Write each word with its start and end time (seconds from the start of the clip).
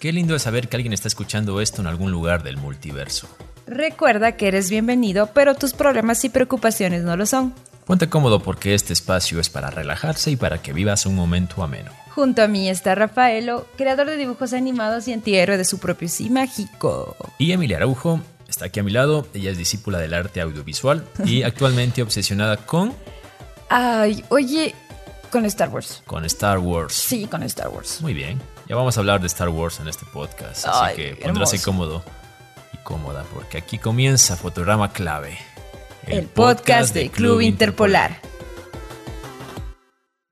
Qué 0.00 0.14
lindo 0.14 0.34
es 0.34 0.40
saber 0.40 0.70
que 0.70 0.76
alguien 0.76 0.94
está 0.94 1.08
escuchando 1.08 1.60
esto 1.60 1.82
en 1.82 1.86
algún 1.86 2.10
lugar 2.10 2.42
del 2.42 2.56
multiverso. 2.56 3.28
Recuerda 3.66 4.32
que 4.32 4.48
eres 4.48 4.70
bienvenido, 4.70 5.26
pero 5.34 5.54
tus 5.54 5.74
problemas 5.74 6.24
y 6.24 6.30
preocupaciones 6.30 7.02
no 7.02 7.18
lo 7.18 7.26
son. 7.26 7.52
Ponte 7.84 8.08
cómodo 8.08 8.42
porque 8.42 8.72
este 8.72 8.94
espacio 8.94 9.38
es 9.40 9.50
para 9.50 9.68
relajarse 9.68 10.30
y 10.30 10.36
para 10.36 10.62
que 10.62 10.72
vivas 10.72 11.04
un 11.04 11.14
momento 11.14 11.62
ameno. 11.62 11.90
Junto 12.14 12.40
a 12.40 12.48
mí 12.48 12.70
está 12.70 12.94
Rafaelo, 12.94 13.66
creador 13.76 14.06
de 14.06 14.16
dibujos 14.16 14.54
animados 14.54 15.06
y 15.06 15.12
antihéroe 15.12 15.58
de 15.58 15.66
su 15.66 15.78
propio 15.78 16.08
sí 16.08 16.30
mágico. 16.30 17.14
Y 17.36 17.52
Emilia 17.52 17.76
Araujo 17.76 18.22
está 18.48 18.64
aquí 18.64 18.80
a 18.80 18.82
mi 18.82 18.92
lado. 18.92 19.28
Ella 19.34 19.50
es 19.50 19.58
discípula 19.58 19.98
del 19.98 20.14
arte 20.14 20.40
audiovisual 20.40 21.04
y 21.26 21.42
actualmente 21.42 22.00
obsesionada 22.00 22.56
con. 22.56 22.94
Ay, 23.68 24.24
oye, 24.30 24.74
con 25.30 25.44
Star 25.44 25.68
Wars. 25.68 26.02
Con 26.06 26.24
Star 26.24 26.58
Wars. 26.58 26.94
Sí, 26.94 27.26
con 27.26 27.42
Star 27.42 27.68
Wars. 27.68 28.00
Muy 28.00 28.14
bien. 28.14 28.40
Ya 28.70 28.76
vamos 28.76 28.96
a 28.96 29.00
hablar 29.00 29.20
de 29.20 29.26
Star 29.26 29.48
Wars 29.48 29.80
en 29.80 29.88
este 29.88 30.06
podcast. 30.12 30.64
Así 30.64 30.94
que 30.94 31.16
pondrás 31.16 31.60
cómodo 31.60 32.04
y 32.72 32.76
cómoda 32.84 33.26
porque 33.34 33.58
aquí 33.58 33.78
comienza 33.78 34.36
Fotograma 34.36 34.92
Clave. 34.92 35.36
El, 36.06 36.26
podcast, 36.26 36.94
de 36.94 37.10
Club 37.10 37.40
Interpolar. 37.40 38.20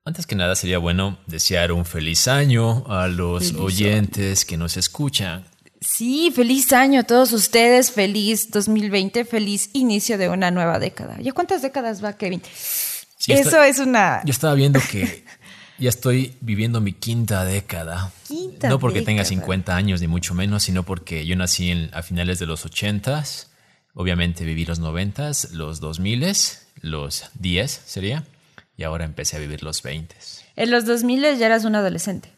Antes 0.05 0.25
que 0.25 0.37
nada 0.37 0.55
sería 0.55 0.77
bueno 0.77 1.19
desear 1.27 1.73
un 1.73 1.83
feliz 1.83 2.29
año 2.29 2.85
a 2.87 3.09
los 3.09 3.55
oyentes 3.55 4.45
que 4.45 4.55
nos 4.55 4.77
escuchan. 4.77 5.43
Sí, 5.81 6.31
feliz 6.33 6.71
año 6.71 7.01
a 7.01 7.03
todos 7.03 7.33
ustedes, 7.33 7.91
feliz 7.91 8.51
2020, 8.51 9.25
feliz 9.25 9.69
inicio 9.73 10.17
de 10.17 10.29
una 10.29 10.49
nueva 10.49 10.79
década. 10.79 11.17
¿Ya 11.19 11.33
cuántas 11.33 11.61
décadas 11.61 12.01
va, 12.01 12.13
Kevin? 12.13 12.41
Eso 13.27 13.61
es 13.63 13.79
una... 13.79 14.21
Yo 14.23 14.31
estaba 14.31 14.53
viendo 14.53 14.79
que 14.89 15.25
ya 15.79 15.89
estoy 15.89 16.35
viviendo 16.41 16.81
mi 16.81 16.93
quinta 16.93 17.45
década. 17.45 18.11
Quinta 18.27 18.69
no 18.69 18.79
porque 18.79 19.01
tenga 19.01 19.23
50 19.23 19.75
años, 19.75 20.01
ni 20.01 20.07
mucho 20.07 20.33
menos, 20.33 20.63
sino 20.63 20.83
porque 20.83 21.25
yo 21.25 21.35
nací 21.35 21.71
en, 21.71 21.89
a 21.93 22.03
finales 22.03 22.39
de 22.39 22.45
los 22.45 22.65
80s. 22.65 23.47
Obviamente 23.93 24.45
viví 24.45 24.65
los 24.65 24.81
90s, 24.81 25.51
los 25.51 25.81
2000s, 25.81 26.59
los 26.81 27.25
10 27.39 27.81
sería. 27.85 28.25
Y 28.77 28.83
ahora 28.83 29.05
empecé 29.05 29.37
a 29.37 29.39
vivir 29.39 29.63
los 29.63 29.83
20s. 29.83 30.41
En 30.55 30.71
los 30.71 30.85
2000 30.85 31.37
ya 31.37 31.45
eras 31.45 31.65
un 31.65 31.75
adolescente. 31.75 32.31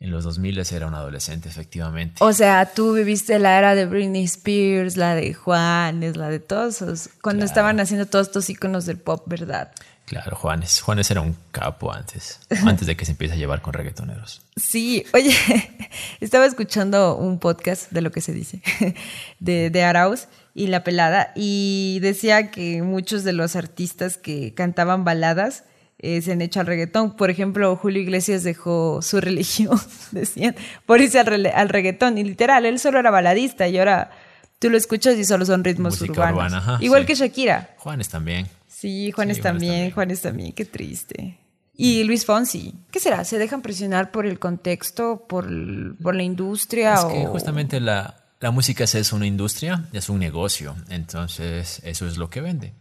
En 0.00 0.10
los 0.12 0.22
2000 0.22 0.62
era 0.70 0.86
un 0.86 0.94
adolescente, 0.94 1.48
efectivamente. 1.48 2.16
O 2.20 2.32
sea, 2.32 2.72
tú 2.72 2.92
viviste 2.94 3.38
la 3.40 3.58
era 3.58 3.74
de 3.74 3.84
Britney 3.84 4.24
Spears, 4.24 4.96
la 4.96 5.16
de 5.16 5.34
Juanes, 5.34 6.16
la 6.16 6.28
de 6.28 6.38
todos 6.38 6.82
esos, 6.82 7.10
cuando 7.20 7.44
estaban 7.44 7.80
haciendo 7.80 8.06
todos 8.06 8.28
estos 8.28 8.48
iconos 8.48 8.86
del 8.86 8.98
pop, 8.98 9.24
¿verdad? 9.26 9.72
Claro, 10.08 10.36
Juanes. 10.36 10.80
Juanes 10.80 11.10
era 11.10 11.20
un 11.20 11.36
capo 11.50 11.92
antes, 11.92 12.40
antes 12.64 12.86
de 12.86 12.96
que 12.96 13.04
se 13.04 13.12
empiece 13.12 13.34
a 13.34 13.36
llevar 13.36 13.60
con 13.60 13.74
reggaetoneros. 13.74 14.40
Sí, 14.56 15.04
oye, 15.12 15.36
estaba 16.20 16.46
escuchando 16.46 17.16
un 17.16 17.38
podcast 17.38 17.92
de 17.92 18.00
lo 18.00 18.10
que 18.10 18.22
se 18.22 18.32
dice, 18.32 18.62
de, 19.38 19.68
de 19.68 19.82
Arauz 19.84 20.28
y 20.54 20.68
La 20.68 20.82
Pelada, 20.82 21.32
y 21.36 21.98
decía 22.00 22.50
que 22.50 22.82
muchos 22.82 23.22
de 23.22 23.34
los 23.34 23.54
artistas 23.54 24.16
que 24.16 24.54
cantaban 24.54 25.04
baladas 25.04 25.64
eh, 25.98 26.22
se 26.22 26.32
han 26.32 26.40
hecho 26.40 26.60
al 26.60 26.66
reggaetón. 26.66 27.16
Por 27.16 27.28
ejemplo, 27.28 27.76
Julio 27.76 28.00
Iglesias 28.00 28.44
dejó 28.44 29.02
su 29.02 29.20
religión, 29.20 29.78
decían, 30.12 30.56
por 30.86 31.00
irse 31.00 31.18
al, 31.18 31.68
reggaetón. 31.68 32.18
Y 32.18 32.24
literal, 32.24 32.64
él 32.64 32.78
solo 32.78 32.98
era 32.98 33.10
baladista 33.10 33.68
y 33.68 33.78
ahora 33.78 34.10
tú 34.58 34.70
lo 34.70 34.78
escuchas 34.78 35.16
y 35.16 35.24
solo 35.24 35.44
son 35.44 35.64
ritmos 35.64 36.00
urbanos. 36.00 36.80
Igual 36.80 37.04
que 37.04 37.14
Shakira. 37.14 37.74
Juanes 37.78 38.08
también. 38.08 38.48
Sí, 38.78 39.10
Juanes, 39.10 39.40
también, 39.40 39.90
Juanes 39.90 40.22
también, 40.22 40.52
qué 40.52 40.64
triste. 40.64 41.36
Y 41.74 42.04
Luis 42.04 42.24
Fonsi, 42.24 42.76
¿qué 42.92 43.00
será? 43.00 43.24
¿Se 43.24 43.36
dejan 43.36 43.60
presionar 43.60 44.12
por 44.12 44.24
el 44.24 44.38
contexto, 44.38 45.26
por, 45.28 45.50
la 45.50 46.22
industria? 46.22 46.94
Es 46.94 47.04
que 47.06 47.26
justamente 47.26 47.80
la, 47.80 48.22
la 48.38 48.52
música 48.52 48.84
es 48.84 49.12
una 49.12 49.26
industria, 49.26 49.88
es 49.92 50.08
un 50.08 50.20
negocio, 50.20 50.76
entonces 50.90 51.80
eso 51.82 52.06
es 52.06 52.18
lo 52.18 52.30
que 52.30 52.40
vende. 52.40 52.72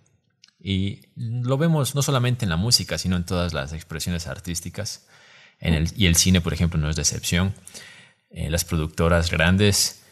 Y 0.59 1.01
lo 1.15 1.57
vemos 1.57 1.95
no 1.95 2.03
solamente 2.03 2.45
en 2.45 2.49
la 2.49 2.57
música, 2.57 2.99
sino 2.99 3.15
en 3.15 3.25
todas 3.25 3.55
las 3.55 3.73
expresiones 3.73 4.27
artísticas. 4.27 5.07
En 5.59 5.73
el, 5.73 5.91
y 5.95 6.05
el 6.05 6.15
cine, 6.15 6.41
por 6.41 6.53
ejemplo, 6.53 6.79
no 6.79 6.91
es 6.91 6.95
de 6.95 7.01
excepción. 7.01 7.55
Eh, 8.29 8.51
las 8.51 8.65
productoras 8.65 9.31
grandes 9.31 10.03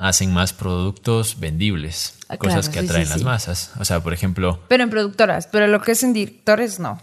hacen 0.00 0.32
más 0.32 0.54
productos 0.54 1.38
vendibles, 1.38 2.14
ah, 2.28 2.38
cosas 2.38 2.70
que 2.70 2.78
atraen 2.78 3.08
las 3.08 3.22
masas. 3.22 3.72
O 3.78 3.84
sea, 3.84 4.02
por 4.02 4.14
ejemplo... 4.14 4.64
Pero 4.68 4.82
en 4.82 4.90
productoras, 4.90 5.46
pero 5.46 5.66
lo 5.66 5.82
que 5.82 5.92
es 5.92 6.02
en 6.02 6.14
directores 6.14 6.80
no. 6.80 7.00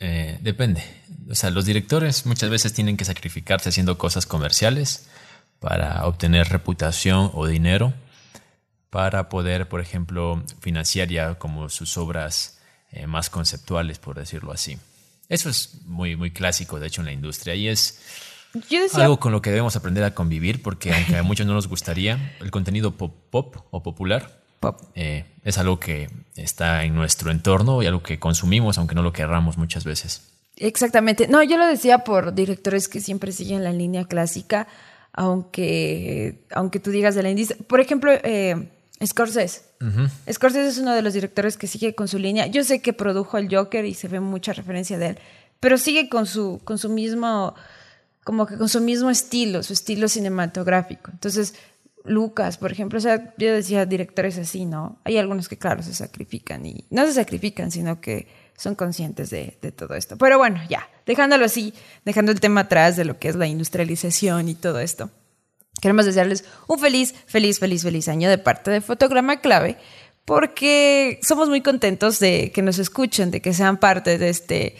Eh, 0.00 0.38
depende. 0.40 0.82
O 1.30 1.34
sea, 1.34 1.50
los 1.50 1.66
directores 1.66 2.24
muchas 2.24 2.48
veces 2.48 2.72
tienen 2.72 2.96
que 2.96 3.04
sacrificarse 3.04 3.68
haciendo 3.68 3.98
cosas 3.98 4.24
comerciales 4.24 5.06
para 5.58 6.06
obtener 6.06 6.48
reputación 6.48 7.30
o 7.34 7.46
dinero, 7.46 7.92
para 8.88 9.28
poder, 9.28 9.68
por 9.68 9.82
ejemplo, 9.82 10.42
financiar 10.60 11.08
ya 11.08 11.34
como 11.34 11.68
sus 11.68 11.98
obras 11.98 12.58
eh, 12.90 13.06
más 13.06 13.28
conceptuales, 13.28 13.98
por 13.98 14.18
decirlo 14.18 14.50
así. 14.50 14.78
Eso 15.28 15.50
es 15.50 15.82
muy, 15.84 16.16
muy 16.16 16.30
clásico, 16.30 16.80
de 16.80 16.86
hecho, 16.86 17.02
en 17.02 17.06
la 17.06 17.12
industria 17.12 17.54
y 17.54 17.68
es 17.68 18.00
algo 18.94 19.20
con 19.20 19.32
lo 19.32 19.42
que 19.42 19.50
debemos 19.50 19.76
aprender 19.76 20.04
a 20.04 20.14
convivir, 20.14 20.62
porque 20.62 20.92
aunque 20.92 21.16
a 21.16 21.22
muchos 21.22 21.46
no 21.46 21.54
nos 21.54 21.68
gustaría, 21.68 22.36
el 22.40 22.50
contenido 22.50 22.92
pop, 22.96 23.14
pop 23.30 23.56
o 23.70 23.82
popular 23.82 24.40
eh, 24.94 25.24
es 25.44 25.58
algo 25.58 25.80
que 25.80 26.10
está 26.36 26.84
en 26.84 26.94
nuestro 26.94 27.30
entorno 27.30 27.82
y 27.82 27.86
algo 27.86 28.02
que 28.02 28.18
consumimos, 28.18 28.78
aunque 28.78 28.94
no 28.94 29.02
lo 29.02 29.12
querramos 29.12 29.56
muchas 29.56 29.84
veces. 29.84 30.22
Exactamente. 30.56 31.28
No, 31.28 31.42
yo 31.42 31.56
lo 31.56 31.66
decía 31.66 32.00
por 32.04 32.34
directores 32.34 32.88
que 32.88 33.00
siempre 33.00 33.32
siguen 33.32 33.64
la 33.64 33.72
línea 33.72 34.04
clásica, 34.04 34.68
aunque, 35.12 36.44
aunque 36.50 36.80
tú 36.80 36.90
digas 36.90 37.14
de 37.14 37.22
la 37.22 37.30
industria. 37.30 37.58
Por 37.66 37.80
ejemplo, 37.80 38.12
eh, 38.12 38.68
Scorsese. 39.04 39.62
Scorsese 40.30 40.68
es 40.68 40.78
uno 40.78 40.94
de 40.94 41.00
los 41.00 41.14
directores 41.14 41.56
que 41.56 41.66
sigue 41.66 41.94
con 41.94 42.06
su 42.06 42.18
línea. 42.18 42.46
Yo 42.46 42.62
sé 42.64 42.82
que 42.82 42.92
produjo 42.92 43.38
el 43.38 43.54
Joker 43.54 43.86
y 43.86 43.94
se 43.94 44.08
ve 44.08 44.20
mucha 44.20 44.52
referencia 44.52 44.98
de 44.98 45.06
él, 45.06 45.18
pero 45.58 45.78
sigue 45.78 46.10
con 46.10 46.26
su, 46.26 46.60
con 46.64 46.76
su 46.76 46.90
mismo 46.90 47.54
como 48.24 48.46
que 48.46 48.56
con 48.56 48.68
su 48.68 48.80
mismo 48.80 49.10
estilo, 49.10 49.62
su 49.62 49.72
estilo 49.72 50.08
cinematográfico. 50.08 51.10
Entonces, 51.10 51.54
Lucas, 52.04 52.58
por 52.58 52.72
ejemplo, 52.72 52.98
o 52.98 53.00
sea, 53.00 53.34
yo 53.36 53.52
decía 53.52 53.86
directores 53.86 54.38
así, 54.38 54.64
¿no? 54.64 55.00
Hay 55.04 55.18
algunos 55.18 55.48
que, 55.48 55.58
claro, 55.58 55.82
se 55.82 55.94
sacrifican 55.94 56.64
y 56.64 56.86
no 56.90 57.06
se 57.06 57.12
sacrifican, 57.12 57.70
sino 57.70 58.00
que 58.00 58.28
son 58.56 58.74
conscientes 58.74 59.30
de, 59.30 59.58
de, 59.60 59.72
todo 59.72 59.94
esto. 59.94 60.16
Pero 60.18 60.38
bueno, 60.38 60.60
ya, 60.68 60.88
dejándolo 61.06 61.46
así, 61.46 61.74
dejando 62.04 62.32
el 62.32 62.40
tema 62.40 62.62
atrás 62.62 62.96
de 62.96 63.04
lo 63.04 63.18
que 63.18 63.28
es 63.28 63.36
la 63.36 63.46
industrialización 63.46 64.48
y 64.48 64.54
todo 64.54 64.80
esto. 64.80 65.10
Queremos 65.80 66.04
desearles 66.04 66.44
un 66.66 66.78
feliz, 66.78 67.14
feliz, 67.26 67.58
feliz, 67.58 67.82
feliz 67.82 68.08
año 68.08 68.28
de 68.28 68.38
parte 68.38 68.70
de 68.70 68.80
Fotograma 68.80 69.40
Clave, 69.40 69.78
porque 70.24 71.18
somos 71.22 71.48
muy 71.48 71.62
contentos 71.62 72.18
de 72.18 72.52
que 72.52 72.62
nos 72.62 72.78
escuchen, 72.78 73.30
de 73.30 73.40
que 73.40 73.54
sean 73.54 73.78
parte 73.78 74.18
de 74.18 74.28
este, 74.28 74.76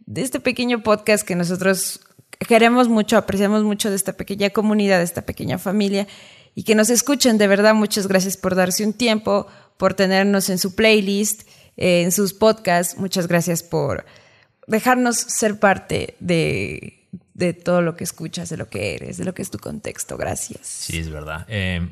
de 0.00 0.22
este 0.22 0.40
pequeño 0.40 0.82
podcast 0.82 1.26
que 1.26 1.36
nosotros 1.36 2.00
queremos 2.46 2.88
mucho, 2.88 3.16
apreciamos 3.16 3.64
mucho 3.64 3.90
de 3.90 3.96
esta 3.96 4.14
pequeña 4.14 4.50
comunidad, 4.50 4.98
de 4.98 5.04
esta 5.04 5.22
pequeña 5.22 5.58
familia 5.58 6.06
y 6.54 6.64
que 6.64 6.74
nos 6.74 6.90
escuchen. 6.90 7.38
De 7.38 7.46
verdad, 7.46 7.74
muchas 7.74 8.06
gracias 8.06 8.36
por 8.36 8.54
darse 8.54 8.84
un 8.84 8.92
tiempo, 8.92 9.46
por 9.76 9.94
tenernos 9.94 10.48
en 10.50 10.58
su 10.58 10.74
playlist, 10.74 11.42
eh, 11.76 12.02
en 12.02 12.12
sus 12.12 12.32
podcasts. 12.32 12.98
Muchas 12.98 13.28
gracias 13.28 13.62
por 13.62 14.04
dejarnos 14.66 15.16
ser 15.16 15.58
parte 15.58 16.16
de, 16.20 17.08
de, 17.34 17.52
todo 17.52 17.82
lo 17.82 17.96
que 17.96 18.04
escuchas, 18.04 18.48
de 18.48 18.56
lo 18.56 18.68
que 18.68 18.94
eres, 18.94 19.18
de 19.18 19.24
lo 19.24 19.34
que 19.34 19.42
es 19.42 19.50
tu 19.50 19.58
contexto. 19.58 20.16
Gracias. 20.16 20.66
Sí, 20.66 20.98
es 20.98 21.10
verdad. 21.10 21.44
Eh, 21.48 21.88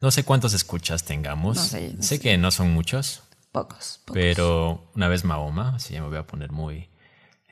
no 0.00 0.10
sé 0.10 0.24
cuántos 0.24 0.52
escuchas 0.54 1.04
tengamos. 1.04 1.58
sé, 2.00 2.20
que 2.20 2.36
no 2.38 2.50
son 2.50 2.72
muchos. 2.72 3.22
Pocos, 3.52 4.00
pocos. 4.04 4.20
Pero 4.20 4.90
una 4.94 5.08
vez 5.08 5.24
Mahoma, 5.24 5.76
así 5.76 5.94
ya 5.94 6.02
me 6.02 6.08
voy 6.08 6.18
a 6.18 6.26
poner 6.26 6.52
muy 6.52 6.88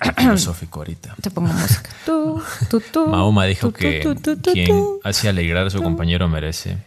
filosófico 0.17 0.81
ahorita. 0.81 1.17
Te 1.21 1.31
pongo 1.31 1.53
música. 1.53 1.91
Mahoma 3.07 3.45
dijo 3.47 3.73
que 3.73 4.03
quien 4.53 4.99
hace 5.03 5.29
alegrar 5.29 5.67
a 5.67 5.71
su 5.71 5.83
compañero 5.83 6.29
merece 6.29 6.79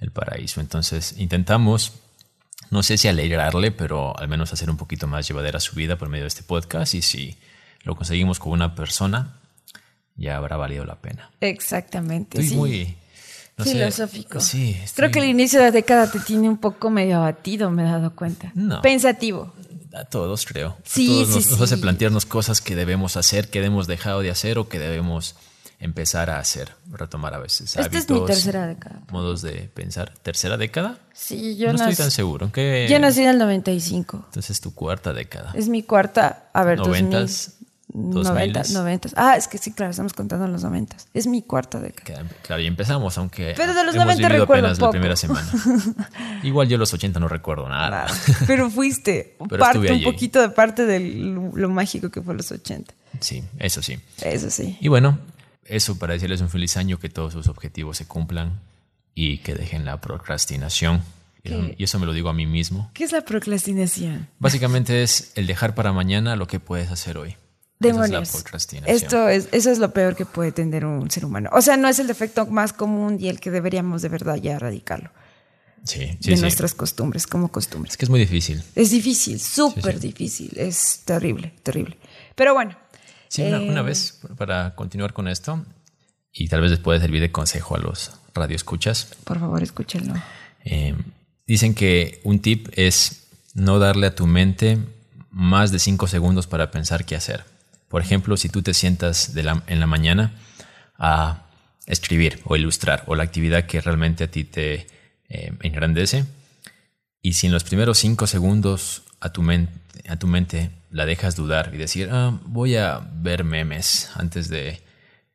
el 0.00 0.10
paraíso. 0.10 0.60
Entonces 0.60 1.14
intentamos, 1.18 1.94
no 2.70 2.82
sé 2.82 2.98
si 2.98 3.08
alegrarle, 3.08 3.70
pero 3.70 4.18
al 4.18 4.28
menos 4.28 4.52
hacer 4.52 4.70
un 4.70 4.76
poquito 4.76 5.06
más 5.06 5.26
llevadera 5.26 5.60
su 5.60 5.74
vida 5.74 5.96
por 5.96 6.08
medio 6.08 6.24
de 6.24 6.28
este 6.28 6.42
podcast. 6.42 6.94
Y 6.94 7.02
si 7.02 7.36
lo 7.82 7.96
conseguimos 7.96 8.38
con 8.38 8.52
una 8.52 8.74
persona, 8.74 9.36
ya 10.16 10.36
habrá 10.36 10.56
valido 10.56 10.84
la 10.84 10.96
pena. 10.96 11.30
Exactamente. 11.40 12.40
Estoy 12.40 12.56
muy 12.56 12.96
filosófico. 13.58 14.40
sí, 14.40 14.76
Creo 14.94 15.10
que 15.10 15.18
el 15.18 15.26
inicio 15.26 15.58
de 15.58 15.66
la 15.66 15.70
década 15.70 16.10
te 16.10 16.18
tiene 16.20 16.48
un 16.48 16.58
poco 16.58 16.90
medio 16.90 17.16
abatido, 17.18 17.70
me 17.70 17.82
he 17.82 17.86
dado 17.86 18.14
cuenta. 18.14 18.52
Pensativo 18.82 19.52
a 19.92 20.04
todos, 20.04 20.46
creo. 20.46 20.76
Sí, 20.84 21.22
a 21.22 21.24
todos 21.24 21.44
sí, 21.44 21.50
nos, 21.50 21.60
hace 21.60 21.78
plantearnos 21.78 22.26
cosas 22.26 22.60
que 22.60 22.74
debemos 22.74 23.16
hacer, 23.16 23.48
que 23.48 23.64
hemos 23.64 23.86
dejado 23.86 24.20
de 24.20 24.30
hacer 24.30 24.58
o 24.58 24.68
que 24.68 24.78
debemos 24.78 25.36
empezar 25.80 26.28
a 26.28 26.38
hacer, 26.38 26.72
retomar 26.90 27.34
a 27.34 27.38
veces. 27.38 27.76
Esta 27.76 27.98
es 27.98 28.08
mi 28.08 28.24
tercera 28.26 28.66
década. 28.66 29.00
Modos 29.10 29.40
de 29.40 29.70
pensar. 29.74 30.12
¿Tercera 30.22 30.58
década? 30.58 30.98
Sí, 31.14 31.56
yo 31.56 31.72
no 31.72 31.78
estoy 31.78 31.96
tan 31.96 32.10
seguro. 32.10 32.52
¿Qué... 32.52 32.86
Yo 32.88 32.98
nací 32.98 33.22
en 33.22 33.30
el 33.30 33.38
95. 33.38 34.24
Entonces 34.26 34.60
tu 34.60 34.74
cuarta 34.74 35.12
década. 35.12 35.52
Es 35.54 35.68
mi 35.68 35.82
cuarta, 35.82 36.50
a 36.52 36.64
ver, 36.64 36.80
Noventas, 37.92 38.70
90, 38.70 39.08
90. 39.08 39.08
Ah, 39.16 39.36
es 39.36 39.48
que 39.48 39.58
sí, 39.58 39.72
claro, 39.72 39.90
estamos 39.90 40.12
contando 40.12 40.46
los 40.46 40.62
90. 40.62 40.96
Es 41.14 41.26
mi 41.26 41.42
cuarta 41.42 41.80
década. 41.80 42.24
Claro, 42.42 42.62
y 42.62 42.66
empezamos, 42.66 43.18
aunque 43.18 43.54
Pero 43.56 43.74
de 43.74 43.84
los 43.84 43.94
hemos 43.94 44.06
90 44.06 44.28
recuerdo 44.28 44.66
apenas 44.66 44.80
la 44.80 44.90
primera 44.90 45.16
semana. 45.16 45.50
Igual 46.42 46.68
yo 46.68 46.78
los 46.78 46.92
80 46.92 47.18
no 47.18 47.28
recuerdo 47.28 47.68
nada. 47.68 48.06
Pero 48.46 48.70
fuiste 48.70 49.36
parte, 49.58 49.92
un 49.92 50.02
poquito 50.02 50.40
de 50.40 50.50
parte 50.50 50.86
de 50.86 51.00
lo 51.00 51.68
mágico 51.68 52.10
que 52.10 52.22
fue 52.22 52.34
los 52.34 52.50
80. 52.52 52.94
Sí, 53.20 53.42
eso 53.58 53.82
sí. 53.82 53.98
Eso 54.22 54.50
sí. 54.50 54.78
Y 54.80 54.88
bueno, 54.88 55.18
eso 55.64 55.98
para 55.98 56.14
decirles 56.14 56.40
un 56.40 56.50
feliz 56.50 56.76
año, 56.76 56.98
que 56.98 57.08
todos 57.08 57.32
sus 57.32 57.48
objetivos 57.48 57.96
se 57.96 58.06
cumplan 58.06 58.60
y 59.14 59.38
que 59.38 59.54
dejen 59.54 59.84
la 59.84 60.00
procrastinación. 60.00 61.02
Y 61.42 61.84
eso 61.84 61.98
me 61.98 62.06
lo 62.06 62.12
digo 62.12 62.28
a 62.28 62.34
mí 62.34 62.46
mismo. 62.46 62.90
¿Qué 62.92 63.04
es 63.04 63.12
la 63.12 63.22
procrastinación? 63.22 64.28
Básicamente 64.38 65.02
es 65.02 65.32
el 65.36 65.46
dejar 65.46 65.74
para 65.74 65.92
mañana 65.92 66.36
lo 66.36 66.46
que 66.46 66.60
puedes 66.60 66.90
hacer 66.90 67.16
hoy. 67.16 67.36
Demonios. 67.80 68.44
Esto 68.86 69.28
es, 69.28 69.48
eso 69.52 69.70
es 69.70 69.78
lo 69.78 69.90
peor 69.94 70.14
que 70.14 70.26
puede 70.26 70.52
tener 70.52 70.84
un 70.84 71.10
ser 71.10 71.24
humano. 71.24 71.48
O 71.54 71.62
sea, 71.62 71.78
no 71.78 71.88
es 71.88 71.98
el 71.98 72.06
defecto 72.06 72.44
más 72.44 72.74
común 72.74 73.16
y 73.18 73.28
el 73.28 73.40
que 73.40 73.50
deberíamos 73.50 74.02
de 74.02 74.10
verdad 74.10 74.36
ya 74.36 74.52
erradicarlo. 74.52 75.10
Sí, 75.84 76.18
sí, 76.20 76.34
de 76.34 76.40
nuestras 76.42 76.74
costumbres, 76.74 77.26
como 77.26 77.50
costumbres. 77.50 77.94
Es 77.94 77.96
que 77.96 78.04
es 78.04 78.10
muy 78.10 78.20
difícil. 78.20 78.62
Es 78.74 78.90
difícil, 78.90 79.40
súper 79.40 79.98
difícil. 79.98 80.52
Es 80.56 81.00
terrible, 81.06 81.54
terrible. 81.62 81.96
Pero 82.34 82.52
bueno. 82.52 82.76
Sí, 83.28 83.42
una, 83.42 83.80
eh, 83.80 83.82
vez, 83.82 84.20
para 84.36 84.74
continuar 84.74 85.14
con 85.14 85.26
esto, 85.26 85.64
y 86.34 86.48
tal 86.48 86.60
vez 86.60 86.70
les 86.70 86.80
pueda 86.80 87.00
servir 87.00 87.22
de 87.22 87.32
consejo 87.32 87.76
a 87.76 87.78
los 87.78 88.10
radioescuchas. 88.34 89.08
Por 89.24 89.40
favor, 89.40 89.62
escúchenlo. 89.62 90.14
Eh, 90.66 90.94
dicen 91.46 91.74
que 91.74 92.20
un 92.24 92.40
tip 92.40 92.68
es 92.72 93.22
no 93.54 93.78
darle 93.78 94.08
a 94.08 94.14
tu 94.14 94.26
mente 94.26 94.76
más 95.30 95.72
de 95.72 95.78
cinco 95.78 96.08
segundos 96.08 96.46
para 96.46 96.70
pensar 96.70 97.06
qué 97.06 97.16
hacer. 97.16 97.44
Por 97.90 98.02
ejemplo, 98.02 98.36
si 98.36 98.48
tú 98.48 98.62
te 98.62 98.72
sientas 98.72 99.32
en 99.34 99.80
la 99.80 99.86
mañana 99.88 100.32
a 100.96 101.42
escribir 101.86 102.40
o 102.44 102.54
ilustrar 102.54 103.02
o 103.08 103.16
la 103.16 103.24
actividad 103.24 103.66
que 103.66 103.80
realmente 103.80 104.22
a 104.22 104.30
ti 104.30 104.44
te 104.44 104.86
eh, 105.28 105.52
engrandece, 105.62 106.24
y 107.20 107.32
si 107.32 107.48
en 107.48 107.52
los 107.52 107.64
primeros 107.64 107.98
cinco 107.98 108.28
segundos 108.28 109.02
a 109.18 109.32
tu, 109.32 109.44
a 110.08 110.16
tu 110.16 110.26
mente 110.28 110.70
la 110.92 111.04
dejas 111.04 111.34
dudar 111.34 111.72
y 111.74 111.78
decir, 111.78 112.10
ah, 112.12 112.38
voy 112.44 112.76
a 112.76 113.00
ver 113.12 113.42
memes 113.42 114.12
antes 114.14 114.48
de 114.48 114.80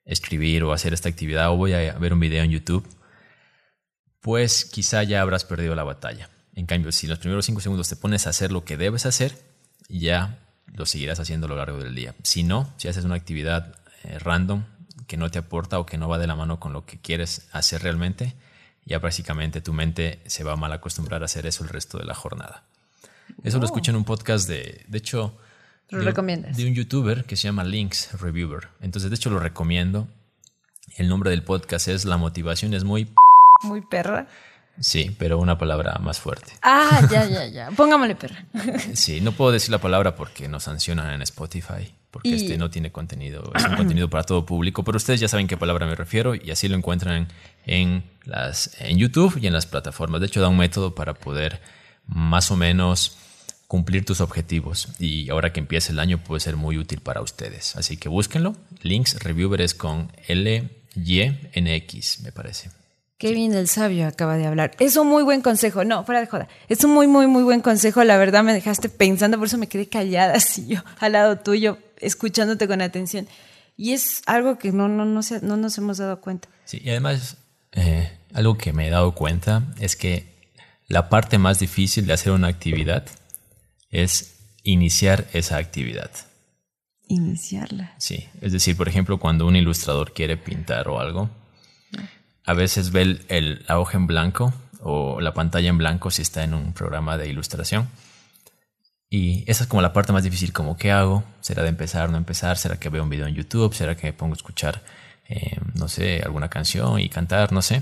escribir 0.05 0.63
o 0.63 0.71
hacer 0.71 0.93
esta 0.93 1.09
actividad 1.09 1.51
o 1.51 1.57
voy 1.57 1.73
a 1.73 1.91
ver 1.95 2.13
un 2.13 2.21
video 2.21 2.41
en 2.41 2.51
YouTube, 2.51 2.87
pues 4.21 4.63
quizá 4.63 5.03
ya 5.03 5.21
habrás 5.21 5.43
perdido 5.43 5.75
la 5.75 5.83
batalla. 5.83 6.29
En 6.53 6.67
cambio, 6.67 6.93
si 6.93 7.05
en 7.05 7.09
los 7.09 7.19
primeros 7.19 7.45
cinco 7.45 7.59
segundos 7.59 7.89
te 7.89 7.97
pones 7.97 8.27
a 8.27 8.29
hacer 8.29 8.53
lo 8.53 8.63
que 8.63 8.77
debes 8.77 9.05
hacer, 9.05 9.37
ya 9.89 10.44
lo 10.73 10.85
seguirás 10.85 11.19
haciendo 11.19 11.47
a 11.47 11.49
lo 11.49 11.55
largo 11.55 11.77
del 11.77 11.95
día. 11.95 12.15
Si 12.23 12.43
no, 12.43 12.73
si 12.77 12.87
haces 12.87 13.05
una 13.05 13.15
actividad 13.15 13.75
eh, 14.03 14.19
random 14.19 14.63
que 15.07 15.17
no 15.17 15.29
te 15.29 15.39
aporta 15.39 15.79
o 15.79 15.85
que 15.85 15.97
no 15.97 16.09
va 16.09 16.17
de 16.17 16.27
la 16.27 16.35
mano 16.35 16.59
con 16.59 16.73
lo 16.73 16.85
que 16.85 16.97
quieres 16.97 17.47
hacer 17.51 17.83
realmente, 17.83 18.33
ya 18.85 18.99
básicamente 18.99 19.61
tu 19.61 19.73
mente 19.73 20.19
se 20.25 20.43
va 20.43 20.53
a 20.53 20.57
mal 20.57 20.71
acostumbrar 20.71 21.21
a 21.21 21.25
hacer 21.25 21.45
eso 21.45 21.63
el 21.63 21.69
resto 21.69 21.97
de 21.97 22.05
la 22.05 22.13
jornada. 22.13 22.63
Eso 23.43 23.59
lo 23.59 23.65
escuché 23.65 23.91
en 23.91 23.97
un 23.97 24.03
podcast 24.05 24.47
de, 24.47 24.85
de 24.87 24.97
hecho, 24.97 25.37
¿Lo 25.89 25.99
de, 25.99 26.05
recomiendas? 26.05 26.57
de 26.57 26.67
un 26.67 26.73
youtuber 26.73 27.25
que 27.25 27.35
se 27.35 27.43
llama 27.43 27.63
Links 27.63 28.19
Reviewer. 28.19 28.67
Entonces, 28.81 29.09
de 29.09 29.15
hecho, 29.15 29.29
lo 29.29 29.39
recomiendo. 29.39 30.07
El 30.97 31.09
nombre 31.09 31.31
del 31.31 31.43
podcast 31.43 31.87
es 31.87 32.05
La 32.05 32.17
motivación 32.17 32.73
es 32.73 32.83
muy... 32.83 33.11
Muy 33.63 33.81
perra. 33.81 34.27
Sí, 34.79 35.15
pero 35.17 35.39
una 35.39 35.57
palabra 35.57 35.97
más 36.01 36.19
fuerte. 36.19 36.53
Ah, 36.61 37.07
ya, 37.09 37.25
ya, 37.25 37.47
ya. 37.51 37.71
Póngamele 37.71 38.15
perra. 38.15 38.45
Sí, 38.93 39.21
no 39.21 39.31
puedo 39.31 39.51
decir 39.51 39.71
la 39.71 39.79
palabra 39.79 40.15
porque 40.15 40.47
nos 40.47 40.63
sancionan 40.63 41.13
en 41.13 41.21
Spotify, 41.21 41.93
porque 42.11 42.35
este 42.35 42.57
no 42.57 42.69
tiene 42.69 42.91
contenido, 42.91 43.51
es 43.55 43.63
un 43.65 43.75
contenido 43.75 44.09
para 44.09 44.23
todo 44.23 44.45
público, 44.45 44.83
pero 44.83 44.97
ustedes 44.97 45.19
ya 45.19 45.27
saben 45.27 45.47
qué 45.47 45.57
palabra 45.57 45.85
me 45.85 45.95
refiero 45.95 46.35
y 46.35 46.51
así 46.51 46.67
lo 46.67 46.75
encuentran 46.75 47.27
en, 47.65 48.03
las, 48.23 48.75
en 48.79 48.97
YouTube 48.97 49.37
y 49.41 49.47
en 49.47 49.53
las 49.53 49.65
plataformas. 49.65 50.21
De 50.21 50.27
hecho, 50.27 50.41
da 50.41 50.47
un 50.49 50.57
método 50.57 50.95
para 50.95 51.13
poder 51.13 51.61
más 52.07 52.51
o 52.51 52.55
menos 52.55 53.17
cumplir 53.67 54.05
tus 54.05 54.21
objetivos 54.21 54.89
y 54.99 55.29
ahora 55.29 55.51
que 55.51 55.59
empieza 55.59 55.91
el 55.91 55.99
año 55.99 56.19
puede 56.19 56.39
ser 56.39 56.55
muy 56.55 56.77
útil 56.77 57.01
para 57.01 57.21
ustedes. 57.21 57.75
Así 57.75 57.97
que 57.97 58.09
búsquenlo. 58.09 58.55
Links 58.81 59.21
Reviewer 59.23 59.61
es 59.61 59.73
con 59.73 60.11
L-Y-N-X, 60.27 62.19
me 62.23 62.31
parece. 62.31 62.69
Qué 63.17 63.33
bien 63.33 63.53
el 63.53 63.69
sabio 63.69 64.07
acaba 64.07 64.35
de 64.35 64.45
hablar. 64.45 64.71
Es 64.77 64.97
un 64.97 65.07
muy 65.07 65.23
buen 65.23 65.41
consejo. 65.41 65.85
No, 65.85 66.03
fuera 66.03 66.19
de 66.19 66.27
joda. 66.27 66.49
Es 66.67 66.83
un 66.83 66.91
muy, 66.91 67.07
muy, 67.07 67.27
muy 67.27 67.43
buen 67.43 67.61
consejo. 67.61 68.03
La 68.03 68.17
verdad 68.17 68.43
me 68.43 68.53
dejaste 68.53 68.89
pensando, 68.89 69.37
por 69.37 69.47
eso 69.47 69.57
me 69.57 69.67
quedé 69.67 69.87
callada 69.87 70.33
así 70.35 70.67
yo, 70.67 70.83
al 70.99 71.13
lado 71.13 71.37
tuyo, 71.37 71.77
escuchándote 71.99 72.67
con 72.67 72.81
atención. 72.81 73.27
Y 73.77 73.93
es 73.93 74.21
algo 74.25 74.57
que 74.57 74.71
no, 74.71 74.87
no, 74.87 75.05
no, 75.05 75.21
no 75.41 75.57
nos 75.57 75.77
hemos 75.77 75.97
dado 75.97 76.19
cuenta. 76.19 76.49
Sí, 76.65 76.81
y 76.83 76.89
además, 76.89 77.37
eh, 77.71 78.11
algo 78.33 78.57
que 78.57 78.73
me 78.73 78.87
he 78.87 78.89
dado 78.89 79.13
cuenta 79.13 79.63
es 79.79 79.95
que 79.95 80.35
la 80.87 81.09
parte 81.09 81.37
más 81.37 81.59
difícil 81.59 82.05
de 82.05 82.13
hacer 82.13 82.33
una 82.33 82.47
actividad 82.47 83.05
es 83.91 84.35
iniciar 84.63 85.25
esa 85.33 85.57
actividad. 85.57 86.11
Iniciarla. 87.07 87.93
Sí, 87.97 88.27
es 88.41 88.51
decir, 88.51 88.75
por 88.75 88.89
ejemplo, 88.89 89.19
cuando 89.19 89.45
un 89.45 89.55
ilustrador 89.55 90.13
quiere 90.13 90.37
pintar 90.37 90.87
o 90.89 90.99
algo, 90.99 91.29
a 92.45 92.53
veces 92.53 92.91
ve 92.91 93.19
el, 93.27 93.65
la 93.67 93.79
hoja 93.79 93.97
en 93.97 94.07
blanco 94.07 94.53
o 94.81 95.19
la 95.19 95.33
pantalla 95.33 95.69
en 95.69 95.77
blanco 95.77 96.11
si 96.11 96.21
está 96.21 96.43
en 96.43 96.53
un 96.53 96.73
programa 96.73 97.17
de 97.17 97.27
ilustración. 97.27 97.89
Y 99.09 99.49
esa 99.49 99.63
es 99.63 99.69
como 99.69 99.81
la 99.81 99.93
parte 99.93 100.13
más 100.13 100.23
difícil, 100.23 100.51
como 100.51 100.77
qué 100.77 100.91
hago, 100.91 101.23
será 101.41 101.63
de 101.63 101.69
empezar, 101.69 102.09
no 102.09 102.17
empezar, 102.17 102.57
será 102.57 102.77
que 102.77 102.89
veo 102.89 103.03
un 103.03 103.09
video 103.09 103.27
en 103.27 103.35
YouTube, 103.35 103.73
será 103.73 103.95
que 103.95 104.07
me 104.07 104.13
pongo 104.13 104.33
a 104.33 104.37
escuchar, 104.37 104.83
eh, 105.27 105.57
no 105.73 105.87
sé, 105.87 106.21
alguna 106.23 106.49
canción 106.49 106.99
y 106.99 107.09
cantar, 107.09 107.51
no 107.51 107.61
sé. 107.61 107.81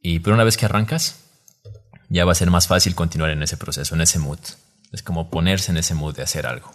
Y 0.00 0.20
pero 0.20 0.34
una 0.34 0.44
vez 0.44 0.56
que 0.56 0.64
arrancas, 0.64 1.24
ya 2.08 2.24
va 2.24 2.32
a 2.32 2.36
ser 2.36 2.50
más 2.50 2.66
fácil 2.66 2.94
continuar 2.94 3.30
en 3.30 3.42
ese 3.42 3.56
proceso, 3.56 3.94
en 3.94 4.00
ese 4.00 4.18
mood. 4.18 4.38
Es 4.92 5.02
como 5.02 5.30
ponerse 5.30 5.70
en 5.70 5.78
ese 5.78 5.94
mood 5.94 6.16
de 6.16 6.22
hacer 6.22 6.46
algo. 6.46 6.74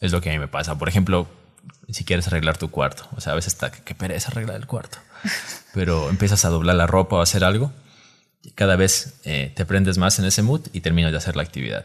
Es 0.00 0.12
lo 0.12 0.20
que 0.20 0.30
a 0.30 0.32
mí 0.32 0.38
me 0.38 0.48
pasa. 0.48 0.76
Por 0.76 0.88
ejemplo, 0.88 1.26
si 1.88 2.04
quieres 2.04 2.26
arreglar 2.26 2.58
tu 2.58 2.70
cuarto, 2.70 3.08
o 3.16 3.20
sea, 3.20 3.32
a 3.32 3.36
veces 3.36 3.54
está 3.54 3.70
que 3.70 3.94
pereza 3.94 4.30
arreglar 4.30 4.56
el 4.56 4.66
cuarto, 4.66 4.98
pero 5.74 6.08
empiezas 6.10 6.44
a 6.44 6.48
doblar 6.48 6.76
la 6.76 6.86
ropa 6.86 7.16
o 7.16 7.20
a 7.20 7.22
hacer 7.22 7.44
algo, 7.44 7.72
cada 8.54 8.76
vez 8.76 9.20
eh, 9.24 9.52
te 9.54 9.64
prendes 9.64 9.98
más 9.98 10.18
en 10.18 10.24
ese 10.24 10.42
mood 10.42 10.62
y 10.72 10.80
terminas 10.80 11.12
de 11.12 11.18
hacer 11.18 11.36
la 11.36 11.42
actividad. 11.42 11.84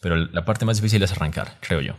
Pero 0.00 0.16
la 0.16 0.44
parte 0.44 0.64
más 0.64 0.76
difícil 0.76 1.02
es 1.02 1.12
arrancar, 1.12 1.56
creo 1.60 1.80
yo. 1.80 1.94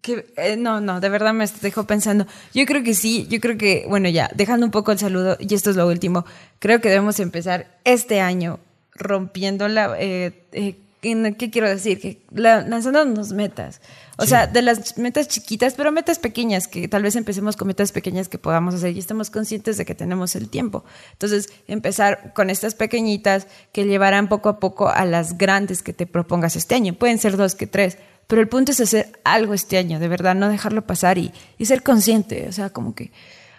Que, 0.00 0.32
eh, 0.36 0.56
no, 0.56 0.80
no, 0.80 1.00
de 1.00 1.08
verdad 1.08 1.32
me 1.32 1.46
dejo 1.60 1.86
pensando. 1.86 2.26
Yo 2.54 2.66
creo 2.66 2.82
que 2.82 2.94
sí, 2.94 3.26
yo 3.28 3.40
creo 3.40 3.56
que, 3.56 3.84
bueno, 3.88 4.08
ya, 4.08 4.30
dejando 4.34 4.66
un 4.66 4.72
poco 4.72 4.92
el 4.92 4.98
saludo, 4.98 5.36
y 5.38 5.54
esto 5.54 5.70
es 5.70 5.76
lo 5.76 5.86
último, 5.86 6.24
creo 6.58 6.80
que 6.80 6.88
debemos 6.88 7.20
empezar 7.20 7.78
este 7.84 8.20
año 8.20 8.58
rompiéndola. 8.94 9.96
Eh, 9.98 10.44
eh, 10.52 10.76
¿Qué 11.00 11.50
quiero 11.52 11.68
decir? 11.68 12.00
Que 12.00 12.22
lanzándonos 12.32 13.32
metas. 13.32 13.80
O 14.18 14.26
sea, 14.26 14.46
de 14.46 14.62
las 14.62 14.98
metas 14.98 15.28
chiquitas, 15.28 15.74
pero 15.74 15.90
metas 15.90 16.18
pequeñas, 16.18 16.68
que 16.68 16.86
tal 16.86 17.02
vez 17.02 17.16
empecemos 17.16 17.56
con 17.56 17.68
metas 17.68 17.92
pequeñas 17.92 18.28
que 18.28 18.38
podamos 18.38 18.74
hacer 18.74 18.94
y 18.94 18.98
estemos 18.98 19.30
conscientes 19.30 19.78
de 19.78 19.84
que 19.84 19.94
tenemos 19.94 20.36
el 20.36 20.48
tiempo. 20.48 20.84
Entonces, 21.12 21.48
empezar 21.66 22.32
con 22.34 22.50
estas 22.50 22.74
pequeñitas 22.74 23.46
que 23.72 23.84
llevarán 23.84 24.28
poco 24.28 24.48
a 24.50 24.60
poco 24.60 24.88
a 24.88 25.04
las 25.06 25.38
grandes 25.38 25.82
que 25.82 25.92
te 25.92 26.06
propongas 26.06 26.56
este 26.56 26.74
año. 26.74 26.94
Pueden 26.94 27.18
ser 27.18 27.36
dos 27.36 27.54
que 27.54 27.66
tres, 27.66 27.96
pero 28.26 28.42
el 28.42 28.48
punto 28.48 28.72
es 28.72 28.80
hacer 28.80 29.18
algo 29.24 29.54
este 29.54 29.78
año, 29.78 29.98
de 29.98 30.08
verdad, 30.08 30.34
no 30.34 30.48
dejarlo 30.48 30.86
pasar 30.86 31.18
y, 31.18 31.32
y 31.58 31.64
ser 31.64 31.82
consciente. 31.82 32.46
O 32.48 32.52
sea, 32.52 32.70
como 32.70 32.94
que 32.94 33.12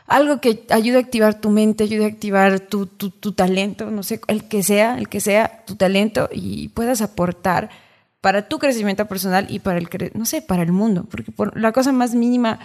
algo 0.08 0.42
que 0.42 0.66
ayude 0.70 0.98
a 0.98 1.02
activar 1.02 1.40
tu 1.40 1.50
mente, 1.50 1.86
ayude 1.86 2.06
a 2.06 2.08
activar 2.08 2.60
tu, 2.60 2.88
tu, 2.88 3.32
talento, 3.32 3.90
no 3.90 4.04
sé, 4.04 4.20
el 4.28 4.48
que 4.48 4.64
sea, 4.64 4.98
el 4.98 5.10
que 5.10 5.22
sea 5.22 5.64
tu 5.66 5.76
talento 5.76 6.30
y 6.32 6.70
puedas 6.70 7.02
aportar 7.02 7.70
para 8.24 8.48
tu 8.48 8.58
crecimiento 8.58 9.06
personal 9.06 9.48
y 9.50 9.60
para 9.60 9.80
el, 9.80 9.90
no 10.14 10.26
sé, 10.26 10.42
para 10.42 10.64
el 10.64 10.72
mundo, 10.72 11.06
porque 11.12 11.34
por 11.34 11.60
la 11.60 11.74
cosa 11.74 11.92
más 11.92 12.16
mínima 12.16 12.58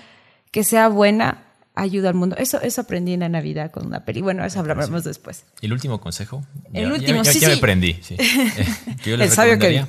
que 0.53 0.63
sea 0.63 0.87
buena 0.87 1.47
ayuda 1.75 2.11
al 2.11 2.15
mundo. 2.15 2.37
Eso, 2.39 2.61
eso 2.61 2.83
aprendí 2.83 3.13
en 3.13 3.21
la 3.21 3.29
Navidad 3.29 3.73
con 3.73 3.85
una 3.85 4.05
peli. 4.05 4.21
Bueno, 4.21 4.45
eso 4.45 4.61
hablaremos 4.61 5.03
después. 5.03 5.43
¿Y 5.61 5.67
el 5.67 5.73
último 5.73 6.01
consejo? 6.01 6.45
El 6.73 6.93
último, 6.93 7.25
ya, 7.25 7.33
sí, 7.33 7.41
ya 7.41 7.49
me 7.49 7.55
aprendí. 7.55 7.99
Sí. 8.03 8.15
Eh, 8.19 8.67
yo 9.05 9.17
les 9.17 9.37
recomendaría 9.37 9.89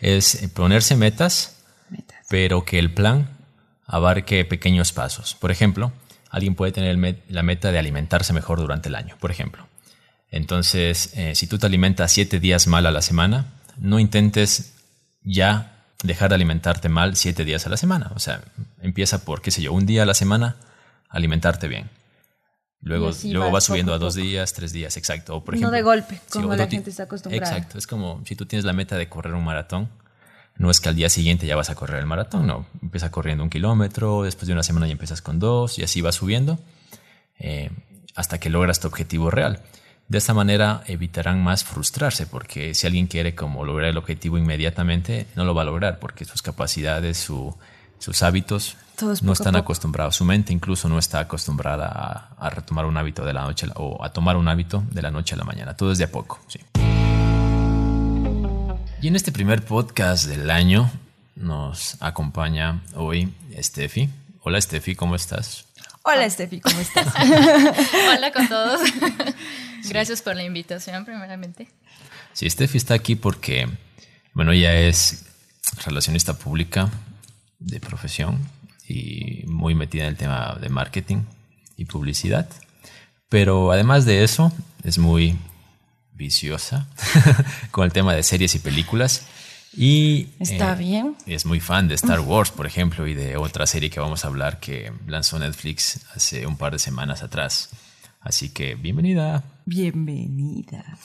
es 0.00 0.48
ponerse 0.54 0.96
metas, 0.96 1.58
metas, 1.90 2.16
pero 2.30 2.64
que 2.64 2.78
el 2.78 2.90
plan 2.90 3.28
abarque 3.86 4.46
pequeños 4.46 4.92
pasos. 4.92 5.34
Por 5.34 5.50
ejemplo, 5.50 5.92
alguien 6.30 6.54
puede 6.54 6.72
tener 6.72 7.20
la 7.28 7.42
meta 7.42 7.70
de 7.70 7.78
alimentarse 7.78 8.32
mejor 8.32 8.60
durante 8.60 8.88
el 8.88 8.94
año, 8.94 9.14
por 9.20 9.30
ejemplo. 9.30 9.68
Entonces, 10.30 11.12
eh, 11.16 11.34
si 11.34 11.46
tú 11.46 11.58
te 11.58 11.66
alimentas 11.66 12.10
siete 12.12 12.40
días 12.40 12.66
mal 12.66 12.86
a 12.86 12.90
la 12.90 13.02
semana, 13.02 13.52
no 13.76 14.00
intentes 14.00 14.71
ya 15.24 15.84
dejar 16.02 16.30
de 16.30 16.34
alimentarte 16.34 16.88
mal 16.88 17.16
siete 17.16 17.44
días 17.44 17.66
a 17.66 17.70
la 17.70 17.76
semana. 17.76 18.12
O 18.14 18.18
sea, 18.18 18.42
empieza 18.80 19.24
por, 19.24 19.42
qué 19.42 19.50
sé 19.50 19.62
yo, 19.62 19.72
un 19.72 19.86
día 19.86 20.02
a 20.02 20.06
la 20.06 20.14
semana, 20.14 20.56
alimentarte 21.08 21.68
bien. 21.68 21.90
Luego, 22.80 23.12
luego 23.24 23.52
vas, 23.52 23.64
subiendo 23.64 23.94
a 23.94 23.98
dos 23.98 24.16
días, 24.16 24.52
tres 24.54 24.72
días, 24.72 24.96
exacto. 24.96 25.36
O 25.36 25.44
por 25.44 25.54
ejemplo, 25.54 25.70
no 25.70 25.76
de 25.76 25.82
golpe, 25.82 26.20
como 26.32 26.54
la 26.54 26.66
gente 26.66 26.90
está 26.90 27.04
acostumbrada. 27.04 27.56
Exacto, 27.56 27.78
es 27.78 27.86
como 27.86 28.20
si 28.26 28.34
tú 28.34 28.44
tienes 28.44 28.64
la 28.64 28.72
meta 28.72 28.96
de 28.96 29.08
correr 29.08 29.34
un 29.34 29.44
maratón, 29.44 29.88
No 30.56 30.68
es 30.68 30.80
que 30.80 30.88
al 30.88 30.96
día 30.96 31.08
siguiente 31.08 31.46
ya 31.46 31.54
vas 31.54 31.70
a 31.70 31.76
correr 31.76 32.00
el 32.00 32.06
maratón, 32.06 32.48
no. 32.48 32.66
Empieza 32.82 33.12
corriendo 33.12 33.44
un 33.44 33.50
kilómetro, 33.50 34.24
después 34.24 34.48
de 34.48 34.52
una 34.52 34.64
semana 34.64 34.86
ya 34.86 34.92
empiezas 34.92 35.22
con 35.22 35.38
dos 35.38 35.78
y 35.78 35.84
así 35.84 36.00
vas 36.00 36.16
subiendo 36.16 36.58
eh, 37.38 37.70
hasta 38.16 38.40
que 38.40 38.50
logras 38.50 38.80
tu 38.80 38.88
objetivo 38.88 39.30
real. 39.30 39.60
De 40.12 40.18
esta 40.18 40.34
manera 40.34 40.84
evitarán 40.88 41.42
más 41.42 41.64
frustrarse 41.64 42.26
porque 42.26 42.74
si 42.74 42.86
alguien 42.86 43.06
quiere 43.06 43.34
como 43.34 43.64
lograr 43.64 43.88
el 43.88 43.96
objetivo 43.96 44.36
inmediatamente, 44.36 45.26
no 45.36 45.46
lo 45.46 45.54
va 45.54 45.62
a 45.62 45.64
lograr 45.64 46.00
porque 46.00 46.26
sus 46.26 46.42
capacidades, 46.42 47.16
sus 47.16 48.22
hábitos 48.22 48.76
no 49.22 49.32
están 49.32 49.56
acostumbrados. 49.56 50.16
Su 50.16 50.26
mente 50.26 50.52
incluso 50.52 50.86
no 50.90 50.98
está 50.98 51.20
acostumbrada 51.20 52.28
a, 52.36 52.50
retomar 52.50 52.84
un 52.84 52.98
hábito 52.98 53.24
de 53.24 53.32
la 53.32 53.40
noche 53.40 53.66
o 53.74 54.04
a 54.04 54.12
tomar 54.12 54.36
un 54.36 54.48
hábito 54.48 54.84
de 54.90 55.00
la 55.00 55.10
noche 55.10 55.34
a 55.34 55.38
la 55.38 55.44
mañana. 55.44 55.78
Todo 55.78 55.92
es 55.92 55.96
de 55.96 56.04
a 56.04 56.10
poco. 56.10 56.40
Sí. 56.46 56.58
Y 59.00 59.08
en 59.08 59.16
este 59.16 59.32
primer 59.32 59.64
podcast 59.64 60.26
del 60.26 60.50
año 60.50 60.90
nos 61.36 61.96
acompaña 62.00 62.82
hoy 62.96 63.32
Steffi. 63.58 64.10
Hola 64.42 64.60
Steffi, 64.60 64.94
¿cómo 64.94 65.14
estás? 65.14 65.64
Hola 66.04 66.28
Steffi, 66.28 66.60
¿cómo 66.60 66.80
estás? 66.80 67.14
Hola 68.16 68.32
con 68.32 68.48
todos. 68.48 68.80
Gracias 69.88 70.20
por 70.20 70.34
la 70.34 70.42
invitación, 70.42 71.04
primeramente. 71.04 71.68
Sí, 72.32 72.50
Steffi 72.50 72.78
está 72.78 72.94
aquí 72.94 73.14
porque, 73.14 73.68
bueno, 74.32 74.50
ella 74.52 74.74
es 74.74 75.26
relacionista 75.84 76.36
pública 76.36 76.90
de 77.60 77.78
profesión 77.78 78.38
y 78.88 79.44
muy 79.46 79.74
metida 79.76 80.02
en 80.02 80.08
el 80.08 80.16
tema 80.16 80.58
de 80.60 80.68
marketing 80.68 81.24
y 81.76 81.84
publicidad. 81.84 82.48
Pero 83.28 83.70
además 83.70 84.04
de 84.04 84.24
eso, 84.24 84.52
es 84.82 84.98
muy 84.98 85.38
viciosa 86.12 86.88
con 87.70 87.84
el 87.84 87.92
tema 87.92 88.14
de 88.14 88.24
series 88.24 88.54
y 88.56 88.58
películas. 88.58 89.26
Y 89.74 90.28
está 90.38 90.74
eh, 90.74 90.76
bien. 90.76 91.16
Es 91.26 91.46
muy 91.46 91.60
fan 91.60 91.88
de 91.88 91.94
Star 91.94 92.20
Wars, 92.20 92.50
por 92.50 92.66
ejemplo, 92.66 93.06
y 93.06 93.14
de 93.14 93.36
otra 93.36 93.66
serie 93.66 93.90
que 93.90 94.00
vamos 94.00 94.24
a 94.24 94.28
hablar 94.28 94.60
que 94.60 94.92
lanzó 95.06 95.38
Netflix 95.38 96.00
hace 96.14 96.46
un 96.46 96.56
par 96.56 96.72
de 96.72 96.78
semanas 96.78 97.22
atrás. 97.22 97.70
Así 98.20 98.50
que 98.50 98.74
bienvenida. 98.74 99.44
Bienvenida. 99.64 100.98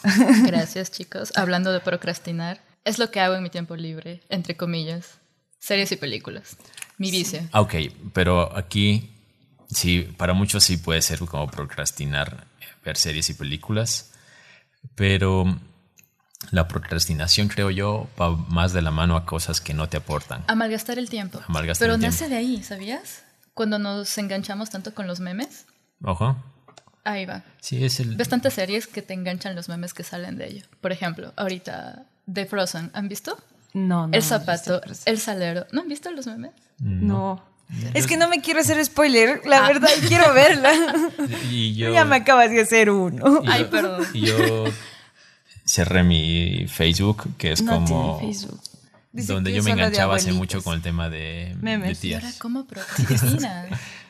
Gracias, 0.45 0.91
chicos. 0.91 1.31
Hablando 1.35 1.71
de 1.71 1.79
procrastinar, 1.79 2.61
es 2.83 2.99
lo 2.99 3.09
que 3.09 3.19
hago 3.19 3.35
en 3.35 3.43
mi 3.43 3.49
tiempo 3.49 3.75
libre, 3.75 4.21
entre 4.29 4.55
comillas. 4.55 5.17
Series 5.59 5.91
y 5.91 5.95
películas. 5.95 6.57
Mi 6.97 7.09
vicio. 7.11 7.41
Ah, 7.51 7.61
ok, 7.61 7.75
pero 8.13 8.55
aquí 8.55 9.11
sí, 9.69 10.01
para 10.17 10.33
muchos 10.33 10.63
sí 10.63 10.77
puede 10.77 11.01
ser 11.01 11.19
como 11.19 11.47
procrastinar 11.47 12.47
ver 12.83 12.97
series 12.97 13.29
y 13.29 13.33
películas. 13.33 14.11
Pero 14.95 15.59
la 16.51 16.67
procrastinación, 16.67 17.47
creo 17.47 17.71
yo, 17.71 18.07
va 18.19 18.35
más 18.35 18.73
de 18.73 18.81
la 18.81 18.91
mano 18.91 19.15
a 19.15 19.25
cosas 19.25 19.59
que 19.59 19.73
no 19.73 19.89
te 19.89 19.97
aportan. 19.97 20.43
A 20.47 20.55
malgastar 20.55 20.97
el 20.97 21.09
tiempo. 21.09 21.41
Pero 21.79 21.97
nace 21.97 22.29
de 22.29 22.37
ahí, 22.37 22.63
¿sabías? 22.63 23.23
Cuando 23.53 23.79
nos 23.79 24.17
enganchamos 24.17 24.69
tanto 24.69 24.93
con 24.93 25.07
los 25.07 25.19
memes. 25.19 25.65
Ojo. 26.03 26.37
Ahí 27.03 27.25
va. 27.25 27.43
Sí, 27.59 27.83
es 27.83 27.99
el... 27.99 28.15
Ves 28.15 28.29
tantas 28.29 28.53
series 28.53 28.87
que 28.87 29.01
te 29.01 29.13
enganchan 29.13 29.55
los 29.55 29.67
memes 29.67 29.93
que 29.93 30.03
salen 30.03 30.37
de 30.37 30.47
ello. 30.47 30.65
Por 30.79 30.91
ejemplo, 30.91 31.33
ahorita, 31.35 32.05
The 32.31 32.45
Frozen, 32.45 32.91
¿han 32.93 33.07
visto? 33.07 33.37
No, 33.73 34.07
no. 34.07 34.13
El 34.13 34.23
zapato, 34.23 34.81
el 35.05 35.19
salero. 35.19 35.65
¿No 35.71 35.81
han 35.81 35.87
visto 35.87 36.11
los 36.11 36.27
memes? 36.27 36.51
No. 36.79 37.43
Es 37.93 38.07
que 38.07 38.15
no 38.15 38.29
me 38.29 38.41
quiero 38.41 38.61
hacer 38.61 38.83
spoiler, 38.85 39.41
la 39.45 39.65
ah. 39.65 39.67
verdad, 39.67 39.89
quiero 40.07 40.33
verla. 40.33 40.71
Y 41.51 41.75
yo, 41.75 41.91
ya 41.91 42.05
me 42.05 42.17
acabas 42.17 42.49
de 42.49 42.61
hacer 42.61 42.89
uno. 42.89 43.41
Ay, 43.45 43.65
perdón. 43.65 44.05
Y 44.13 44.25
yo 44.27 44.65
cerré 45.67 46.03
mi 46.03 46.65
Facebook, 46.67 47.35
que 47.37 47.51
es 47.51 47.61
como... 47.61 48.21
Donde 49.13 49.53
yo 49.53 49.63
me 49.63 49.71
enganchaba 49.71 50.15
hace 50.15 50.31
mucho 50.31 50.63
con 50.63 50.75
el 50.75 50.81
tema 50.81 51.09
de, 51.09 51.55
Memes. 51.59 52.01
de 52.01 52.15
ahora 52.15 52.31
cómo 52.37 52.67
procrastinas? 52.67 53.67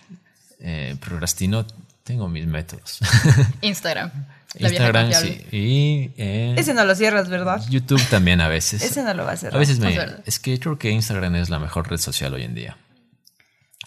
eh, 0.60 0.98
procrastino, 1.00 1.66
tengo 2.04 2.28
mis 2.28 2.46
métodos. 2.46 3.00
Instagram. 3.62 4.12
Instagram, 4.56 5.14
sí. 5.14 5.46
Y, 5.52 6.12
Ese 6.18 6.74
no 6.74 6.84
lo 6.84 6.96
cierras, 6.96 7.30
¿verdad? 7.30 7.64
YouTube 7.70 8.04
también 8.10 8.42
a 8.42 8.48
veces. 8.48 8.82
Ese 8.82 9.04
no 9.04 9.14
lo 9.14 9.24
va 9.24 9.34
a 9.34 9.38
cerrar. 9.38 9.56
A 9.56 9.60
veces 9.60 9.80
me... 9.80 9.98
Es 10.26 10.40
que 10.40 10.60
creo 10.60 10.78
que 10.78 10.90
Instagram 10.90 11.36
es 11.36 11.50
la 11.50 11.60
mejor 11.60 11.90
red 11.90 12.00
social 12.00 12.34
hoy 12.34 12.44
en 12.44 12.56
día. 12.56 12.78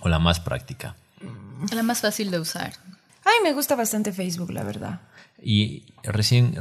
O 0.01 0.09
la 0.09 0.19
más 0.19 0.41
práctica. 0.41 0.97
La 1.73 1.83
más 1.83 2.01
fácil 2.01 2.31
de 2.31 2.39
usar. 2.39 2.73
Ay, 3.25 3.43
me 3.43 3.53
gusta 3.53 3.75
bastante 3.75 4.13
Facebook, 4.13 4.51
la 4.51 4.63
verdad. 4.63 5.01
Y 5.43 5.85
recién 6.03 6.57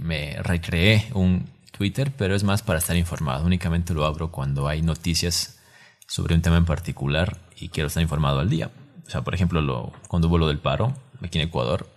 me 0.00 0.36
recreé 0.42 1.08
un 1.14 1.50
Twitter, 1.70 2.12
pero 2.16 2.34
es 2.34 2.44
más 2.44 2.62
para 2.62 2.78
estar 2.78 2.96
informado. 2.96 3.44
Únicamente 3.44 3.94
lo 3.94 4.04
abro 4.04 4.30
cuando 4.30 4.68
hay 4.68 4.82
noticias 4.82 5.58
sobre 6.06 6.34
un 6.34 6.42
tema 6.42 6.56
en 6.56 6.64
particular 6.64 7.38
y 7.56 7.68
quiero 7.68 7.88
estar 7.88 8.02
informado 8.02 8.40
al 8.40 8.48
día. 8.48 8.70
O 9.06 9.10
sea, 9.10 9.22
por 9.22 9.34
ejemplo, 9.34 9.60
lo, 9.60 9.92
cuando 10.08 10.28
hubo 10.28 10.38
lo 10.38 10.48
del 10.48 10.58
paro 10.58 10.94
aquí 11.22 11.38
en 11.38 11.48
Ecuador, 11.48 11.88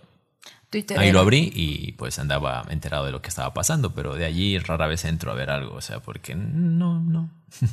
Twitter 0.70 0.98
ahí 0.98 1.12
lo 1.12 1.20
abrí 1.20 1.52
y 1.54 1.92
pues 1.92 2.18
andaba 2.18 2.66
enterado 2.70 3.06
de 3.06 3.12
lo 3.12 3.22
que 3.22 3.28
estaba 3.28 3.54
pasando, 3.54 3.94
pero 3.94 4.14
de 4.14 4.24
allí 4.24 4.58
rara 4.58 4.86
vez 4.86 5.04
entro 5.04 5.30
a 5.30 5.34
ver 5.34 5.50
algo, 5.50 5.76
o 5.76 5.80
sea, 5.80 6.00
porque 6.00 6.34
no, 6.34 7.00
no. 7.00 7.30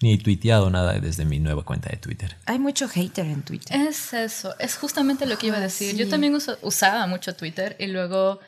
ni 0.00 0.18
tuiteado 0.18 0.70
nada 0.70 0.98
desde 1.00 1.24
mi 1.24 1.38
nueva 1.40 1.64
cuenta 1.64 1.90
de 1.90 1.96
Twitter. 1.96 2.36
Hay 2.46 2.58
mucho 2.58 2.88
hater 2.88 3.26
en 3.26 3.42
Twitter. 3.42 3.80
Es 3.80 4.12
eso, 4.12 4.54
es 4.58 4.76
justamente 4.76 5.26
lo 5.26 5.38
que 5.38 5.48
iba 5.48 5.56
a 5.56 5.60
ah, 5.60 5.62
decir. 5.62 5.96
Yo 5.96 6.08
también 6.08 6.36
usaba 6.62 7.06
mucho 7.06 7.34
Twitter 7.34 7.76
y 7.78 7.86
luego 7.86 8.40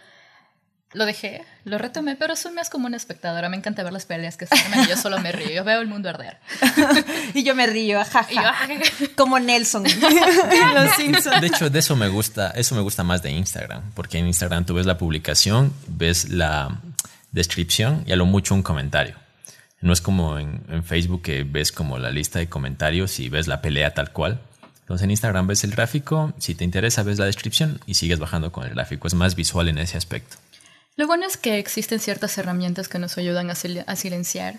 lo 0.92 1.06
dejé, 1.06 1.44
lo 1.64 1.78
retomé, 1.78 2.16
pero 2.16 2.34
soy 2.34 2.52
más 2.52 2.68
como 2.68 2.86
una 2.86 2.96
espectadora. 2.96 3.48
Me 3.48 3.56
encanta 3.56 3.84
ver 3.84 3.92
las 3.92 4.06
peleas 4.06 4.36
que 4.36 4.46
se 4.46 4.54
arman 4.56 4.84
y 4.84 4.88
yo 4.88 4.96
solo 4.96 5.18
me 5.20 5.30
río. 5.30 5.50
Yo 5.50 5.64
veo 5.64 5.80
el 5.80 5.86
mundo 5.86 6.08
arder. 6.08 6.38
y 7.34 7.44
yo 7.44 7.54
me 7.54 7.66
río, 7.66 8.04
jaja. 8.04 8.54
como 9.16 9.38
Nelson. 9.38 9.84
De 11.40 11.46
hecho, 11.46 11.70
de 11.70 11.78
eso 11.78 11.94
me 11.96 12.08
gusta, 12.08 12.50
eso 12.50 12.74
me 12.74 12.80
gusta 12.80 13.04
más 13.04 13.22
de 13.22 13.30
Instagram, 13.30 13.92
porque 13.94 14.18
en 14.18 14.26
Instagram 14.26 14.66
tú 14.66 14.74
ves 14.74 14.86
la 14.86 14.98
publicación, 14.98 15.72
ves 15.86 16.28
la 16.28 16.80
descripción 17.30 18.02
y 18.06 18.12
a 18.12 18.16
lo 18.16 18.26
mucho 18.26 18.54
un 18.54 18.62
comentario. 18.62 19.16
No 19.80 19.92
es 19.92 20.00
como 20.00 20.38
en, 20.38 20.84
Facebook 20.84 21.22
que 21.22 21.42
ves 21.44 21.72
como 21.72 21.98
la 21.98 22.10
lista 22.10 22.38
de 22.38 22.48
comentarios 22.48 23.18
y 23.18 23.28
ves 23.28 23.46
la 23.46 23.62
pelea 23.62 23.94
tal 23.94 24.12
cual. 24.12 24.40
Entonces 24.80 25.04
en 25.04 25.10
Instagram 25.10 25.46
ves 25.46 25.64
el 25.64 25.70
gráfico, 25.70 26.34
si 26.38 26.54
te 26.54 26.64
interesa 26.64 27.02
ves 27.02 27.18
la 27.18 27.24
descripción 27.24 27.80
y 27.86 27.94
sigues 27.94 28.18
bajando 28.18 28.52
con 28.52 28.64
el 28.64 28.70
gráfico. 28.70 29.06
Es 29.06 29.14
más 29.14 29.34
visual 29.34 29.68
en 29.68 29.78
ese 29.78 29.96
aspecto. 29.96 30.36
Lo 30.96 31.06
bueno 31.06 31.26
es 31.26 31.36
que 31.36 31.58
existen 31.58 32.00
ciertas 32.00 32.36
herramientas 32.36 32.88
que 32.88 32.98
nos 32.98 33.16
ayudan 33.16 33.48
a, 33.48 33.54
silenciar 33.54 34.56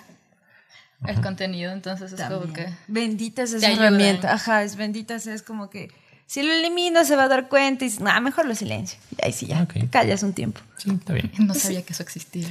el 1.06 1.22
contenido, 1.22 1.72
entonces 1.72 2.14
es 2.14 2.22
como 2.22 2.52
que... 2.54 2.74
Bendita 2.88 3.44
es 3.44 3.62
herramienta, 3.62 4.34
ajá, 4.34 4.64
es 4.64 4.76
bendita, 4.76 5.16
es 5.16 5.44
como 5.44 5.70
que 5.70 5.92
si 6.32 6.44
lo 6.44 6.54
elimino 6.54 7.04
se 7.04 7.18
va 7.18 7.26
a 7.26 7.28
dar 7.28 7.50
cuenta 7.50 7.84
y 7.84 7.90
dice, 7.90 8.02
nada, 8.02 8.22
mejor 8.22 8.46
lo 8.46 8.56
silencio. 8.56 8.98
Y 9.18 9.26
ahí 9.26 9.34
sí 9.34 9.48
ya, 9.48 9.68
callas 9.90 10.24
un 10.24 10.32
tiempo. 10.32 10.62
Sí, 10.78 10.90
está 10.90 11.12
bien. 11.12 11.30
No 11.40 11.54
sabía 11.54 11.82
que 11.82 11.92
eso 11.92 12.04
existía. 12.04 12.48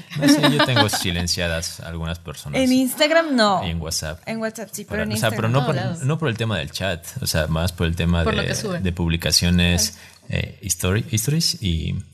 yo 0.53 0.67
tengo 0.67 0.87
silenciadas 0.91 1.81
algunas 1.81 2.19
personas. 2.19 2.61
En 2.61 2.71
Instagram 2.73 3.35
no. 3.35 3.67
Y 3.67 3.71
en 3.71 3.81
WhatsApp. 3.81 4.21
En 4.27 4.37
WhatsApp 4.37 4.69
sí, 4.71 4.85
pero 4.85 5.05
en 5.05 5.13
Instagram. 5.13 5.33
O 5.33 5.33
sea, 5.33 5.37
pero 5.37 5.49
no 5.49 5.65
por, 5.65 6.05
no 6.05 6.19
por, 6.19 6.29
el 6.29 6.37
tema 6.37 6.59
del 6.59 6.71
chat, 6.71 7.07
o 7.23 7.27
sea, 7.27 7.47
más 7.47 7.73
por 7.73 7.87
el 7.87 7.97
tema 7.97 8.23
de, 8.23 8.81
de, 8.83 8.93
publicaciones, 8.93 9.97
eh, 10.29 10.59
stories 10.61 11.63
y, 11.63 12.05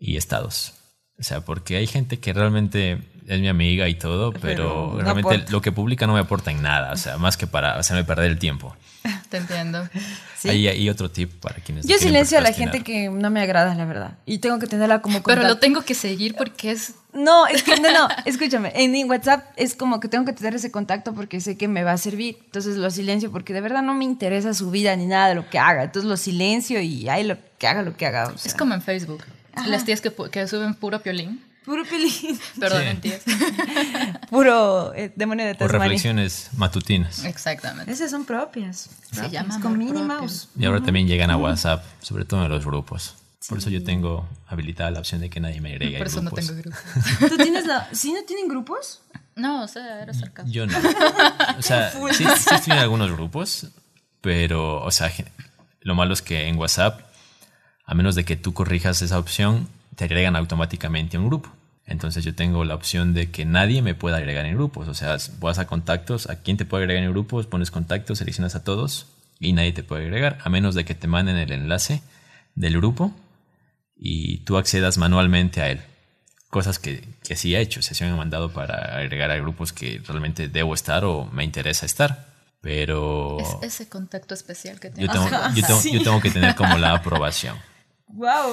y 0.00 0.16
estados. 0.16 0.72
O 1.20 1.22
sea, 1.22 1.42
porque 1.42 1.76
hay 1.76 1.86
gente 1.86 2.18
que 2.18 2.32
realmente 2.32 3.00
es 3.26 3.40
mi 3.40 3.48
amiga 3.48 3.88
y 3.88 3.94
todo, 3.94 4.32
pero, 4.32 4.98
realmente 5.00 5.44
lo 5.50 5.60
que 5.60 5.72
publica 5.72 6.06
no 6.06 6.14
me 6.14 6.20
aporta 6.20 6.50
en 6.50 6.62
nada, 6.62 6.92
o 6.92 6.96
sea, 6.96 7.18
más 7.18 7.36
que 7.36 7.46
para 7.46 7.78
hacerme 7.78 8.04
perder 8.04 8.30
el 8.30 8.38
tiempo. 8.38 8.74
Te 9.30 9.38
entiendo. 9.38 9.88
¿Sí? 10.38 10.48
Hay, 10.48 10.88
otro 10.88 11.10
tip 11.10 11.32
para 11.40 11.56
quienes... 11.56 11.86
Yo 11.86 11.98
silencio 11.98 12.38
a 12.38 12.40
la 12.40 12.52
gente 12.52 12.82
que 12.82 13.08
no 13.08 13.30
me 13.30 13.40
agrada, 13.40 13.74
la 13.74 13.84
verdad. 13.84 14.18
Y 14.26 14.38
tengo 14.38 14.58
que 14.58 14.66
tenerla 14.66 15.00
como 15.00 15.22
Pero 15.22 15.42
lo 15.42 15.58
tengo 15.58 15.82
que 15.82 15.94
seguir 15.94 16.34
porque 16.36 16.72
es... 16.72 16.94
No, 17.12 17.46
es 17.46 17.62
que 17.62 17.80
no, 17.80 17.90
no, 17.92 18.08
escúchame. 18.26 18.72
En 18.74 19.08
WhatsApp 19.08 19.44
es 19.56 19.74
como 19.74 20.00
que 20.00 20.08
tengo 20.08 20.24
que 20.24 20.34
tener 20.34 20.54
ese 20.54 20.70
contacto 20.70 21.14
porque 21.14 21.40
sé 21.40 21.56
que 21.56 21.66
me 21.66 21.82
va 21.82 21.92
a 21.92 21.98
servir. 21.98 22.36
Entonces 22.44 22.76
lo 22.76 22.90
silencio 22.90 23.32
porque 23.32 23.54
de 23.54 23.62
verdad 23.62 23.82
no 23.82 23.94
me 23.94 24.04
interesa 24.04 24.52
su 24.52 24.70
vida 24.70 24.94
ni 24.96 25.06
nada 25.06 25.28
de 25.28 25.34
lo 25.34 25.48
que 25.48 25.58
haga. 25.58 25.84
Entonces 25.84 26.08
lo 26.08 26.16
silencio 26.16 26.80
y 26.80 27.08
ahí 27.08 27.24
lo 27.24 27.36
que 27.58 27.66
haga 27.66 27.82
lo 27.82 27.96
que 27.96 28.06
haga. 28.06 28.32
Es 28.44 28.54
como 28.54 28.74
en 28.74 28.82
Facebook. 28.82 29.24
Las 29.66 29.86
tías 29.86 30.02
que, 30.02 30.12
que 30.30 30.46
suben 30.46 30.74
puro 30.74 31.00
piolín. 31.00 31.40
Puro 31.66 31.84
piolín. 31.84 32.38
Perdón, 32.60 33.00
tías. 33.00 33.22
Puro 34.30 34.94
eh, 34.94 35.12
demonio 35.16 35.44
de 35.44 35.54
Tasmania. 35.54 35.76
O 35.76 35.82
reflexiones 35.82 36.50
matutinas. 36.56 37.24
Exactamente. 37.24 37.90
Esas 37.90 38.12
son 38.12 38.24
propias. 38.24 38.88
Se 39.10 39.28
llaman 39.28 39.60
con 39.60 39.76
Minnie 39.76 40.04
Mouse. 40.04 40.48
Y 40.56 40.64
ahora 40.64 40.80
también 40.80 41.08
llegan 41.08 41.30
a 41.30 41.36
WhatsApp, 41.36 41.84
sobre 42.00 42.24
todo 42.24 42.44
en 42.44 42.50
los 42.50 42.64
grupos. 42.64 43.16
Por 43.48 43.58
eso 43.58 43.68
yo 43.68 43.82
tengo 43.82 44.28
habilitada 44.46 44.90
la 44.92 45.00
opción 45.00 45.20
de 45.20 45.28
que 45.28 45.40
nadie 45.40 45.60
me 45.60 45.72
agregue. 45.72 45.98
Por 45.98 46.06
eso 46.06 46.22
no 46.22 46.30
tengo 46.30 46.54
grupos. 46.54 46.80
¿Tú 47.28 47.36
tienes 47.36 47.66
la... 47.66 47.88
¿Sí 47.92 48.12
no 48.12 48.22
tienen 48.24 48.48
grupos? 48.48 49.02
No, 49.34 49.64
o 49.64 49.68
sea, 49.68 50.02
era 50.02 50.14
sarcasmo. 50.14 50.50
Yo 50.50 50.66
no. 50.66 50.76
O 51.58 51.62
sea, 51.62 51.90
sí, 51.90 52.24
sí 52.38 52.54
estoy 52.54 52.72
en 52.72 52.78
algunos 52.78 53.10
grupos, 53.12 53.68
pero, 54.20 54.82
o 54.82 54.90
sea, 54.90 55.12
lo 55.80 55.94
malo 55.94 56.12
es 56.12 56.22
que 56.22 56.48
en 56.48 56.56
WhatsApp 56.56 57.00
a 57.86 57.94
menos 57.94 58.16
de 58.16 58.24
que 58.24 58.36
tú 58.36 58.52
corrijas 58.52 59.00
esa 59.00 59.18
opción, 59.18 59.68
te 59.96 60.04
agregan 60.04 60.36
automáticamente 60.36 61.16
a 61.16 61.20
un 61.20 61.26
grupo. 61.26 61.50
Entonces 61.86 62.24
yo 62.24 62.34
tengo 62.34 62.64
la 62.64 62.74
opción 62.74 63.14
de 63.14 63.30
que 63.30 63.44
nadie 63.44 63.80
me 63.80 63.94
pueda 63.94 64.16
agregar 64.16 64.44
en 64.46 64.54
grupos. 64.54 64.88
O 64.88 64.94
sea, 64.94 65.16
vas 65.40 65.58
a 65.58 65.66
contactos, 65.66 66.28
a 66.28 66.36
quién 66.42 66.56
te 66.56 66.64
puede 66.64 66.84
agregar 66.84 67.04
en 67.04 67.10
grupos, 67.10 67.46
pones 67.46 67.70
contactos, 67.70 68.18
seleccionas 68.18 68.54
a 68.54 68.64
todos 68.64 69.06
y 69.38 69.52
nadie 69.52 69.72
te 69.72 69.82
puede 69.82 70.04
agregar, 70.04 70.38
a 70.44 70.48
menos 70.48 70.74
de 70.74 70.84
que 70.84 70.94
te 70.94 71.06
manden 71.06 71.36
el 71.36 71.52
enlace 71.52 72.02
del 72.54 72.76
grupo 72.78 73.14
y 73.96 74.38
tú 74.38 74.56
accedas 74.56 74.98
manualmente 74.98 75.60
a 75.60 75.70
él. 75.70 75.80
Cosas 76.50 76.78
que, 76.78 77.04
que 77.22 77.36
sí 77.36 77.54
he 77.54 77.60
hecho, 77.60 77.82
se 77.82 78.04
me 78.04 78.10
han 78.10 78.16
mandado 78.16 78.52
para 78.52 78.98
agregar 78.98 79.30
a 79.30 79.36
grupos 79.36 79.72
que 79.72 80.00
realmente 80.06 80.48
debo 80.48 80.74
estar 80.74 81.04
o 81.04 81.26
me 81.26 81.44
interesa 81.44 81.86
estar. 81.86 82.34
Pero 82.60 83.38
Es 83.38 83.74
ese 83.74 83.88
contacto 83.88 84.34
especial 84.34 84.80
que 84.80 84.88
yo 84.88 85.08
tienes. 85.08 85.12
tengo, 85.30 85.54
yo, 85.54 85.66
tengo, 85.66 85.80
sí. 85.80 85.92
yo 85.92 86.02
tengo 86.02 86.20
que 86.20 86.30
tener 86.30 86.54
como 86.56 86.78
la 86.78 86.94
aprobación. 86.94 87.56
Wow, 88.16 88.52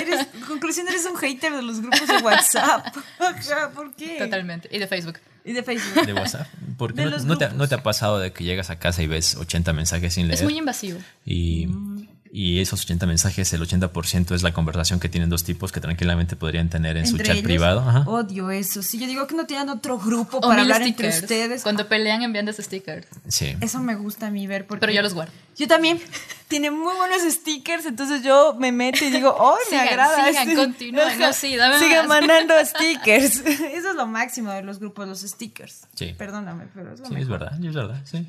eres, 0.00 0.26
conclusión, 0.46 0.88
eres 0.88 1.06
un 1.06 1.16
hater 1.16 1.52
de 1.54 1.62
los 1.62 1.80
grupos 1.80 2.06
de 2.06 2.16
WhatsApp. 2.18 2.94
¿Por 3.74 3.94
qué? 3.94 4.16
Totalmente. 4.18 4.68
Y 4.72 4.78
de 4.78 4.86
Facebook. 4.86 5.18
Y 5.44 5.52
de 5.52 5.62
Facebook. 5.62 6.04
de 6.06 6.12
WhatsApp. 6.14 6.46
Porque 6.76 6.96
De 6.96 7.04
no, 7.04 7.10
los 7.12 7.24
no 7.24 7.38
te, 7.38 7.44
grupos. 7.44 7.58
no 7.58 7.68
te 7.68 7.74
ha 7.76 7.82
pasado 7.82 8.18
de 8.18 8.32
que 8.32 8.44
llegas 8.44 8.70
a 8.70 8.78
casa 8.78 9.02
y 9.02 9.06
ves 9.06 9.36
80 9.36 9.72
mensajes 9.72 10.14
sin 10.14 10.26
leer. 10.28 10.38
Es 10.40 10.44
muy 10.44 10.58
invasivo. 10.58 10.98
y, 11.24 11.66
Mm. 11.66 12.08
Y 12.36 12.58
esos 12.58 12.82
80 12.82 13.06
mensajes, 13.06 13.52
el 13.52 13.60
80% 13.62 14.34
es 14.34 14.42
la 14.42 14.52
conversación 14.52 14.98
que 14.98 15.08
tienen 15.08 15.30
dos 15.30 15.44
tipos 15.44 15.70
que 15.70 15.78
tranquilamente 15.80 16.34
podrían 16.34 16.68
tener 16.68 16.96
en 16.96 17.06
su 17.06 17.12
Entre 17.12 17.26
chat 17.28 17.36
ellos, 17.36 17.44
privado. 17.44 17.80
Ajá. 17.88 18.00
Odio 18.10 18.50
eso. 18.50 18.82
Sí, 18.82 18.98
yo 18.98 19.06
digo 19.06 19.28
que 19.28 19.36
no 19.36 19.46
tienen 19.46 19.68
otro 19.68 20.00
grupo 20.00 20.38
O 20.38 20.40
para 20.40 20.62
hablar 20.62 20.82
entre 20.82 21.12
stickers. 21.12 21.22
ustedes. 21.22 21.62
Cuando 21.62 21.86
pelean 21.86 22.22
enviando 22.22 22.52
stickers. 22.52 23.06
Sí. 23.28 23.54
Eso 23.60 23.78
me 23.78 23.94
gusta 23.94 24.26
a 24.26 24.30
mí 24.30 24.48
ver. 24.48 24.66
Porque 24.66 24.80
Pero 24.80 24.92
yo 24.92 25.02
los 25.02 25.14
guardo. 25.14 25.32
Yo 25.56 25.68
también. 25.68 26.00
Tiene 26.48 26.70
muy 26.70 26.94
buenos 26.94 27.22
stickers, 27.32 27.86
entonces 27.86 28.22
yo 28.22 28.54
me 28.58 28.70
meto 28.70 29.04
y 29.04 29.10
digo, 29.10 29.34
¡oh, 29.36 29.56
me 29.64 29.70
Sigan, 29.70 29.88
agrada! 29.88 30.26
sigan, 30.28 30.48
este". 30.48 30.54
continúen, 30.54 31.18
no, 31.18 31.32
sí, 31.32 31.56
dame 31.56 31.78
Sigan 31.78 32.06
más. 32.06 32.20
mandando 32.20 32.54
stickers. 32.64 33.36
Eso 33.46 33.90
es 33.90 33.94
lo 33.96 34.06
máximo 34.06 34.50
de 34.52 34.62
los 34.62 34.78
grupos, 34.78 35.08
los 35.08 35.20
stickers. 35.22 35.86
Sí. 35.94 36.14
Perdóname, 36.16 36.66
pero 36.74 36.92
es 36.92 37.00
lo 37.00 37.06
Sí, 37.06 37.14
es 37.16 37.28
verdad, 37.28 37.52
es 37.64 37.74
verdad. 37.74 38.00
Sí. 38.04 38.28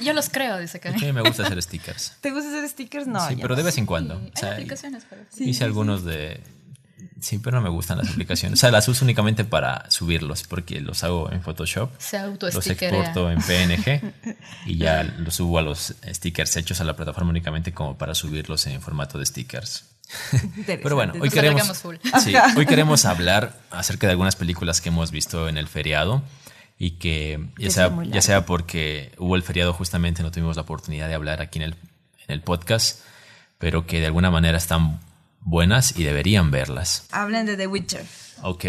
Yo 0.00 0.12
los 0.12 0.28
creo, 0.30 0.58
dice 0.58 0.78
que 0.80 0.88
a 0.88 0.92
mí 0.92 1.12
me 1.12 1.22
gusta 1.22 1.42
hacer 1.44 1.60
stickers. 1.60 2.12
¿Te 2.20 2.30
gusta 2.30 2.48
hacer 2.50 2.68
stickers? 2.68 3.06
No. 3.14 3.28
sí, 3.28 3.36
pero 3.40 3.56
de 3.56 3.62
vez 3.62 3.78
en 3.78 3.86
cuando. 3.86 4.18
Sí, 4.18 4.30
O 4.34 4.38
sea, 4.38 4.48
Hay 4.48 4.54
aplicaciones 4.54 5.04
para 5.04 5.22
hice 5.38 5.64
algunos 5.64 6.04
de. 6.04 6.40
Sí, 7.20 7.38
pero 7.38 7.56
no 7.56 7.62
me 7.62 7.70
gustan 7.70 7.96
las 7.98 8.10
aplicaciones. 8.10 8.58
O 8.58 8.60
sea, 8.60 8.70
las 8.70 8.86
uso 8.86 9.04
únicamente 9.04 9.44
para 9.44 9.90
subirlos 9.90 10.42
porque 10.42 10.80
los 10.80 11.04
hago 11.04 11.32
en 11.32 11.40
Photoshop. 11.40 11.90
Se 11.98 12.18
Los 12.18 12.26
autoestickerea. 12.32 13.00
exporto 13.00 13.30
en 13.30 13.38
PNG 13.40 14.36
y 14.66 14.76
ya 14.76 15.02
los 15.04 15.34
subo 15.34 15.58
a 15.58 15.62
los 15.62 15.94
stickers 16.06 16.56
hechos 16.56 16.80
a 16.80 16.84
la 16.84 16.96
plataforma 16.96 17.30
únicamente 17.30 17.72
como 17.72 17.96
para 17.96 18.14
subirlos 18.14 18.66
en 18.66 18.82
formato 18.82 19.18
de 19.18 19.24
stickers. 19.24 19.84
Pero 20.66 20.94
bueno, 20.94 21.14
hoy 21.18 21.30
queremos, 21.30 21.82
sí, 22.22 22.34
hoy 22.56 22.66
queremos 22.66 23.06
hablar 23.06 23.58
acerca 23.70 24.06
de 24.06 24.12
algunas 24.12 24.36
películas 24.36 24.82
que 24.82 24.90
hemos 24.90 25.10
visto 25.10 25.48
en 25.48 25.56
el 25.56 25.66
feriado 25.66 26.22
y 26.78 26.92
que 26.92 27.48
ya 27.58 27.70
sea, 27.70 28.02
ya 28.04 28.20
sea 28.20 28.46
porque 28.46 29.12
hubo 29.18 29.36
el 29.36 29.42
feriado 29.42 29.72
justamente 29.72 30.22
no 30.22 30.30
tuvimos 30.30 30.56
la 30.56 30.62
oportunidad 30.62 31.08
de 31.08 31.14
hablar 31.14 31.40
aquí 31.40 31.58
en 31.58 31.64
el, 31.64 31.76
en 32.28 32.34
el 32.34 32.40
podcast, 32.40 33.00
pero 33.58 33.86
que 33.86 34.00
de 34.00 34.06
alguna 34.06 34.30
manera 34.30 34.58
están 34.58 35.00
buenas 35.40 35.96
y 35.98 36.04
deberían 36.04 36.50
verlas. 36.50 37.06
Hablen 37.12 37.46
de 37.46 37.56
The 37.56 37.66
Witcher. 37.66 38.04
Ok, 38.42 38.64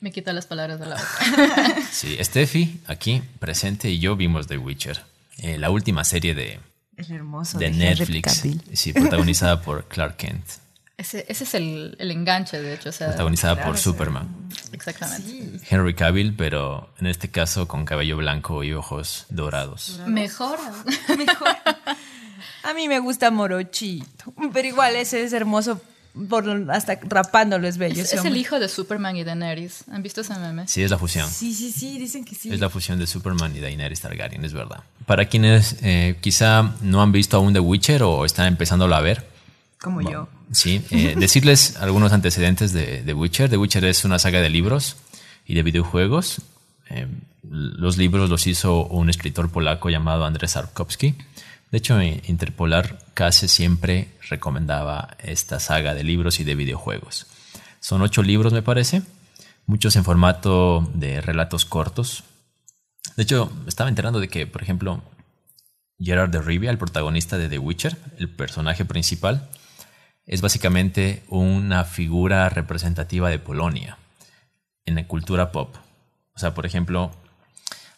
Me 0.00 0.12
quita 0.12 0.32
las 0.32 0.46
palabras 0.46 0.80
de 0.80 0.86
la 0.86 0.96
boca. 0.96 1.76
sí, 1.92 2.16
Steffi 2.20 2.80
aquí 2.86 3.22
presente 3.38 3.90
y 3.90 3.98
yo 3.98 4.16
vimos 4.16 4.46
The 4.46 4.56
Witcher, 4.58 5.02
eh, 5.38 5.58
la 5.58 5.70
última 5.70 6.04
serie 6.04 6.34
de, 6.34 6.58
El 6.96 7.12
hermoso 7.12 7.58
de 7.58 7.70
Netflix, 7.70 8.42
sí, 8.72 8.92
protagonizada 8.92 9.60
por 9.62 9.86
Clark 9.88 10.16
Kent, 10.16 10.44
Ese, 10.96 11.26
ese 11.28 11.44
es 11.44 11.54
el, 11.54 11.96
el 11.98 12.10
enganche, 12.10 12.60
de 12.60 12.74
hecho. 12.74 12.88
O 12.88 12.92
sea, 12.92 13.08
protagonizada 13.08 13.54
claro, 13.54 13.70
por 13.70 13.76
sí. 13.78 13.84
Superman. 13.84 14.28
exactamente. 14.72 15.28
Sí. 15.30 15.60
Henry 15.68 15.94
Cavill, 15.94 16.34
pero 16.34 16.92
en 16.98 17.06
este 17.06 17.30
caso 17.30 17.68
con 17.68 17.84
cabello 17.84 18.16
blanco 18.16 18.64
y 18.64 18.72
ojos 18.72 19.26
dorados. 19.28 20.00
Mejor. 20.06 20.58
Mejor. 21.16 21.56
A 22.64 22.74
mí 22.74 22.88
me 22.88 22.98
gusta 22.98 23.30
Morochito. 23.30 24.32
Pero 24.52 24.68
igual 24.68 24.96
ese 24.96 25.22
es 25.22 25.32
hermoso. 25.32 25.80
Por, 26.28 26.68
hasta 26.72 26.98
rapándolo 27.04 27.68
es 27.68 27.78
bello. 27.78 28.02
Es, 28.02 28.12
es 28.12 28.24
el 28.24 28.36
hijo 28.36 28.58
de 28.58 28.68
Superman 28.68 29.16
y 29.16 29.22
Daenerys. 29.22 29.84
¿Han 29.92 30.02
visto 30.02 30.22
ese 30.22 30.34
meme? 30.38 30.66
Sí, 30.66 30.82
es 30.82 30.90
la 30.90 30.98
fusión. 30.98 31.28
Sí, 31.30 31.54
sí, 31.54 31.70
sí, 31.70 31.98
dicen 31.98 32.24
que 32.24 32.34
sí. 32.34 32.52
Es 32.52 32.58
la 32.58 32.68
fusión 32.68 32.98
de 32.98 33.06
Superman 33.06 33.54
y 33.54 33.60
Daenerys 33.60 34.00
Targaryen, 34.00 34.44
es 34.44 34.52
verdad. 34.52 34.82
Para 35.06 35.26
quienes 35.26 35.76
eh, 35.82 36.16
quizá 36.20 36.74
no 36.80 37.00
han 37.00 37.12
visto 37.12 37.36
aún 37.36 37.52
The 37.52 37.60
Witcher 37.60 38.02
o 38.02 38.24
están 38.24 38.46
empezándolo 38.48 38.96
a 38.96 39.00
ver, 39.00 39.24
Como 39.80 40.00
yo. 40.00 40.28
sí, 40.50 40.82
eh, 40.90 41.14
decirles 41.18 41.76
algunos 41.76 42.12
antecedentes 42.12 42.72
de 42.72 43.02
The 43.06 43.14
Witcher. 43.14 43.48
The 43.48 43.56
Witcher 43.56 43.84
es 43.84 44.04
una 44.04 44.18
saga 44.18 44.40
de 44.40 44.48
libros 44.50 44.96
y 45.46 45.54
de 45.54 45.62
videojuegos. 45.62 46.42
Eh, 46.90 47.06
los 47.48 47.96
libros 47.96 48.28
los 48.28 48.46
hizo 48.48 48.84
un 48.86 49.10
escritor 49.10 49.48
polaco 49.50 49.90
llamado 49.90 50.24
Andrzej 50.24 50.50
Sapkowski. 50.50 51.14
De 51.70 51.78
hecho, 51.78 52.00
Interpolar 52.02 52.98
casi 53.14 53.46
siempre 53.46 54.08
recomendaba 54.28 55.16
esta 55.18 55.60
saga 55.60 55.94
de 55.94 56.02
libros 56.02 56.40
y 56.40 56.44
de 56.44 56.56
videojuegos. 56.56 57.26
Son 57.78 58.02
ocho 58.02 58.22
libros, 58.22 58.52
me 58.52 58.62
parece, 58.62 59.02
muchos 59.66 59.94
en 59.96 60.04
formato 60.04 60.90
de 60.94 61.20
relatos 61.20 61.64
cortos. 61.64 62.24
De 63.16 63.22
hecho, 63.22 63.52
estaba 63.66 63.88
enterando 63.88 64.18
de 64.18 64.28
que, 64.28 64.46
por 64.46 64.62
ejemplo, 64.62 65.02
Gerard 65.98 66.30
de 66.30 66.42
Rivia, 66.42 66.70
el 66.70 66.78
protagonista 66.78 67.38
de 67.38 67.48
The 67.48 67.58
Witcher, 67.58 67.96
el 68.18 68.28
personaje 68.28 68.84
principal, 68.84 69.48
es 70.26 70.40
básicamente 70.40 71.22
una 71.28 71.84
figura 71.84 72.48
representativa 72.48 73.30
de 73.30 73.38
Polonia 73.38 73.98
en 74.86 74.96
la 74.96 75.06
cultura 75.06 75.52
pop. 75.52 75.76
O 76.34 76.38
sea, 76.38 76.54
por 76.54 76.66
ejemplo, 76.66 77.12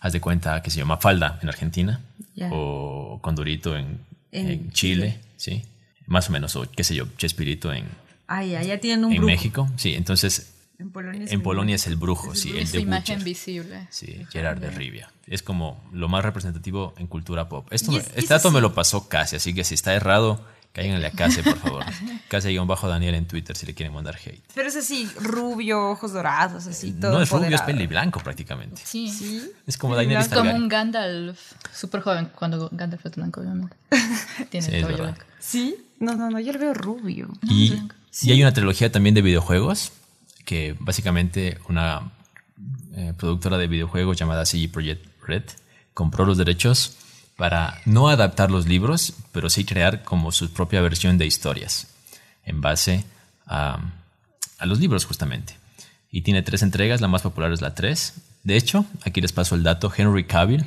haz 0.02 0.12
de 0.12 0.20
cuenta 0.20 0.62
que 0.62 0.70
se 0.70 0.78
llama 0.78 0.96
Falda 0.98 1.38
en 1.42 1.48
Argentina 1.48 2.00
Ya. 2.34 2.50
o 2.52 3.20
Condorito 3.22 3.76
en, 3.76 4.00
En 4.32 4.48
en 4.50 4.72
Chile, 4.72 5.20
¿sí? 5.36 5.62
Más 6.06 6.28
o 6.28 6.32
menos, 6.32 6.54
o 6.56 6.68
qué 6.70 6.82
sé 6.84 6.94
yo, 6.94 7.06
Chespirito 7.16 7.72
en, 7.72 7.86
Ay, 8.26 8.54
allá 8.56 8.80
tienen 8.80 9.04
un 9.04 9.12
en 9.12 9.18
brujo. 9.18 9.26
México. 9.32 9.68
Sí, 9.76 9.94
entonces 9.94 10.54
En 10.78 10.90
Polonia 10.90 11.24
es 11.24 11.30
en 11.30 11.38
el- 11.38 11.42
Polonia 11.42 11.74
es 11.76 11.86
el 11.86 11.96
brujo, 11.96 12.34
sí, 12.34 12.50
el 12.50 12.56
Es 12.64 12.74
imagen 12.74 13.22
visible. 13.22 13.86
Sí, 13.90 14.26
Gerard 14.32 14.58
de 14.58 14.70
Rivia. 14.70 15.10
Es 15.28 15.42
como 15.42 15.80
lo 15.92 16.08
más 16.08 16.24
representativo 16.24 16.92
en 16.98 17.06
cultura 17.06 17.48
pop. 17.48 17.68
Esto 17.70 17.96
es- 17.96 18.06
este 18.08 18.20
es 18.20 18.28
dato 18.28 18.50
me 18.50 18.60
lo 18.60 18.74
pasó 18.74 19.08
casi, 19.08 19.36
así 19.36 19.54
que 19.54 19.62
si 19.64 19.74
está 19.74 19.94
errado, 19.94 20.44
cáiganle 20.72 21.06
a 21.06 21.10
Case, 21.10 21.42
por 21.42 21.58
favor. 21.58 21.84
Case-bajo 22.28 22.88
Daniel 22.88 23.14
en 23.14 23.26
Twitter 23.26 23.56
si 23.56 23.66
le 23.66 23.74
quieren 23.74 23.94
mandar 23.94 24.16
hate. 24.16 24.42
Pero 24.54 24.68
es 24.68 24.76
así, 24.76 25.08
rubio, 25.20 25.90
ojos 25.90 26.12
dorados, 26.12 26.66
así, 26.66 26.92
todo 26.92 27.12
No 27.12 27.22
es 27.22 27.30
rubio, 27.30 27.54
es 27.54 27.62
peli 27.62 27.86
blanco 27.86 28.20
prácticamente. 28.20 28.80
Sí. 28.84 29.08
Sí. 29.08 29.50
Es 29.66 29.76
como 29.76 29.94
Daenerys 29.96 30.30
blanco. 30.30 30.46
Como 30.46 30.56
un 30.56 30.68
Gandalf 30.68 31.38
súper 31.72 32.00
joven, 32.00 32.30
cuando 32.34 32.68
Gandalf 32.72 33.04
es 33.04 33.14
blanco, 33.14 33.40
obviamente. 33.40 33.76
Tiene 34.50 34.66
Sí, 34.66 34.72
el 34.72 34.76
es 34.76 34.82
cabello 34.82 35.02
blanco. 35.04 35.22
¿Sí? 35.38 35.76
No, 36.00 36.14
no, 36.14 36.30
no, 36.30 36.40
yo 36.40 36.52
lo 36.52 36.58
veo 36.58 36.74
rubio. 36.74 37.28
Y, 37.42 37.74
y 38.22 38.32
hay 38.32 38.42
una 38.42 38.52
trilogía 38.52 38.90
también 38.90 39.14
de 39.14 39.22
videojuegos, 39.22 39.92
que 40.44 40.74
básicamente 40.80 41.58
una 41.68 42.10
eh, 42.94 43.12
productora 43.16 43.58
de 43.58 43.66
videojuegos 43.68 44.16
llamada 44.16 44.44
CG 44.44 44.70
Projekt 44.70 45.06
Red 45.26 45.44
compró 45.94 46.24
los 46.24 46.38
derechos 46.38 46.96
para 47.36 47.80
no 47.86 48.08
adaptar 48.08 48.50
los 48.50 48.66
libros, 48.66 49.14
pero 49.32 49.50
sí 49.50 49.64
crear 49.64 50.02
como 50.02 50.32
su 50.32 50.52
propia 50.52 50.80
versión 50.80 51.18
de 51.18 51.26
historias 51.26 51.88
en 52.44 52.60
base 52.60 53.04
a, 53.46 53.80
los 54.64 54.78
libros 54.78 55.04
justamente. 55.04 55.56
Y 56.10 56.22
tiene 56.22 56.42
tres 56.42 56.62
entregas, 56.62 57.00
la 57.00 57.08
más 57.08 57.22
popular 57.22 57.52
es 57.52 57.60
la 57.60 57.74
3. 57.74 58.14
De 58.44 58.56
hecho, 58.56 58.84
aquí 59.04 59.20
les 59.20 59.32
paso 59.32 59.54
el 59.54 59.62
dato, 59.62 59.92
Henry 59.94 60.24
Cavill 60.24 60.66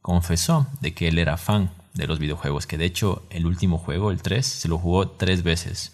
confesó 0.00 0.66
de 0.80 0.94
que 0.94 1.08
él 1.08 1.18
era 1.18 1.36
fan 1.36 1.70
de 1.94 2.06
los 2.06 2.18
videojuegos, 2.18 2.66
que 2.66 2.78
de 2.78 2.84
hecho 2.84 3.24
el 3.30 3.46
último 3.46 3.78
juego, 3.78 4.10
el 4.10 4.22
3, 4.22 4.44
se 4.44 4.68
lo 4.68 4.78
jugó 4.78 5.08
tres 5.08 5.42
veces. 5.42 5.92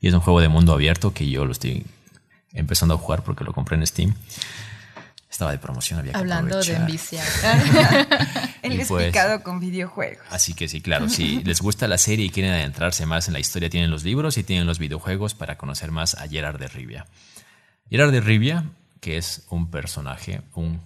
Y 0.00 0.08
es 0.08 0.14
un 0.14 0.20
juego 0.20 0.40
de 0.40 0.48
mundo 0.48 0.72
abierto 0.72 1.14
que 1.14 1.28
yo 1.28 1.44
lo 1.44 1.52
estoy 1.52 1.86
empezando 2.52 2.94
a 2.94 2.98
jugar 2.98 3.24
porque 3.24 3.44
lo 3.44 3.52
compré 3.52 3.76
en 3.76 3.86
Steam. 3.86 4.14
Estaba 5.34 5.50
de 5.50 5.58
promoción, 5.58 5.98
había 5.98 6.12
que 6.12 6.18
Hablando 6.18 6.60
de 6.60 6.74
enviciar. 6.76 7.26
Él 8.62 8.78
es 8.78 8.86
pues- 8.86 9.06
picado 9.08 9.42
con 9.42 9.58
videojuegos. 9.58 10.24
Así 10.30 10.54
que 10.54 10.68
sí, 10.68 10.80
claro, 10.80 11.08
si 11.08 11.42
les 11.42 11.60
gusta 11.60 11.88
la 11.88 11.98
serie 11.98 12.26
y 12.26 12.30
quieren 12.30 12.52
adentrarse 12.52 13.04
más 13.04 13.26
en 13.26 13.32
la 13.32 13.40
historia, 13.40 13.68
tienen 13.68 13.90
los 13.90 14.04
libros 14.04 14.38
y 14.38 14.44
tienen 14.44 14.64
los 14.64 14.78
videojuegos 14.78 15.34
para 15.34 15.58
conocer 15.58 15.90
más 15.90 16.14
a 16.14 16.28
Gerard 16.28 16.60
de 16.60 16.68
Rivia. 16.68 17.06
Gerard 17.90 18.12
de 18.12 18.20
Rivia, 18.20 18.70
que 19.00 19.16
es 19.16 19.44
un 19.50 19.72
personaje, 19.72 20.42
un 20.54 20.80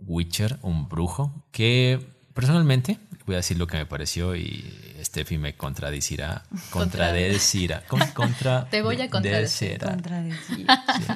Witcher, 0.00 0.58
un 0.62 0.88
brujo, 0.88 1.46
que 1.52 2.04
personalmente, 2.34 2.98
voy 3.26 3.36
a 3.36 3.38
decir 3.38 3.58
lo 3.58 3.68
que 3.68 3.76
me 3.76 3.86
pareció 3.86 4.34
y 4.34 4.74
Steffi 5.04 5.38
me 5.38 5.54
contradecirá, 5.54 6.42
contradecirá, 6.70 7.82
con- 7.86 8.00
contra 8.08 8.64
Te 8.70 8.82
voy 8.82 9.00
a 9.00 9.08
contradecir. 9.08 9.78
Contradecir. 9.78 10.66
sí, 10.66 11.06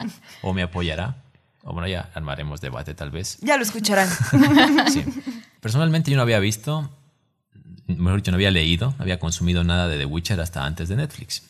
o 0.43 0.55
me 0.55 0.62
apoyará, 0.62 1.25
o 1.68 1.74
bueno, 1.74 1.87
ya 1.87 2.09
armaremos 2.14 2.62
debate 2.62 2.94
tal 2.94 3.11
vez. 3.11 3.37
Ya 3.42 3.59
lo 3.59 3.62
escucharán. 3.62 4.09
Sí. 4.90 5.04
Personalmente 5.61 6.11
yo 6.11 6.16
no 6.16 6.22
había 6.22 6.38
visto, 6.38 6.90
mejor 7.87 8.16
dicho, 8.16 8.31
no 8.31 8.37
había 8.37 8.50
leído, 8.50 8.94
no 8.96 9.02
había 9.02 9.18
consumido 9.18 9.64
nada 9.64 9.87
de 9.87 9.98
The 9.98 10.07
Witcher 10.07 10.40
hasta 10.40 10.64
antes 10.64 10.88
de 10.88 10.96
Netflix. 10.96 11.42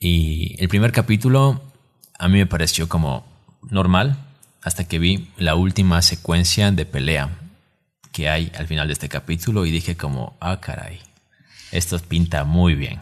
Y 0.00 0.56
el 0.60 0.68
primer 0.68 0.90
capítulo 0.90 1.62
a 2.18 2.26
mí 2.26 2.38
me 2.38 2.46
pareció 2.46 2.88
como 2.88 3.24
normal 3.70 4.16
hasta 4.62 4.82
que 4.82 4.98
vi 4.98 5.30
la 5.36 5.54
última 5.54 6.02
secuencia 6.02 6.72
de 6.72 6.86
pelea 6.86 7.38
que 8.10 8.28
hay 8.28 8.50
al 8.58 8.66
final 8.66 8.88
de 8.88 8.94
este 8.94 9.08
capítulo 9.08 9.64
y 9.64 9.70
dije 9.70 9.96
como, 9.96 10.36
ah, 10.40 10.58
caray, 10.60 10.98
esto 11.70 11.96
pinta 12.00 12.42
muy 12.42 12.74
bien. 12.74 12.98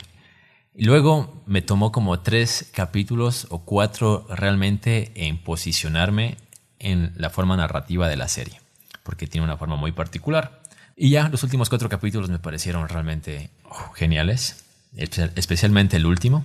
Y 0.77 0.85
luego 0.85 1.43
me 1.47 1.63
tomó 1.63 1.93
como 1.93 2.19
tres 2.21 2.69
capítulos 2.73 3.47
o 3.51 3.61
cuatro 3.65 4.27
realmente 4.29 5.13
en 5.15 5.39
posicionarme 5.39 6.37
en 6.81 7.13
la 7.17 7.31
forma 7.31 7.57
narrativa 7.57 8.09
de 8.09 8.17
la 8.17 8.27
serie, 8.27 8.61
porque 9.05 9.29
tiene 9.29 9.45
una 9.45 9.57
forma 9.57 9.77
muy 9.77 9.93
particular. 9.93 10.63
Y 10.97 11.11
ya 11.11 11.29
los 11.29 11.45
últimos 11.45 11.69
cuatro 11.69 11.89
capítulos 11.89 12.29
me 12.29 12.41
parecieron 12.41 12.89
realmente 12.89 13.51
oh, 13.65 13.93
geniales, 13.95 14.65
especialmente 14.97 15.97
el 15.97 16.07
último, 16.07 16.45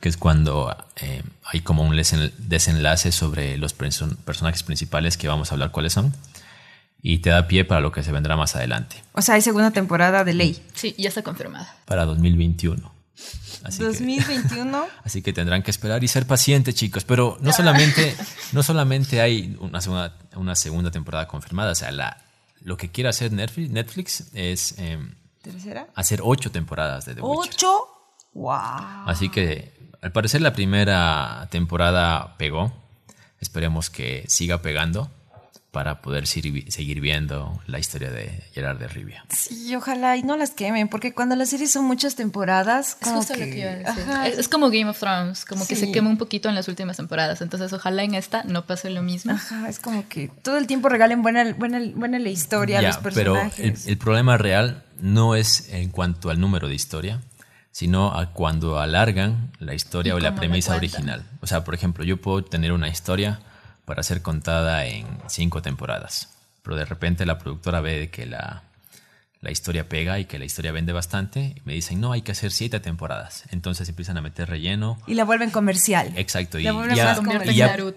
que 0.00 0.08
es 0.08 0.16
cuando 0.16 0.74
eh, 0.96 1.22
hay 1.44 1.60
como 1.60 1.82
un 1.82 1.94
desenlace 1.94 3.12
sobre 3.12 3.58
los 3.58 3.74
personajes 3.74 4.62
principales 4.62 5.18
que 5.18 5.28
vamos 5.28 5.50
a 5.50 5.54
hablar 5.54 5.72
cuáles 5.72 5.92
son 5.92 6.14
y 7.02 7.18
te 7.18 7.30
da 7.30 7.46
pie 7.46 7.64
para 7.64 7.82
lo 7.82 7.92
que 7.92 8.02
se 8.02 8.12
vendrá 8.12 8.36
más 8.36 8.56
adelante. 8.56 8.96
O 9.12 9.20
sea, 9.20 9.34
hay 9.34 9.42
segunda 9.42 9.70
temporada 9.70 10.24
de 10.24 10.34
ley. 10.34 10.62
Sí, 10.74 10.94
ya 10.98 11.08
está 11.08 11.22
confirmada. 11.22 11.76
Para 11.84 12.04
2021. 12.06 12.95
Así 13.62 13.82
2021. 13.82 14.84
Que, 14.84 14.90
así 15.04 15.22
que 15.22 15.32
tendrán 15.32 15.62
que 15.62 15.70
esperar 15.70 16.02
y 16.04 16.08
ser 16.08 16.26
pacientes, 16.26 16.74
chicos. 16.74 17.04
Pero 17.04 17.38
no 17.40 17.52
solamente, 17.52 18.14
no 18.52 18.62
solamente 18.62 19.20
hay 19.20 19.56
una 19.60 19.80
segunda, 19.80 20.16
una 20.34 20.54
segunda 20.54 20.90
temporada 20.90 21.26
confirmada, 21.26 21.72
o 21.72 21.74
sea, 21.74 21.90
la, 21.90 22.22
lo 22.60 22.76
que 22.76 22.90
quiere 22.90 23.08
hacer 23.08 23.32
Netflix, 23.32 23.70
Netflix 23.70 24.30
es 24.34 24.78
em, 24.78 25.14
hacer 25.94 26.20
ocho 26.22 26.50
temporadas 26.50 27.06
de 27.06 27.14
The 27.14 27.22
Witcher. 27.22 27.54
¿Ocho? 27.54 27.88
¡Wow! 28.34 29.06
Así 29.06 29.28
que 29.30 29.72
al 30.02 30.12
parecer 30.12 30.40
la 30.40 30.52
primera 30.52 31.48
temporada 31.50 32.36
pegó. 32.36 32.72
Esperemos 33.38 33.90
que 33.90 34.24
siga 34.28 34.62
pegando 34.62 35.10
para 35.76 36.00
poder 36.00 36.26
seguir 36.26 37.02
viendo 37.02 37.60
la 37.66 37.78
historia 37.78 38.10
de 38.10 38.42
Gerard 38.54 38.78
de 38.78 38.88
Rivia. 38.88 39.26
Sí, 39.28 39.76
ojalá 39.76 40.16
y 40.16 40.22
no 40.22 40.38
las 40.38 40.52
quemen, 40.52 40.88
porque 40.88 41.12
cuando 41.12 41.36
las 41.36 41.50
series 41.50 41.70
son 41.70 41.84
muchas 41.84 42.14
temporadas... 42.14 42.96
Es 43.02 43.08
justo 43.10 43.34
lo 43.34 43.40
que 43.40 43.58
iba 43.58 43.70
a 43.72 43.74
decir. 44.24 44.38
Es, 44.40 44.48
como 44.48 44.70
Game 44.70 44.88
of 44.88 44.98
Thrones, 44.98 45.44
como 45.44 45.66
que 45.66 45.76
se 45.76 45.92
quema 45.92 46.08
un 46.08 46.16
poquito 46.16 46.48
en 46.48 46.54
las 46.54 46.66
últimas 46.68 46.96
temporadas, 46.96 47.42
entonces 47.42 47.74
ojalá 47.74 48.04
en 48.04 48.14
esta 48.14 48.42
no 48.44 48.64
pase 48.64 48.88
lo 48.88 49.02
mismo. 49.02 49.32
Ajá, 49.32 49.68
es 49.68 49.78
como 49.78 50.08
que 50.08 50.30
todo 50.40 50.56
el 50.56 50.66
tiempo 50.66 50.88
regalen 50.88 51.20
buena, 51.20 51.52
buena, 51.52 51.78
buena 51.94 52.18
la 52.20 52.30
historia, 52.30 52.78
a 52.78 52.82
los 52.82 52.96
personajes. 52.96 53.54
Pero 53.58 53.68
el, 53.68 53.76
el 53.84 53.98
problema 53.98 54.38
real 54.38 54.82
no 54.98 55.34
es 55.34 55.68
en 55.74 55.90
cuanto 55.90 56.30
al 56.30 56.40
número 56.40 56.68
de 56.68 56.74
historia, 56.74 57.20
sino 57.70 58.18
a 58.18 58.32
cuando 58.32 58.80
alargan 58.80 59.52
la 59.58 59.74
historia 59.74 60.14
o 60.14 60.20
la 60.20 60.34
premisa 60.34 60.74
original. 60.74 61.26
O 61.42 61.46
sea, 61.46 61.64
por 61.64 61.74
ejemplo, 61.74 62.02
yo 62.02 62.16
puedo 62.16 62.42
tener 62.42 62.72
una 62.72 62.88
historia 62.88 63.40
para 63.86 64.02
ser 64.02 64.20
contada 64.20 64.84
en 64.84 65.06
cinco 65.28 65.62
temporadas. 65.62 66.28
Pero 66.62 66.76
de 66.76 66.84
repente 66.84 67.24
la 67.24 67.38
productora 67.38 67.80
ve 67.80 68.10
que 68.10 68.26
la, 68.26 68.64
la 69.40 69.52
historia 69.52 69.88
pega 69.88 70.18
y 70.18 70.24
que 70.24 70.38
la 70.40 70.44
historia 70.44 70.72
vende 70.72 70.92
bastante. 70.92 71.54
Y 71.56 71.62
me 71.64 71.72
dicen, 71.72 72.00
no, 72.00 72.12
hay 72.12 72.22
que 72.22 72.32
hacer 72.32 72.50
siete 72.50 72.80
temporadas. 72.80 73.44
Entonces 73.50 73.88
empiezan 73.88 74.18
a 74.18 74.22
meter 74.22 74.50
relleno. 74.50 74.98
Y 75.06 75.14
la 75.14 75.24
vuelven 75.24 75.50
comercial. 75.50 76.12
Exacto. 76.16 76.58
Y 76.58 76.64
ya, 76.64 76.74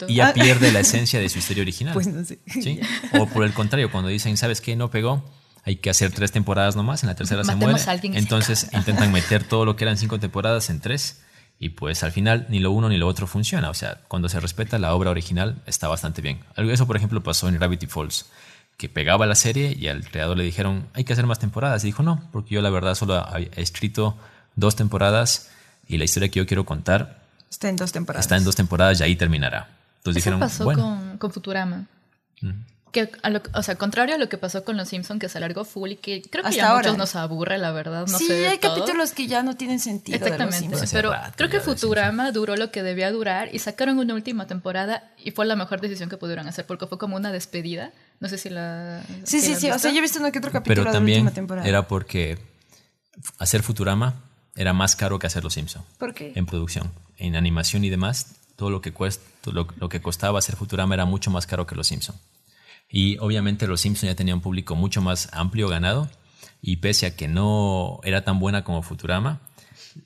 y 0.08 0.16
ya, 0.16 0.34
pierde 0.34 0.72
la 0.72 0.80
esencia 0.82 1.20
de 1.20 1.28
su 1.28 1.40
historia 1.40 1.64
original. 1.64 1.94
Pues 1.94 2.08
no 2.08 2.24
sé. 2.24 2.40
¿Sí? 2.46 2.80
O 3.20 3.26
por 3.26 3.44
el 3.44 3.54
contrario, 3.54 3.92
cuando 3.92 4.10
dicen, 4.10 4.38
¿sabes 4.38 4.62
qué? 4.62 4.76
No 4.76 4.92
pegó. 4.92 5.26
Hay 5.66 5.78
que 5.78 5.90
hacer 5.90 6.12
tres 6.12 6.32
temporadas 6.32 6.76
nomás. 6.76 7.04
En 7.04 7.08
la 7.10 7.16
tercera 7.16 7.44
se 7.44 7.56
muere. 7.56 7.82
Entonces 8.14 8.70
intentan 8.72 9.12
meter 9.12 9.44
todo 9.44 9.66
lo 9.66 9.76
que 9.76 9.84
eran 9.86 9.98
cinco 9.98 10.20
temporadas 10.20 10.70
en 10.70 10.80
tres 10.80 11.22
y 11.60 11.70
pues 11.70 12.04
al 12.04 12.14
final 12.14 12.48
ni 12.50 12.60
lo 12.60 12.72
uno 12.72 12.88
ni 12.88 12.98
lo 12.98 13.08
otro 13.08 13.28
funciona. 13.28 13.70
O 13.70 13.74
sea, 13.74 14.00
cuando 14.08 14.30
se 14.30 14.40
respeta 14.40 14.80
la 14.80 14.94
obra 14.96 15.12
original 15.12 15.62
está 15.66 15.90
bastante 15.90 16.22
bien. 16.22 16.40
Eso, 16.56 16.88
por 16.88 16.96
ejemplo, 16.96 17.22
pasó 17.22 17.50
en 17.50 17.56
Gravity 17.56 17.86
Falls, 17.86 18.28
que 18.78 18.88
pegaba 18.88 19.26
la 19.26 19.36
serie 19.36 19.76
y 19.78 19.90
al 19.90 20.06
creador 20.10 20.38
le 20.38 20.46
dijeron, 20.46 20.88
hay 20.94 21.04
que 21.04 21.12
hacer 21.12 21.26
más 21.26 21.40
temporadas. 21.40 21.84
Y 21.84 21.88
dijo, 21.88 22.02
no, 22.02 22.24
porque 22.32 22.56
yo 22.56 22.62
la 22.62 22.70
verdad 22.70 22.96
solo 22.96 23.26
he 23.36 23.62
escrito 23.62 24.18
dos 24.56 24.78
temporadas 24.78 25.52
y 25.86 25.98
la 25.98 26.06
historia 26.06 26.30
que 26.30 26.40
yo 26.40 26.46
quiero 26.46 26.66
contar 26.66 27.20
está 27.50 27.68
en 27.68 27.76
dos 27.76 27.92
temporadas. 27.92 28.26
Está 28.26 28.38
en 28.38 28.46
dos 28.46 28.56
temporadas 28.56 29.02
y 29.02 29.04
ahí 29.04 29.16
terminará. 29.18 29.70
Entonces 29.98 30.24
Eso 30.24 30.30
dijeron, 30.30 30.40
pasó 30.40 30.64
con, 30.64 31.18
con, 31.18 31.32
Futurama. 31.32 31.88
Que 32.92 33.12
o 33.54 33.64
sea, 33.64 33.76
contrario 33.76 34.16
a 34.16 34.18
lo 34.18 34.30
que 34.30 34.38
pasó 34.38 34.64
con 34.64 34.76
Los 34.76 34.90
Simpsons, 34.90 35.20
que 35.20 35.30
se 35.30 35.38
alargó 35.38 35.64
full 35.64 35.92
y 35.92 35.96
que 35.98 36.24
creo 36.24 36.44
que 36.44 36.54
ya 36.54 36.72
a 36.72 36.76
muchos 36.78 36.98
nos 36.98 37.16
aburre, 37.16 37.60
la 37.60 37.72
verdad. 37.72 38.08
No 38.08 38.18
sí, 38.18 38.32
hay 38.32 38.58
capítulos 38.58 39.12
que 39.12 39.28
ya 39.28 39.44
no 39.44 39.56
tienen 39.56 39.80
sentido. 39.80 40.18
Exactamente. 40.18 40.76
pero 40.92 41.14
creo 41.36 41.50
que 41.50 41.60
Futurama 41.60 42.32
duró 42.32 42.56
lo 42.56 42.72
que 42.72 42.82
debía 42.82 43.12
durar 43.12 43.50
y 43.54 43.60
sacaron 43.60 44.00
una 44.00 44.16
última 44.16 44.48
temporada 44.48 45.12
y 45.24 45.32
fue 45.32 45.46
la 45.46 45.56
mejor 45.56 45.82
decisión 45.82 46.10
que 46.10 46.18
pudieron 46.18 46.48
hacer 46.48 46.66
porque 46.66 46.88
fue 46.88 46.98
como 46.98 47.16
una 47.16 47.32
despedida. 47.32 47.92
No 48.20 48.28
sé 48.28 48.38
si 48.38 48.50
la. 48.50 49.04
Sí, 49.24 49.40
sí, 49.40 49.56
sí. 49.56 49.70
O 49.70 49.78
sea, 49.78 49.92
yo 49.92 50.00
he 50.00 50.02
visto 50.02 50.20
uno 50.20 50.32
que 50.32 50.40
otro 50.40 50.52
capítulo 50.52 50.84
pero 50.84 50.92
también 50.92 51.20
de 51.20 51.24
la 51.24 51.30
última 51.30 51.36
temporada. 51.36 51.68
Era 51.68 51.88
porque 51.88 52.40
hacer 53.38 53.62
Futurama 53.62 54.16
era 54.56 54.74
más 54.74 54.96
caro 54.96 55.20
que 55.20 55.28
hacer 55.28 55.44
Los 55.44 55.54
Simpsons. 55.54 55.86
¿Por 55.98 56.14
qué? 56.14 56.34
En 56.36 56.46
producción, 56.46 56.92
en 57.18 57.36
animación 57.36 57.84
y 57.84 57.90
demás, 57.90 58.28
todo 58.56 58.72
lo 58.72 58.82
que, 58.82 58.92
cuesta, 58.92 59.24
lo, 59.52 59.68
lo 59.78 59.90
que 59.90 60.02
costaba 60.02 60.40
hacer 60.40 60.56
Futurama 60.56 60.96
era 60.96 61.06
mucho 61.06 61.30
más 61.30 61.46
caro 61.46 61.68
que 61.68 61.76
Los 61.76 61.88
Simpsons. 61.88 62.20
Y 62.90 63.18
obviamente 63.20 63.68
los 63.68 63.82
Simpsons 63.82 64.10
ya 64.12 64.16
tenían 64.16 64.38
un 64.38 64.42
público 64.42 64.76
mucho 64.76 65.02
más 65.02 65.30
amplio 65.32 65.68
ganado 65.68 66.10
y 66.62 66.78
pese 66.78 67.06
a 67.06 67.16
que 67.16 67.28
no 67.28 68.00
era 68.04 68.24
tan 68.24 68.40
buena 68.40 68.64
como 68.64 68.82
Futurama, 68.82 69.42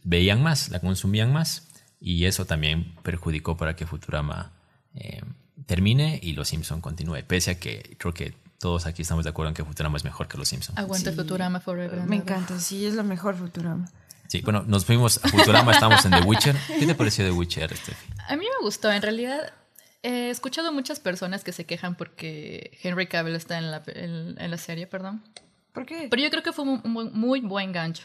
veían 0.04 0.43
más, 0.43 0.69
la 0.69 0.80
consumían 0.80 1.32
más 1.32 1.67
y 2.00 2.26
eso 2.26 2.46
también 2.46 2.96
perjudicó 3.04 3.56
para 3.58 3.76
que 3.76 3.86
Futurama 3.86 4.52
eh, 4.96 5.22
termine 5.65 6.19
y 6.22 6.34
los 6.34 6.50
Simpsons 6.50 6.82
continúe, 6.82 7.24
pese 7.26 7.52
a 7.52 7.60
que 7.60 7.96
creo 7.98 8.13
que 8.13 8.36
todos 8.60 8.86
aquí 8.86 9.02
estamos 9.02 9.24
de 9.24 9.30
acuerdo 9.30 9.50
en 9.50 9.56
que 9.56 9.65
Futurama 9.65 9.98
es 9.98 10.04
mejor 10.04 10.28
que 10.28 10.38
los 10.38 10.48
Simpsons. 10.48 10.78
Aguanta 10.78 11.12
Futurama 11.12 11.60
forever. 11.60 12.04
Me 12.04 12.17
encanta, 12.17 12.60
sí, 12.60 12.86
es 12.86 12.93
lo 12.96 13.04
mejor 13.04 13.36
Futurama. 13.36 13.89
Sí, 14.28 14.41
bueno, 14.41 14.63
nos 14.65 14.86
fuimos 14.86 15.19
a 15.24 15.28
Futurama, 15.30 15.74
estamos 15.74 16.04
en 16.06 16.12
The 16.12 16.22
Witcher. 16.22 16.56
¿Qué 16.80 16.86
te 16.86 16.96
pareció 16.96 17.26
The 17.26 17.32
Witcher, 17.32 17.76
Steffi? 17.76 18.13
A 18.28 18.36
mí 18.36 18.46
me 18.46 18.65
gustó, 18.65 18.91
en 18.91 19.02
realidad 19.02 19.54
He 20.03 20.29
escuchado 20.29 20.73
muchas 20.73 20.99
personas 20.99 21.45
que 21.45 21.53
se 21.53 21.65
quejan 21.65 21.95
porque 21.95 22.77
Henry 22.83 23.07
Cavill 23.07 23.35
está 23.35 23.57
en 23.57 23.71
la, 23.71 23.81
en, 23.87 24.51
la 24.51 24.57
serie, 24.57 24.85
perdón. 24.85 25.23
¿Por 25.71 25.85
qué? 25.85 26.07
Pero 26.09 26.21
yo 26.21 26.29
creo 26.29 26.43
que 26.43 26.51
fue 26.51 26.65
un 26.65 26.81
muy, 27.13 27.39
buen 27.39 27.71
gancho. 27.71 28.03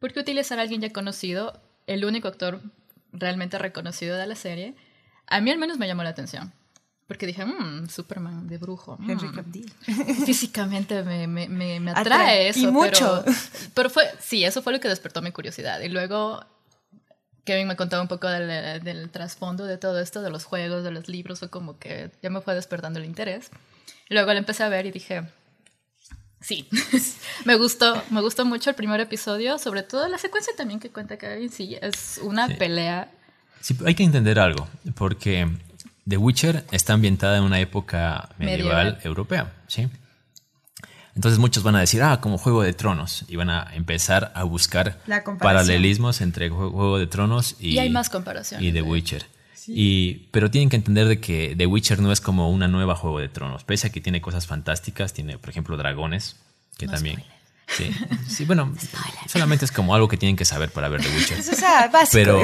Porque 0.00 0.18
utilizar 0.18 0.58
a 0.58 0.62
alguien 0.62 0.80
ya 0.80 0.92
conocido, 0.92 1.60
el 1.86 2.04
único 2.04 2.26
actor 2.26 2.60
realmente 3.12 3.58
reconocido 3.58 4.16
de 4.16 4.26
la 4.26 4.34
serie, 4.34 4.74
a 5.28 5.40
mí 5.40 5.52
al 5.52 5.58
menos 5.58 5.78
me 5.78 5.86
llamó 5.86 6.02
la 6.02 6.10
atención. 6.10 6.52
Porque 7.06 7.26
dije, 7.26 7.44
mmm, 7.44 7.88
Superman 7.88 8.48
de 8.48 8.58
brujo. 8.58 8.98
Henry 9.00 9.28
mm". 9.28 9.34
Cavill. 9.34 9.72
Físicamente 10.26 11.04
me, 11.04 11.28
me, 11.28 11.48
me, 11.48 11.90
atrae, 11.92 12.48
eso. 12.48 12.58
Y 12.58 12.66
mucho. 12.66 13.22
Pero, 13.24 13.36
pero, 13.74 13.90
fue, 13.90 14.04
sí, 14.18 14.44
eso 14.44 14.62
fue 14.62 14.72
lo 14.72 14.80
que 14.80 14.88
despertó 14.88 15.22
mi 15.22 15.30
curiosidad. 15.30 15.80
Y 15.80 15.88
luego 15.88 16.44
Kevin 17.50 17.66
me 17.66 17.74
contaba 17.74 18.00
un 18.00 18.06
poco 18.06 18.28
del, 18.28 19.10
trasfondo 19.10 19.64
de 19.64 19.76
todo 19.76 19.98
esto, 19.98 20.22
de 20.22 20.30
los 20.30 20.44
juegos, 20.44 20.84
de 20.84 20.92
los 20.92 21.08
libros, 21.08 21.40
fue 21.40 21.50
como 21.50 21.80
que 21.80 22.12
ya 22.22 22.30
me 22.30 22.40
fue 22.40 22.54
despertando 22.54 23.00
el 23.00 23.04
interés. 23.04 23.50
Y 24.08 24.14
luego 24.14 24.32
lo 24.32 24.38
empecé 24.38 24.62
a 24.62 24.68
ver 24.68 24.86
y 24.86 24.92
dije, 24.92 25.24
sí, 26.40 26.68
me 27.44 27.56
gustó, 27.56 28.00
me 28.10 28.20
gustó 28.20 28.44
mucho 28.44 28.70
el 28.70 28.76
primer 28.76 29.00
episodio, 29.00 29.58
sobre 29.58 29.82
todo 29.82 30.06
la 30.06 30.16
secuencia 30.18 30.52
también 30.56 30.78
que 30.78 30.90
cuenta 30.90 31.16
Kevin, 31.16 31.50
sí, 31.50 31.76
es 31.82 32.20
una 32.22 32.46
pelea. 32.46 33.10
Sí, 33.60 33.76
hay 33.84 33.96
que 33.96 34.04
entender 34.04 34.38
algo, 34.38 34.68
porque 34.94 35.48
The 36.08 36.18
Witcher 36.18 36.64
está 36.70 36.92
ambientada 36.92 37.38
en 37.38 37.42
una 37.42 37.58
época 37.58 38.28
medieval, 38.38 39.00
europea, 39.02 39.52
¿sí? 39.66 39.88
Entonces 41.14 41.38
muchos 41.38 41.62
van 41.62 41.76
a 41.76 41.80
decir, 41.80 42.02
ah, 42.02 42.20
como 42.20 42.38
Juego 42.38 42.62
de 42.62 42.72
Tronos, 42.72 43.24
y 43.28 43.36
van 43.36 43.50
a 43.50 43.68
empezar 43.74 44.32
a 44.34 44.44
buscar 44.44 45.00
paralelismos 45.40 46.20
entre 46.20 46.48
Juego 46.48 46.98
de 46.98 47.06
Tronos 47.06 47.56
y, 47.58 47.70
y 47.70 47.78
hay 47.78 47.90
más 47.90 48.08
comparaciones. 48.08 48.66
Y 48.66 48.72
The 48.72 48.82
Witcher. 48.82 49.26
Y, 49.66 50.28
pero 50.30 50.50
tienen 50.50 50.68
que 50.68 50.76
entender 50.76 51.06
de 51.06 51.20
que 51.20 51.54
The 51.56 51.66
Witcher 51.66 52.00
no 52.00 52.12
es 52.12 52.20
como 52.20 52.50
una 52.50 52.68
nueva 52.68 52.96
Juego 52.96 53.20
de 53.20 53.28
Tronos, 53.28 53.64
pese 53.64 53.88
a 53.88 53.90
que 53.90 54.00
tiene 54.00 54.20
cosas 54.20 54.46
fantásticas, 54.46 55.12
tiene 55.12 55.38
por 55.38 55.50
ejemplo 55.50 55.76
dragones, 55.76 56.36
que 56.76 56.86
también... 56.86 57.22
Sí, 57.76 57.88
sí, 58.26 58.44
bueno, 58.46 58.74
solamente 59.28 59.64
es 59.64 59.70
como 59.70 59.94
algo 59.94 60.08
que 60.08 60.16
tienen 60.16 60.34
que 60.34 60.44
saber 60.44 60.72
para 60.72 60.88
ver 60.88 61.02
The 61.02 61.08
Witcher. 61.08 61.38
o 61.38 61.42
sea, 61.42 61.86
básico, 61.86 62.10
Pero 62.14 62.42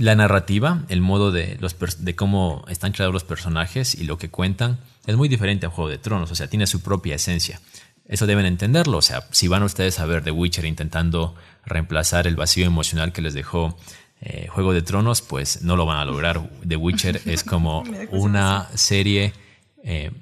la 0.00 0.16
narrativa, 0.16 0.82
el 0.88 1.00
modo 1.00 1.30
de, 1.30 1.56
los 1.60 1.76
de 2.04 2.16
cómo 2.16 2.64
están 2.68 2.90
creados 2.90 3.12
los 3.12 3.22
personajes 3.22 3.94
y 3.94 4.04
lo 4.04 4.18
que 4.18 4.28
cuentan 4.28 4.80
es 5.06 5.14
muy 5.14 5.28
diferente 5.28 5.66
a 5.66 5.70
Juego 5.70 5.88
de 5.88 5.98
Tronos, 5.98 6.32
o 6.32 6.34
sea, 6.34 6.48
tiene 6.48 6.66
su 6.66 6.80
propia 6.80 7.14
esencia. 7.14 7.60
Eso 8.08 8.26
deben 8.26 8.46
entenderlo. 8.46 8.98
O 8.98 9.02
sea, 9.02 9.26
si 9.30 9.48
van 9.48 9.62
ustedes 9.62 9.98
a 9.98 10.06
ver 10.06 10.22
The 10.22 10.30
Witcher 10.30 10.64
intentando 10.64 11.34
reemplazar 11.64 12.26
el 12.26 12.36
vacío 12.36 12.66
emocional 12.66 13.12
que 13.12 13.22
les 13.22 13.34
dejó 13.34 13.76
eh, 14.20 14.48
Juego 14.48 14.72
de 14.72 14.82
Tronos, 14.82 15.22
pues 15.22 15.62
no 15.62 15.76
lo 15.76 15.86
van 15.86 15.98
a 15.98 16.04
lograr. 16.04 16.48
The 16.66 16.76
Witcher 16.76 17.20
es 17.26 17.44
como 17.44 17.82
una 18.10 18.68
serie 18.74 19.32
eh, 19.82 20.12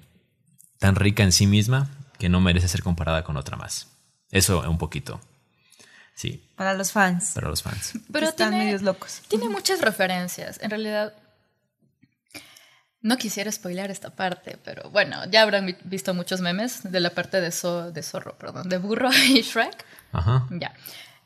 tan 0.78 0.96
rica 0.96 1.22
en 1.22 1.32
sí 1.32 1.46
misma 1.46 1.90
que 2.18 2.28
no 2.28 2.40
merece 2.40 2.68
ser 2.68 2.82
comparada 2.82 3.22
con 3.24 3.36
otra 3.36 3.56
más. 3.56 3.88
Eso 4.30 4.68
un 4.68 4.78
poquito. 4.78 5.20
Sí. 6.14 6.48
Para 6.56 6.74
los 6.74 6.92
fans. 6.92 7.32
Para 7.34 7.48
los 7.48 7.62
fans. 7.62 7.98
Pero 8.12 8.28
están 8.28 8.50
tiene, 8.50 8.64
medios 8.64 8.82
locos. 8.82 9.22
Tiene 9.28 9.48
muchas 9.48 9.80
referencias. 9.80 10.60
En 10.62 10.70
realidad, 10.70 11.12
No 13.04 13.18
quisiera 13.18 13.52
spoilear 13.52 13.90
esta 13.90 14.08
parte, 14.08 14.56
pero 14.64 14.88
bueno, 14.88 15.26
ya 15.30 15.42
habrán 15.42 15.76
visto 15.84 16.14
muchos 16.14 16.40
memes 16.40 16.90
de 16.90 17.00
la 17.00 17.10
parte 17.10 17.38
de, 17.38 17.50
de 17.50 18.02
zorro, 18.02 18.38
perdón, 18.38 18.70
de 18.70 18.78
burro 18.78 19.10
y 19.28 19.42
Shrek. 19.42 19.84
Ajá. 20.12 20.48
Ya. 20.50 20.72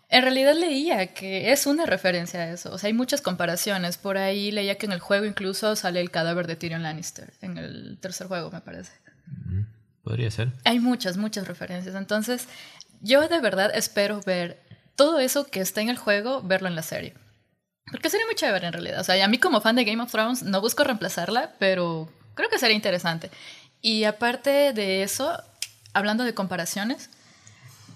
En 0.08 0.22
realidad 0.22 0.54
leía 0.56 1.14
que 1.14 1.52
es 1.52 1.66
una 1.66 1.86
referencia 1.86 2.40
a 2.40 2.50
eso. 2.50 2.72
O 2.72 2.78
sea, 2.78 2.88
hay 2.88 2.94
muchas 2.94 3.22
comparaciones. 3.22 3.96
Por 3.96 4.18
ahí 4.18 4.50
leía 4.50 4.74
que 4.74 4.86
en 4.86 4.92
el 4.92 4.98
juego 4.98 5.24
incluso 5.24 5.76
sale 5.76 6.00
el 6.00 6.10
cadáver 6.10 6.48
de 6.48 6.56
Tyrion 6.56 6.82
Lannister. 6.82 7.32
En 7.42 7.58
el 7.58 7.96
tercer 8.00 8.26
juego, 8.26 8.50
me 8.50 8.60
parece. 8.60 8.90
Podría 10.02 10.32
ser. 10.32 10.50
Hay 10.64 10.80
muchas, 10.80 11.16
muchas 11.16 11.46
referencias. 11.46 11.94
Entonces, 11.94 12.48
yo 13.02 13.28
de 13.28 13.38
verdad 13.38 13.70
espero 13.72 14.20
ver 14.26 14.60
todo 14.96 15.20
eso 15.20 15.46
que 15.46 15.60
está 15.60 15.80
en 15.80 15.90
el 15.90 15.96
juego, 15.96 16.42
verlo 16.42 16.66
en 16.66 16.74
la 16.74 16.82
serie. 16.82 17.14
Porque 17.90 18.11
sería 18.11 18.27
muy 18.27 18.35
chévere 18.35 18.66
en 18.66 18.72
realidad. 18.72 19.01
O 19.01 19.05
sea, 19.05 19.22
a 19.24 19.29
mí 19.29 19.38
como 19.38 19.61
fan 19.61 19.77
de 19.77 19.85
Game 19.85 20.03
of 20.03 20.11
Thrones 20.11 20.42
no 20.42 20.61
busco 20.61 20.85
reemplazarla, 20.85 21.55
pero 21.59 22.09
creo 22.35 22.48
que 22.48 22.59
sería 22.59 22.77
interesante. 22.77 23.31
Y 23.81 24.05
aparte 24.05 24.72
de 24.72 25.03
eso, 25.03 25.42
hablando 25.92 26.24
de 26.24 26.35
comparaciones, 26.35 27.11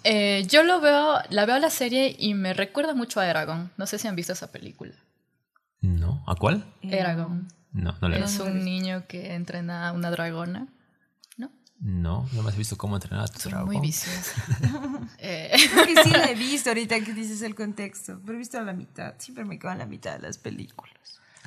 eh, 0.05 0.44
yo 0.48 0.62
lo 0.62 0.81
veo, 0.81 1.20
la 1.31 1.46
veo 1.46 1.59
la 1.59 1.70
serie 1.70 2.14
y 2.18 2.35
me 2.35 2.55
recuerda 2.55 2.94
mucho 2.94 3.20
a 3.20 3.26
Eragon. 3.28 3.70
No 3.76 3.87
sé 3.87 3.98
si 3.98 4.09
han 4.09 4.16
visto 4.16 4.33
esa 4.33 4.50
película. 4.50 4.94
No, 5.81 6.24
¿a 6.26 6.35
cuál? 6.35 6.64
Eragon. 6.83 7.48
No, 7.72 7.96
no 8.00 8.09
le 8.09 8.20
Es 8.20 8.38
un 8.38 8.64
niño 8.64 9.05
que 9.09 9.35
entrena 9.35 9.88
a 9.88 9.92
una 9.92 10.11
dragona. 10.11 10.68
No, 11.82 12.28
no 12.32 12.42
me 12.44 12.48
has 12.48 12.56
visto 12.56 12.78
cómo 12.78 12.94
entrenar 12.94 13.24
a 13.24 13.28
tu 13.28 13.48
dragón. 13.48 13.66
Muy 13.66 13.80
viciosa. 13.80 14.32
eh. 15.18 15.50
Porque 15.74 15.94
sí 16.04 16.10
la 16.10 16.30
he 16.30 16.34
visto 16.36 16.70
ahorita 16.70 17.00
que 17.00 17.12
dices 17.12 17.42
el 17.42 17.56
contexto, 17.56 18.20
pero 18.24 18.36
he 18.36 18.38
visto 18.38 18.56
a 18.58 18.62
la 18.62 18.72
mitad. 18.72 19.14
Siempre 19.18 19.44
me 19.44 19.58
quedo 19.58 19.72
en 19.72 19.78
la 19.78 19.86
mitad 19.86 20.14
de 20.14 20.20
las 20.20 20.38
películas. 20.38 20.94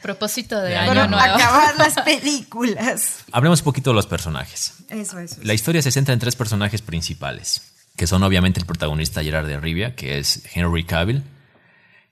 Propósito 0.01 0.59
de, 0.59 0.69
De 0.69 0.75
año, 0.75 0.91
año 0.91 1.09
nuevo. 1.09 1.23
acabar 1.23 1.75
las 1.77 1.95
películas. 2.01 3.23
Hablemos 3.31 3.61
un 3.61 3.65
poquito 3.65 3.91
de 3.91 3.95
los 3.95 4.07
personajes. 4.07 4.73
Eso, 4.89 5.19
eso. 5.19 5.37
La 5.41 5.53
historia 5.53 5.81
se 5.81 5.91
centra 5.91 6.13
en 6.13 6.19
tres 6.19 6.35
personajes 6.35 6.81
principales, 6.81 7.71
que 7.95 8.05
son 8.05 8.21
obviamente 8.21 8.59
el 8.59 8.65
protagonista 8.65 9.23
Gerard 9.23 9.47
de 9.47 9.57
Rivia, 9.57 9.95
que 9.95 10.19
es 10.19 10.43
Henry 10.53 10.83
Cavill, 10.83 11.23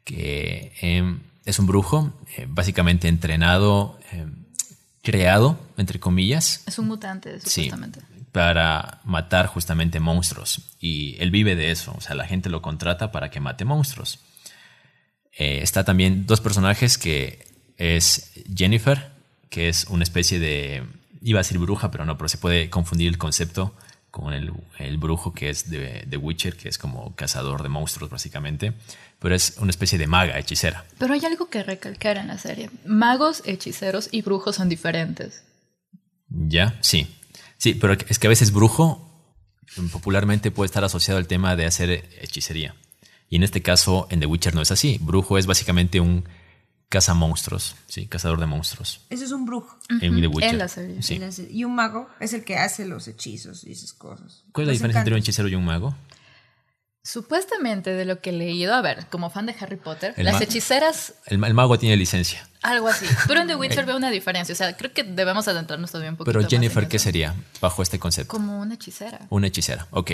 que 0.05 0.73
eh, 0.81 1.17
es 1.43 1.59
un 1.59 1.67
brujo, 1.67 2.13
eh, 2.38 2.47
básicamente 2.49 3.09
entrenado, 3.09 3.99
eh, 4.13 4.27
creado, 5.01 5.59
entre 5.77 5.99
comillas. 5.99 6.63
Es 6.65 6.79
un 6.79 6.88
mutante, 6.88 7.39
supuestamente. 7.41 7.99
Sí, 7.99 8.05
para 8.34 9.00
matar 9.06 9.46
justamente 9.46 10.02
monstruos. 10.02 10.60
Y 10.82 11.15
él 11.19 11.32
vive 11.32 11.56
de 11.56 11.72
eso, 11.72 11.93
o 11.96 12.02
sea, 12.02 12.15
la 12.15 12.28
gente 12.28 12.50
lo 12.50 12.62
contrata 12.62 13.12
para 13.12 13.30
que 13.30 13.39
mate 13.39 13.63
monstruos. 13.63 14.19
Eh, 15.38 15.60
está 15.62 15.86
también 15.86 16.26
dos 16.26 16.41
personajes 16.41 16.98
que 16.98 17.48
es 17.78 18.34
Jennifer, 18.54 19.12
que 19.50 19.69
es 19.69 19.86
una 19.86 20.04
especie 20.04 20.39
de, 20.39 20.84
iba 21.22 21.39
a 21.39 21.43
decir 21.43 21.60
bruja, 21.60 21.91
pero 21.91 22.06
no, 22.06 22.17
pero 22.17 22.28
se 22.28 22.39
puede 22.39 22.72
confundir 22.72 23.08
el 23.08 23.19
concepto 23.19 23.76
con 24.10 24.34
el, 24.34 24.52
el 24.80 24.98
brujo 24.98 25.34
que 25.34 25.50
es 25.50 25.69
de, 25.69 26.04
de, 26.08 26.17
Witcher, 26.17 26.58
que 26.58 26.69
es 26.69 26.80
como 26.80 27.15
cazador 27.15 27.62
de 27.62 27.69
monstruos 27.69 28.10
básicamente, 28.10 28.74
pero 29.19 29.36
es 29.36 29.58
una 29.60 29.69
especie 29.69 30.00
de 30.00 30.08
maga, 30.08 30.39
hechicera. 30.39 30.86
Pero 30.98 31.13
hay 31.13 31.24
algo 31.26 31.50
que 31.50 31.62
recalcar 31.62 32.17
en 32.17 32.28
la 32.28 32.39
serie. 32.39 32.72
Magos, 32.84 33.43
hechiceros 33.46 34.10
y 34.12 34.24
brujos 34.24 34.56
son 34.56 34.69
diferentes. 34.69 35.43
Ya, 36.30 36.78
sí. 36.82 37.08
Sí, 37.63 37.76
pero 37.76 37.93
es 37.93 38.19
que 38.19 38.28
a 38.28 38.30
veces 38.30 38.52
brujo 38.52 39.10
popularmente 39.93 40.52
puede 40.52 40.65
estar 40.65 40.84
asociado 40.84 41.17
al 41.17 41.28
tema 41.28 41.56
de 41.56 41.65
hacer 41.65 42.10
hechicería. 42.19 42.76
Y 43.30 43.38
en 43.38 43.43
este 43.43 43.62
caso, 43.62 44.06
en 44.10 44.19
The 44.19 44.26
Witcher 44.26 44.54
no 44.54 44.62
es 44.62 44.71
así. 44.71 44.99
Brujo 45.02 45.38
es 45.38 45.45
básicamente 45.45 46.02
un 46.02 46.28
cazamonstruos, 46.89 47.78
sí, 47.88 48.06
cazador 48.08 48.41
de 48.41 48.47
monstruos. 48.47 49.06
Eso 49.10 49.23
es 49.23 49.32
un 49.32 49.45
brujo. 49.45 49.80
En 50.02 50.19
The 50.19 50.28
Witcher. 50.28 50.52
En 50.52 50.58
la 50.58 50.67
serie. 50.67 51.02
Sí. 51.02 51.21
Y 51.52 51.63
un 51.63 51.73
mago 51.73 52.10
es 52.19 52.34
el 52.34 52.43
que 52.43 52.58
hace 52.58 52.86
los 52.86 53.08
hechizos 53.08 53.63
y 53.63 53.71
esas 53.71 53.93
cosas. 53.93 54.43
¿Cuál 54.52 54.63
es 54.63 54.67
la 54.67 54.73
diferencia 54.73 54.99
entre 54.99 55.13
un 55.13 55.19
hechicero 55.21 55.47
y 55.47 55.56
un 55.56 55.63
mago? 55.63 55.95
Supuestamente, 57.04 57.92
de 57.92 58.06
lo 58.06 58.22
que 58.22 58.30
he 58.30 58.34
leído, 58.34 58.74
a 58.74 58.82
ver, 58.82 59.08
como 59.10 59.30
fan 59.30 59.46
de 59.46 59.54
Harry 59.60 59.76
Potter, 59.76 60.13
El 60.16 60.24
las 60.26 60.39
hechiceras, 60.42 61.16
El, 61.26 61.38
ma- 61.38 61.48
el 61.48 61.54
mago 61.54 61.78
tiene 61.78 61.98
licencia. 61.98 62.48
algo 62.62 62.88
así. 62.88 63.06
Pero 63.28 63.42
en 63.42 63.48
The 63.48 63.56
Witcher 63.56 63.86
veo 63.86 63.98
una 63.98 64.10
diferencia. 64.10 64.54
O 64.54 64.56
sea, 64.56 64.78
creo 64.78 64.94
que 64.94 65.04
debemos 65.04 65.46
adentrarnos 65.50 65.92
todavía 65.92 66.12
un 66.12 66.16
poquito 66.16 66.32
Pero 66.39 66.48
Jennifer, 66.50 66.84
en 66.84 66.89
¿qué 66.89 67.00
sería 67.00 67.36
bajo 67.60 67.84
este 67.84 68.00
concepto? 68.00 68.30
Como 68.32 68.58
una 68.62 68.76
hechicera. 68.76 69.20
Una 69.30 69.48
hechicera, 69.48 69.86
ok. 69.92 70.12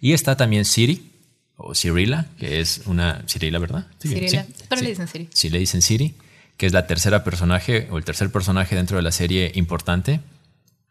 Y 0.00 0.12
está 0.12 0.36
también 0.36 0.64
Siri, 0.64 1.12
o 1.56 1.72
Cirilla, 1.72 2.26
que 2.36 2.60
es 2.60 2.82
una... 2.86 3.22
Cirilla, 3.28 3.60
¿verdad? 3.60 3.86
Sí, 4.00 4.08
bien, 4.08 4.28
Cirila. 4.28 4.44
sí, 4.44 4.54
Pero 4.68 4.78
sí. 4.80 4.84
le 4.84 4.90
dicen 4.90 5.06
Siri. 5.08 5.28
Sí, 5.32 5.50
le 5.50 5.58
dicen 5.60 5.82
Siri, 5.82 6.16
que 6.56 6.66
es 6.66 6.72
la 6.72 6.88
tercera 6.88 7.22
personaje, 7.22 7.86
o 7.92 7.96
el 7.98 8.04
tercer 8.04 8.32
personaje 8.32 8.74
dentro 8.74 8.96
de 8.96 9.04
la 9.04 9.12
serie 9.12 9.52
importante, 9.54 10.20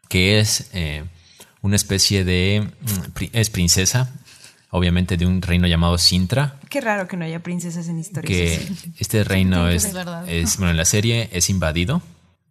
que 0.08 0.40
es 0.40 0.70
eh, 0.72 1.04
una 1.62 1.76
especie 1.76 2.24
de... 2.24 2.66
mm, 2.80 3.24
Es 3.34 3.50
princesa, 3.50 4.14
obviamente 4.76 5.18
de 5.18 5.26
un 5.28 5.42
reino 5.42 5.68
llamado 5.68 5.98
Sintra, 5.98 6.60
Qué 6.68 6.82
raro 6.82 7.08
que 7.08 7.16
no 7.16 7.26
haya 7.26 7.42
princesas 7.44 7.88
en 7.88 8.00
historias 8.00 8.28
que 8.28 8.56
así. 8.56 8.94
este 8.98 9.24
reino 9.24 9.70
Sí, 9.70 9.76
es, 9.76 9.94
es 10.28 10.58
bueno, 10.58 10.72
en 10.72 10.78
la 10.78 10.86
serie 10.86 11.30
es 11.32 11.50
invadido 11.50 12.02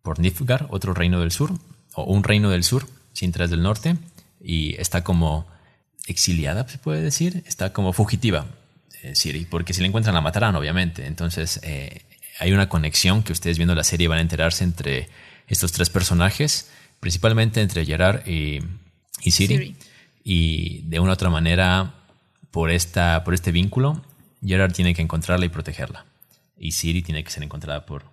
por 0.03 0.21
Nilfgaard, 0.21 0.67
otro 0.71 0.95
reino 0.95 1.21
del 1.21 1.33
sur, 1.33 1.53
o 1.95 2.05
un 2.05 2.23
reino 2.23 2.51
del 2.51 2.63
sur, 2.63 2.87
Sintra 3.13 3.45
es 3.45 3.51
del 3.51 3.63
norte, 3.63 3.97
y 4.41 4.77
está 4.81 5.03
como 5.03 5.47
exiliada, 6.07 6.69
se 6.69 6.79
puede 6.79 7.03
decir, 7.03 7.43
está 7.47 7.73
como 7.73 7.93
fugitiva, 7.93 8.47
eh, 9.03 9.15
Ciri, 9.17 9.45
porque 9.45 9.75
si 9.75 9.81
la 9.81 9.89
encuentran 9.89 10.15
la 10.15 10.21
matarán, 10.21 10.55
obviamente. 10.55 11.07
Entonces 11.07 11.61
eh, 11.65 12.03
hay 12.39 12.53
una 12.53 12.69
conexión 12.69 13.25
que 13.25 13.33
ustedes 13.33 13.59
viendo 13.59 13.75
la 13.75 13.85
serie 13.85 14.07
van 14.07 14.19
a 14.19 14.23
enterarse 14.23 14.63
entre 14.63 15.09
estos 15.49 15.73
tres 15.73 15.91
personajes, 15.91 16.71
principalmente 17.01 17.61
entre 17.61 17.85
Gerard 17.85 18.27
y, 18.29 18.61
y 19.23 19.33
Ciri. 19.33 19.57
Ciri. 19.57 19.77
Y 20.25 20.83
de 20.83 21.01
una 21.01 21.11
u 21.11 21.15
otra 21.15 21.31
manera, 21.31 21.95
por, 22.53 22.71
esta, 22.71 23.25
por 23.25 23.35
este 23.35 23.51
vínculo, 23.51 24.01
Gerard 24.45 24.73
tiene 24.73 24.95
que 24.95 25.03
encontrarla 25.03 25.45
y 25.45 25.49
protegerla. 25.49 26.07
Y 26.57 26.73
Siri 26.73 27.03
tiene 27.03 27.25
que 27.25 27.31
ser 27.31 27.43
encontrada 27.43 27.85
por 27.85 28.05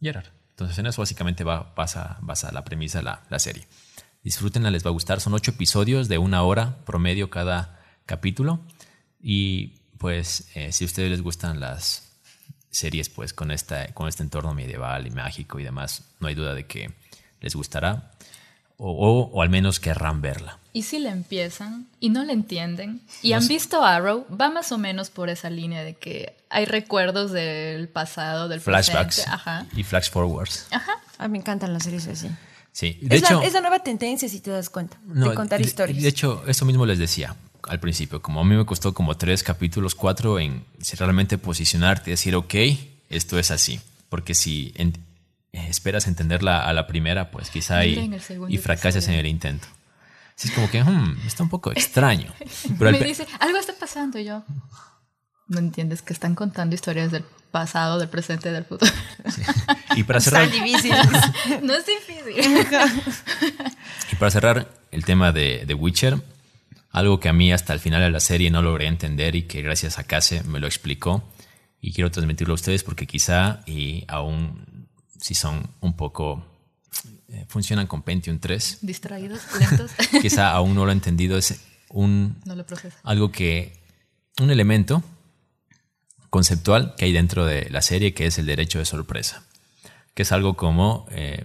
Gerard. 0.00 0.28
Entonces 0.50 0.78
en 0.78 0.86
eso 0.86 1.02
básicamente 1.02 1.42
va, 1.42 1.74
pasa, 1.74 2.18
basa 2.20 2.52
la 2.52 2.64
premisa 2.64 2.98
de 2.98 3.04
la, 3.04 3.24
la 3.28 3.38
serie. 3.40 3.66
Disfrútenla, 4.22 4.70
les 4.70 4.84
va 4.84 4.90
a 4.90 4.92
gustar. 4.92 5.20
Son 5.20 5.34
ocho 5.34 5.50
episodios 5.50 6.08
de 6.08 6.18
una 6.18 6.42
hora 6.42 6.78
promedio 6.84 7.30
cada 7.30 7.80
capítulo. 8.06 8.60
Y 9.20 9.80
pues 9.98 10.48
eh, 10.54 10.72
si 10.72 10.84
a 10.84 10.86
ustedes 10.86 11.10
les 11.10 11.22
gustan 11.22 11.60
las 11.60 12.12
series 12.70 13.08
pues 13.08 13.32
con, 13.32 13.50
esta, 13.50 13.92
con 13.94 14.08
este 14.08 14.22
entorno 14.22 14.52
medieval 14.52 15.06
y 15.06 15.10
mágico 15.10 15.58
y 15.58 15.64
demás, 15.64 16.04
no 16.20 16.28
hay 16.28 16.34
duda 16.34 16.54
de 16.54 16.66
que 16.66 16.92
les 17.40 17.54
gustará. 17.54 18.12
O, 18.78 18.90
o- 18.90 19.30
o 19.32 19.42
al 19.42 19.48
menos 19.48 19.80
querrán 19.80 20.20
verla. 20.20 20.58
Y 20.74 20.82
si 20.82 20.98
le 20.98 21.08
empiezan 21.08 21.86
y 22.00 22.10
no 22.10 22.22
le 22.24 22.34
entienden 22.34 23.00
y 23.22 23.30
No 23.30 23.36
han 23.36 23.42
sé. 23.42 23.48
visto 23.48 23.82
Arrow, 23.82 24.26
va 24.28 24.50
más 24.50 24.70
o 24.72 24.76
menos 24.78 25.08
por 25.08 25.30
esa 25.30 25.48
línea 25.48 25.82
de 25.82 25.94
que 25.94 26.36
hay 26.50 26.66
recuerdos 26.66 27.32
del 27.32 27.88
pasado, 27.88 28.48
del 28.48 28.60
Flashbacks 28.60 29.16
presente. 29.16 29.34
Ajá. 29.34 29.66
y 29.74 29.82
flash 29.82 30.10
forwards. 30.10 30.66
Ajá. 30.70 30.92
A 31.16 31.28
mí 31.28 31.32
me 31.32 31.38
encantan 31.38 31.72
las 31.72 31.84
series 31.84 32.06
así. 32.08 32.28
Sí, 32.72 32.98
de 33.00 33.16
es, 33.16 33.22
hecho, 33.22 33.40
la, 33.40 33.46
es 33.46 33.52
la 33.54 33.62
nueva 33.62 33.78
tendencia, 33.78 34.28
si 34.28 34.40
te 34.40 34.50
das 34.50 34.68
cuenta, 34.68 34.98
no, 35.06 35.30
de 35.30 35.34
contar 35.34 35.58
de- 35.60 35.66
historias. 35.66 36.02
De 36.02 36.08
hecho, 36.10 36.44
eso 36.46 36.66
mismo 36.66 36.84
les 36.84 36.98
decía 36.98 37.34
al 37.62 37.80
principio. 37.80 38.20
Como 38.20 38.40
a 38.40 38.44
mí 38.44 38.54
me 38.54 38.66
costó 38.66 38.92
como 38.92 39.16
tres 39.16 39.42
capítulos, 39.42 39.94
cuatro, 39.94 40.38
en 40.38 40.62
realmente 40.98 41.38
posicionarte 41.38 42.10
y 42.10 42.12
decir, 42.12 42.34
ok, 42.36 42.54
esto 43.08 43.38
es 43.38 43.50
así. 43.50 43.80
Porque 44.10 44.34
si 44.34 44.74
en- 44.76 44.92
esperas 45.68 46.06
entenderla 46.06 46.64
a 46.66 46.72
la 46.72 46.86
primera, 46.86 47.30
pues 47.30 47.50
quizá 47.50 47.84
y, 47.84 48.10
y 48.48 48.58
fracasas 48.58 49.08
en 49.08 49.14
el 49.14 49.26
intento. 49.26 49.66
Así 50.36 50.48
es 50.48 50.54
como 50.54 50.70
que 50.70 50.82
hmm, 50.82 51.20
está 51.26 51.42
un 51.42 51.48
poco 51.48 51.72
extraño. 51.72 52.32
Pero 52.78 52.92
Me 52.92 53.00
dice, 53.00 53.26
algo 53.40 53.58
está 53.58 53.72
pasando 53.72 54.18
y 54.18 54.24
yo. 54.24 54.44
No 55.48 55.58
entiendes 55.60 56.02
que 56.02 56.12
están 56.12 56.34
contando 56.34 56.74
historias 56.74 57.10
del 57.10 57.24
pasado, 57.50 57.98
del 57.98 58.08
presente, 58.08 58.50
del 58.52 58.64
futuro. 58.64 58.92
y 59.94 60.02
para 60.02 60.20
cerrar, 60.20 60.50
difícil. 60.50 60.92
no 61.62 61.74
es 61.74 61.86
difícil. 61.86 62.66
Y 64.12 64.16
para 64.16 64.30
cerrar 64.30 64.68
el 64.90 65.04
tema 65.04 65.32
de, 65.32 65.64
de 65.66 65.74
Witcher, 65.74 66.20
algo 66.90 67.20
que 67.20 67.28
a 67.28 67.32
mí 67.32 67.52
hasta 67.52 67.72
el 67.72 67.80
final 67.80 68.02
de 68.02 68.10
la 68.10 68.20
serie 68.20 68.50
no 68.50 68.60
logré 68.60 68.88
entender 68.88 69.36
y 69.36 69.42
que 69.42 69.62
gracias 69.62 69.98
a 69.98 70.04
Case 70.04 70.42
me 70.44 70.58
lo 70.58 70.66
explicó 70.66 71.22
y 71.80 71.92
quiero 71.92 72.10
transmitirlo 72.10 72.52
a 72.52 72.56
ustedes 72.56 72.82
porque 72.82 73.06
quizá 73.06 73.60
y 73.66 74.04
aún 74.08 74.75
si 75.20 75.34
son 75.34 75.68
un 75.80 75.96
poco 75.96 76.44
eh, 77.28 77.44
funcionan 77.48 77.86
con 77.86 78.02
Pentium 78.02 78.38
3, 78.38 78.78
Distraídos, 78.82 79.40
lentos. 79.58 79.90
quizá 80.22 80.52
aún 80.52 80.74
no 80.74 80.84
lo 80.84 80.90
he 80.90 80.94
entendido 80.94 81.36
es 81.36 81.60
un 81.88 82.36
no 82.44 82.54
lo 82.54 82.64
algo 83.02 83.32
que 83.32 83.80
un 84.40 84.50
elemento 84.50 85.02
conceptual 86.30 86.94
que 86.96 87.06
hay 87.06 87.12
dentro 87.12 87.46
de 87.46 87.68
la 87.70 87.82
serie 87.82 88.14
que 88.14 88.26
es 88.26 88.38
el 88.38 88.46
derecho 88.46 88.78
de 88.78 88.84
sorpresa, 88.84 89.44
que 90.14 90.22
es 90.22 90.32
algo 90.32 90.54
como 90.54 91.06
eh, 91.10 91.44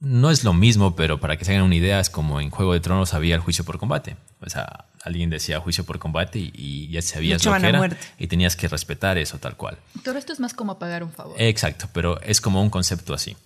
no 0.00 0.30
es 0.30 0.42
lo 0.42 0.52
mismo, 0.52 0.96
pero 0.96 1.20
para 1.20 1.36
que 1.36 1.44
se 1.44 1.52
hagan 1.52 1.64
una 1.64 1.76
idea 1.76 2.00
es 2.00 2.10
como 2.10 2.40
en 2.40 2.50
Juego 2.50 2.72
de 2.72 2.80
Tronos 2.80 3.14
había 3.14 3.34
el 3.36 3.40
juicio 3.40 3.64
por 3.64 3.78
combate, 3.78 4.16
o 4.40 4.50
sea, 4.50 4.86
alguien 5.04 5.30
decía 5.30 5.58
juicio 5.60 5.84
por 5.84 5.98
combate 5.98 6.38
y, 6.38 6.52
y 6.54 6.88
ya 6.88 7.02
sabías 7.02 7.44
lo 7.44 7.50
Luchaban 7.50 7.60
que 7.60 7.66
a 7.66 7.68
era 7.70 7.78
muerte. 7.78 7.96
y 8.18 8.26
tenías 8.28 8.54
que 8.56 8.68
respetar 8.68 9.18
eso 9.18 9.38
tal 9.38 9.56
cual. 9.56 9.78
Pero 10.04 10.18
esto 10.18 10.32
es 10.32 10.40
más 10.40 10.54
como 10.54 10.78
pagar 10.78 11.02
un 11.02 11.10
favor. 11.12 11.34
Exacto, 11.40 11.88
pero 11.92 12.20
es 12.22 12.40
como 12.40 12.62
un 12.62 12.70
concepto 12.70 13.12
así. 13.14 13.36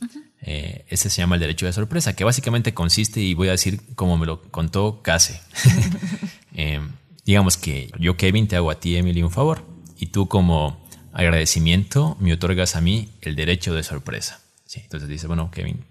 Eh, 0.43 0.85
ese 0.89 1.11
se 1.11 1.23
llama 1.23 1.35
el 1.37 1.41
derecho 1.41 1.67
de 1.67 1.73
sorpresa, 1.73 2.15
que 2.15 2.25
básicamente 2.25 2.75
consiste, 2.75 3.21
y 3.21 3.35
voy 3.35 3.49
a 3.49 3.53
decir 3.53 3.81
como 3.95 4.17
me 4.19 4.27
lo 4.27 4.43
contó 4.43 5.03
Case. 5.03 5.41
Eh, 6.59 6.81
digamos 7.27 7.59
que 7.59 7.91
yo, 7.99 8.17
Kevin, 8.17 8.49
te 8.49 8.57
hago 8.57 8.71
a 8.71 8.81
ti, 8.81 8.97
Emily, 8.97 9.23
un 9.23 9.31
favor, 9.31 9.63
y 9.99 10.07
tú 10.07 10.27
como 10.27 10.83
agradecimiento 11.13 12.17
me 12.21 12.33
otorgas 12.33 12.77
a 12.77 12.81
mí 12.81 13.11
el 13.21 13.37
derecho 13.37 13.75
de 13.75 13.83
sorpresa. 13.83 14.41
Entonces 14.75 15.09
dice, 15.09 15.27
bueno, 15.27 15.51
Kevin, 15.51 15.85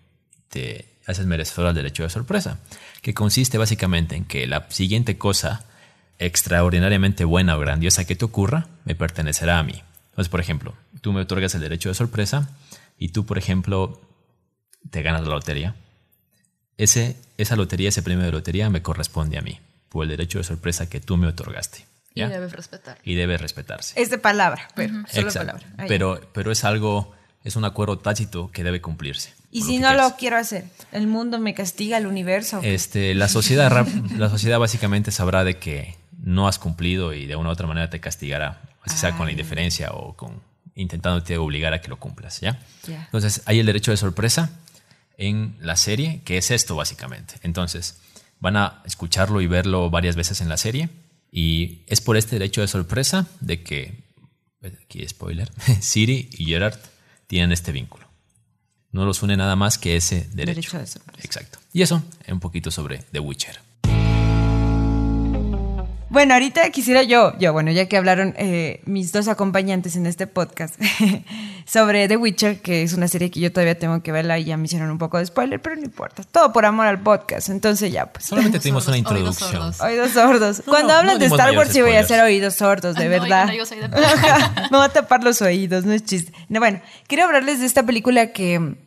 te 0.49 0.85
haces 1.07 1.25
merecedor 1.25 1.67
al 1.67 1.75
derecho 1.75 2.03
de 2.03 2.09
sorpresa, 2.09 2.59
que 3.05 3.13
consiste 3.13 3.59
básicamente 3.59 4.15
en 4.15 4.25
que 4.25 4.47
la 4.47 4.65
siguiente 4.71 5.15
cosa 5.19 5.63
extraordinariamente 6.17 7.23
buena 7.23 7.55
o 7.55 7.59
grandiosa 7.59 8.05
que 8.05 8.15
te 8.15 8.25
ocurra 8.25 8.65
me 8.83 8.95
pertenecerá 8.95 9.59
a 9.59 9.63
mí. 9.63 9.83
Entonces, 10.09 10.27
por 10.27 10.39
ejemplo, 10.39 10.73
tú 11.01 11.13
me 11.13 11.21
otorgas 11.21 11.53
el 11.53 11.61
derecho 11.61 11.89
de 11.89 11.93
sorpresa 11.93 12.49
y 12.97 13.09
tú, 13.09 13.27
por 13.27 13.37
ejemplo, 13.37 14.01
te 14.89 15.03
ganas 15.03 15.21
la 15.21 15.35
lotería. 15.35 15.75
Ese, 16.77 17.15
esa 17.37 17.55
lotería, 17.55 17.89
ese 17.89 18.01
premio 18.01 18.25
de 18.25 18.31
lotería 18.31 18.71
me 18.71 18.81
corresponde 18.81 19.37
a 19.37 19.43
mí 19.43 19.59
por 19.89 20.05
el 20.05 20.09
derecho 20.09 20.39
de 20.39 20.43
sorpresa 20.43 20.89
que 20.89 20.99
tú 20.99 21.15
me 21.15 21.27
otorgaste. 21.27 21.85
Y 22.15 22.21
debes 22.21 22.53
respetar. 22.53 22.97
Y 23.03 23.13
debe 23.13 23.37
respetarse. 23.37 24.01
Es 24.01 24.09
de 24.09 24.17
palabra, 24.17 24.67
pero 24.73 24.95
solo 25.07 25.31
palabra. 25.31 25.67
pero, 25.87 26.27
pero 26.33 26.51
es 26.51 26.63
algo, 26.63 27.13
es 27.43 27.55
un 27.55 27.65
acuerdo 27.65 27.99
tácito 27.99 28.49
que 28.51 28.63
debe 28.63 28.81
cumplirse. 28.81 29.35
¿Y 29.55 29.61
si 29.61 29.79
no 29.79 29.93
lo 29.93 30.17
quiero 30.17 30.35
hacer? 30.35 30.65
¿El 30.91 31.07
mundo 31.07 31.39
me 31.39 31.53
castiga, 31.53 31.97
el 31.97 32.07
universo? 32.07 32.59
Este, 32.61 33.15
la, 33.15 33.29
sociedad, 33.29 33.87
la 34.17 34.29
sociedad 34.29 34.59
básicamente 34.59 35.11
sabrá 35.11 35.45
de 35.45 35.59
que 35.59 35.95
no 36.21 36.49
has 36.49 36.59
cumplido 36.59 37.13
y 37.13 37.25
de 37.25 37.37
una 37.37 37.49
u 37.49 37.51
otra 37.53 37.65
manera 37.65 37.89
te 37.89 38.01
castigará, 38.01 38.61
así 38.83 38.97
sea 38.97 39.15
con 39.15 39.27
la 39.27 39.31
indiferencia 39.31 39.91
o 39.93 40.13
con 40.13 40.41
intentándote 40.75 41.37
obligar 41.37 41.73
a 41.73 41.79
que 41.79 41.87
lo 41.87 41.97
cumplas, 41.97 42.41
¿ya? 42.41 42.59
Entonces, 42.85 43.43
hay 43.45 43.59
el 43.59 43.65
derecho 43.65 43.91
de 43.91 43.97
sorpresa 43.97 44.49
en 45.17 45.55
la 45.61 45.77
serie, 45.77 46.21
que 46.25 46.37
es 46.37 46.51
esto 46.51 46.75
básicamente. 46.75 47.35
Entonces, 47.41 47.97
van 48.41 48.57
a 48.57 48.81
escucharlo 48.83 49.39
y 49.39 49.47
verlo 49.47 49.89
varias 49.89 50.17
veces 50.17 50.41
en 50.41 50.49
la 50.49 50.57
serie 50.57 50.89
y 51.31 51.83
es 51.87 52.01
por 52.01 52.17
este 52.17 52.35
derecho 52.35 52.59
de 52.59 52.67
sorpresa 52.67 53.25
de 53.39 53.63
que, 53.63 54.03
aquí 54.83 55.07
spoiler, 55.07 55.49
Siri 55.79 56.27
y 56.33 56.45
Gerard 56.45 56.77
tienen 57.27 57.53
este 57.53 57.71
vínculo. 57.71 58.04
No 58.95 59.03
los 59.03 59.21
une 59.23 59.35
nada 59.35 59.57
más 59.57 59.77
que 59.77 59.97
ese 59.97 60.25
derecho. 60.31 60.45
derecho 60.45 60.79
de 60.79 60.87
sorpresa. 60.87 61.21
Exacto. 61.21 61.59
Y 61.73 61.81
eso, 61.81 62.01
un 62.29 62.39
poquito 62.39 62.71
sobre 62.71 62.99
The 63.11 63.19
Witcher. 63.19 63.59
Bueno, 66.15 66.33
ahorita 66.33 66.69
quisiera 66.69 67.03
yo, 67.03 67.37
yo, 67.37 67.51
bueno, 67.51 67.71
ya 67.71 67.89
que 67.89 67.97
hablaron 67.97 68.33
eh, 68.37 68.79
mis 68.85 69.11
dos 69.11 69.27
acompañantes 69.27 69.97
en 69.97 70.05
este 70.05 70.27
podcast 70.27 70.79
sobre 71.65 72.07
The 72.07 72.15
Witcher, 72.15 72.61
que 72.61 72.83
es 72.83 72.93
una 72.93 73.09
serie 73.09 73.29
que 73.29 73.41
yo 73.41 73.51
todavía 73.51 73.77
tengo 73.77 74.01
que 74.01 74.13
verla 74.13 74.39
y 74.39 74.45
ya 74.45 74.55
me 74.55 74.63
hicieron 74.63 74.89
un 74.91 74.97
poco 74.97 75.17
de 75.17 75.25
spoiler, 75.25 75.61
pero 75.61 75.75
no 75.75 75.81
importa. 75.81 76.23
Todo 76.23 76.53
por 76.53 76.65
amor 76.65 76.87
al 76.87 77.01
podcast. 77.01 77.49
Entonces 77.49 77.91
ya, 77.91 78.05
pues. 78.05 78.27
Solamente 78.27 78.61
tuvimos 78.61 78.87
una 78.87 78.97
introducción. 78.97 79.73
Oídos 79.81 80.11
sordos. 80.11 80.63
Cuando 80.65 80.93
hablan 80.93 81.19
de 81.19 81.25
Star 81.25 81.53
Wars, 81.57 81.71
sí 81.73 81.81
voy 81.81 81.97
a 81.97 81.99
hacer 81.99 82.21
oídos 82.21 82.55
sordos, 82.55 82.95
de 82.95 83.09
verdad. 83.09 83.47
me 84.71 84.77
voy 84.77 84.85
a 84.85 84.89
tapar 84.89 85.21
los 85.21 85.41
oídos, 85.41 85.83
no 85.83 85.91
es 85.91 86.05
chiste. 86.05 86.31
bueno, 86.47 86.79
quiero 87.07 87.25
hablarles 87.25 87.59
de 87.59 87.65
esta 87.65 87.83
película 87.83 88.31
que, 88.31 88.77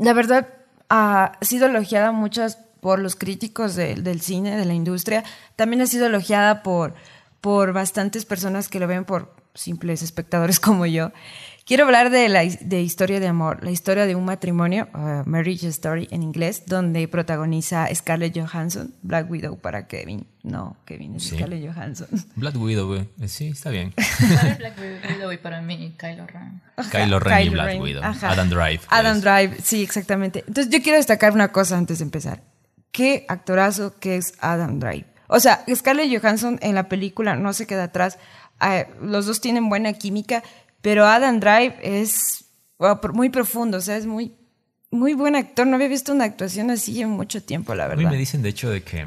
la 0.00 0.12
verdad, 0.12 0.48
ha 0.88 1.32
sido 1.40 1.66
elogiada 1.66 2.12
muchas 2.12 2.58
por 2.80 2.98
los 2.98 3.14
críticos 3.14 3.74
del 3.76 4.20
cine, 4.20 4.56
de 4.56 4.64
la 4.64 4.74
industria. 4.74 5.22
También 5.56 5.82
ha 5.82 5.86
sido 5.86 6.06
elogiada 6.06 6.62
por, 6.62 6.94
por 7.40 7.72
bastantes 7.72 8.24
personas 8.24 8.68
que 8.68 8.80
lo 8.80 8.86
ven 8.86 9.04
por 9.04 9.34
simples 9.54 10.02
espectadores 10.02 10.58
como 10.60 10.86
yo. 10.86 11.12
Quiero 11.70 11.84
hablar 11.84 12.10
de 12.10 12.28
la 12.28 12.42
de 12.42 12.82
historia 12.82 13.20
de 13.20 13.28
amor, 13.28 13.62
la 13.62 13.70
historia 13.70 14.04
de 14.04 14.16
un 14.16 14.24
matrimonio, 14.24 14.88
uh, 14.92 15.22
Marriage 15.24 15.68
Story 15.68 16.08
en 16.10 16.24
inglés, 16.24 16.64
donde 16.66 17.06
protagoniza 17.06 17.86
Scarlett 17.94 18.36
Johansson, 18.36 18.92
Black 19.02 19.30
Widow 19.30 19.56
para 19.56 19.86
Kevin. 19.86 20.26
No, 20.42 20.76
Kevin 20.84 21.14
es 21.14 21.28
Scarlett 21.28 21.64
Johansson. 21.64 22.08
Black 22.34 22.56
Widow, 22.56 22.96
eh, 22.96 23.06
sí, 23.28 23.50
está 23.50 23.70
bien. 23.70 23.94
Black 24.58 24.74
Widow 24.80 25.30
y 25.30 25.36
para 25.36 25.62
mí 25.62 25.94
Kylo 25.96 26.26
Ren. 26.26 26.60
Kylo 26.90 27.20
Ren 27.20 27.46
y 27.46 27.50
Black 27.50 27.80
Widow. 27.80 28.02
Adam 28.02 28.50
Drive. 28.50 28.80
Adam 28.88 29.20
Drive, 29.20 29.58
sí, 29.62 29.84
exactamente. 29.84 30.42
Entonces 30.48 30.72
yo 30.72 30.82
quiero 30.82 30.98
destacar 30.98 31.32
una 31.34 31.52
cosa 31.52 31.78
antes 31.78 32.00
de 32.00 32.04
empezar 32.04 32.42
qué 32.90 33.26
actorazo 33.28 33.96
que 34.00 34.16
es 34.16 34.34
Adam 34.40 34.80
Drive. 34.80 35.06
O 35.28 35.38
sea, 35.38 35.64
Scarlett 35.72 36.10
Johansson 36.20 36.58
en 36.62 36.74
la 36.74 36.88
película 36.88 37.36
no 37.36 37.52
se 37.52 37.68
queda 37.68 37.84
atrás. 37.84 38.18
Ah, 38.58 38.86
los 39.00 39.26
dos 39.26 39.40
tienen 39.40 39.68
buena 39.68 39.92
química, 39.92 40.42
pero 40.82 41.06
Adam 41.06 41.40
Drive 41.40 41.76
es 41.82 42.44
muy 43.12 43.28
profundo, 43.30 43.78
o 43.78 43.80
sea, 43.80 43.96
es 43.96 44.06
muy, 44.06 44.32
muy 44.90 45.14
buen 45.14 45.36
actor. 45.36 45.66
No 45.66 45.76
había 45.76 45.88
visto 45.88 46.12
una 46.12 46.24
actuación 46.24 46.70
así 46.70 47.00
en 47.00 47.10
mucho 47.10 47.42
tiempo, 47.42 47.74
la 47.74 47.86
verdad. 47.86 48.06
A 48.06 48.08
mí 48.08 48.14
me 48.14 48.18
dicen, 48.18 48.42
de 48.42 48.48
hecho, 48.48 48.70
de 48.70 48.82
que 48.82 49.06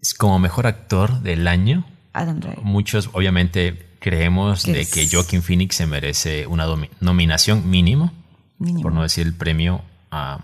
es 0.00 0.14
como 0.14 0.38
mejor 0.38 0.66
actor 0.66 1.20
del 1.20 1.48
año. 1.48 1.84
Adam 2.12 2.40
Drive. 2.40 2.58
Muchos, 2.62 3.10
obviamente, 3.12 3.96
creemos 3.98 4.64
de 4.64 4.86
que 4.86 5.08
Joaquin 5.10 5.42
Phoenix 5.42 5.76
se 5.76 5.86
merece 5.86 6.46
una 6.46 6.66
nominación 7.00 7.68
mínimo, 7.70 8.12
mínimo, 8.58 8.82
por 8.82 8.92
no 8.92 9.02
decir 9.02 9.26
el 9.26 9.34
premio 9.34 9.82
a 10.10 10.40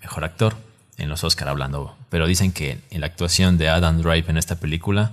mejor 0.00 0.24
actor 0.24 0.56
en 0.98 1.08
los 1.08 1.22
Oscar 1.24 1.48
hablando, 1.48 1.96
pero 2.10 2.26
dicen 2.26 2.52
que 2.52 2.80
en 2.90 3.00
la 3.00 3.06
actuación 3.06 3.56
de 3.58 3.68
Adam 3.68 4.02
Drive 4.02 4.24
en 4.28 4.36
esta 4.36 4.56
película 4.56 5.12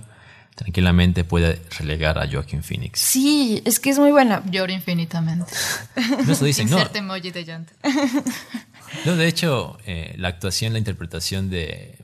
tranquilamente 0.60 1.24
puede 1.24 1.58
relegar 1.78 2.18
a 2.18 2.30
Joaquin 2.30 2.62
Phoenix. 2.62 3.00
Sí, 3.00 3.62
es 3.64 3.80
que 3.80 3.88
es 3.88 3.98
muy 3.98 4.10
buena. 4.10 4.42
Lloro 4.50 4.72
infinitamente. 4.72 5.50
No, 6.26 6.32
eso 6.32 6.44
dicen, 6.44 6.68
Inserte 6.68 6.98
emoji 6.98 7.30
de 7.30 7.44
llanto. 7.44 7.72
No, 9.06 9.16
de 9.16 9.28
hecho, 9.28 9.78
eh, 9.86 10.14
la 10.18 10.28
actuación, 10.28 10.72
la 10.72 10.80
interpretación 10.80 11.48
de 11.48 11.96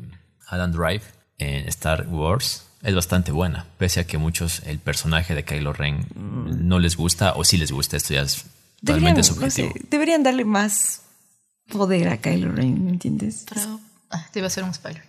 Adam 0.47 0.71
Drive 0.71 1.03
en 1.39 1.69
Star 1.69 2.07
Wars 2.07 2.63
es 2.83 2.95
bastante 2.95 3.33
buena, 3.33 3.67
pese 3.77 4.01
a 4.01 4.07
que 4.07 4.17
muchos 4.19 4.63
el 4.65 4.79
personaje 4.79 5.35
de 5.35 5.45
Kylo 5.45 5.73
Ren 5.73 6.07
no 6.15 6.79
les 6.79 6.97
gusta 6.97 7.33
o 7.35 7.43
sí 7.43 7.57
les 7.57 7.73
gusta, 7.73 7.97
esto 7.97 8.15
ya 8.15 8.23
es 8.23 8.45
totalmente 8.85 9.25
subjetivo. 9.25 9.73
deberían 9.91 10.23
darle 10.23 10.45
más 10.45 11.03
poder 11.69 12.09
a 12.09 12.19
Kylo 12.19 12.53
Ren, 12.53 12.85
¿me 12.85 12.93
entiendes? 12.93 13.45
Pero, 13.53 13.81
ah, 14.11 14.27
te 14.33 14.39
iba 14.39 14.47
a 14.47 14.49
hacer 14.49 14.65
un 14.65 14.73
spoiler. 14.75 15.03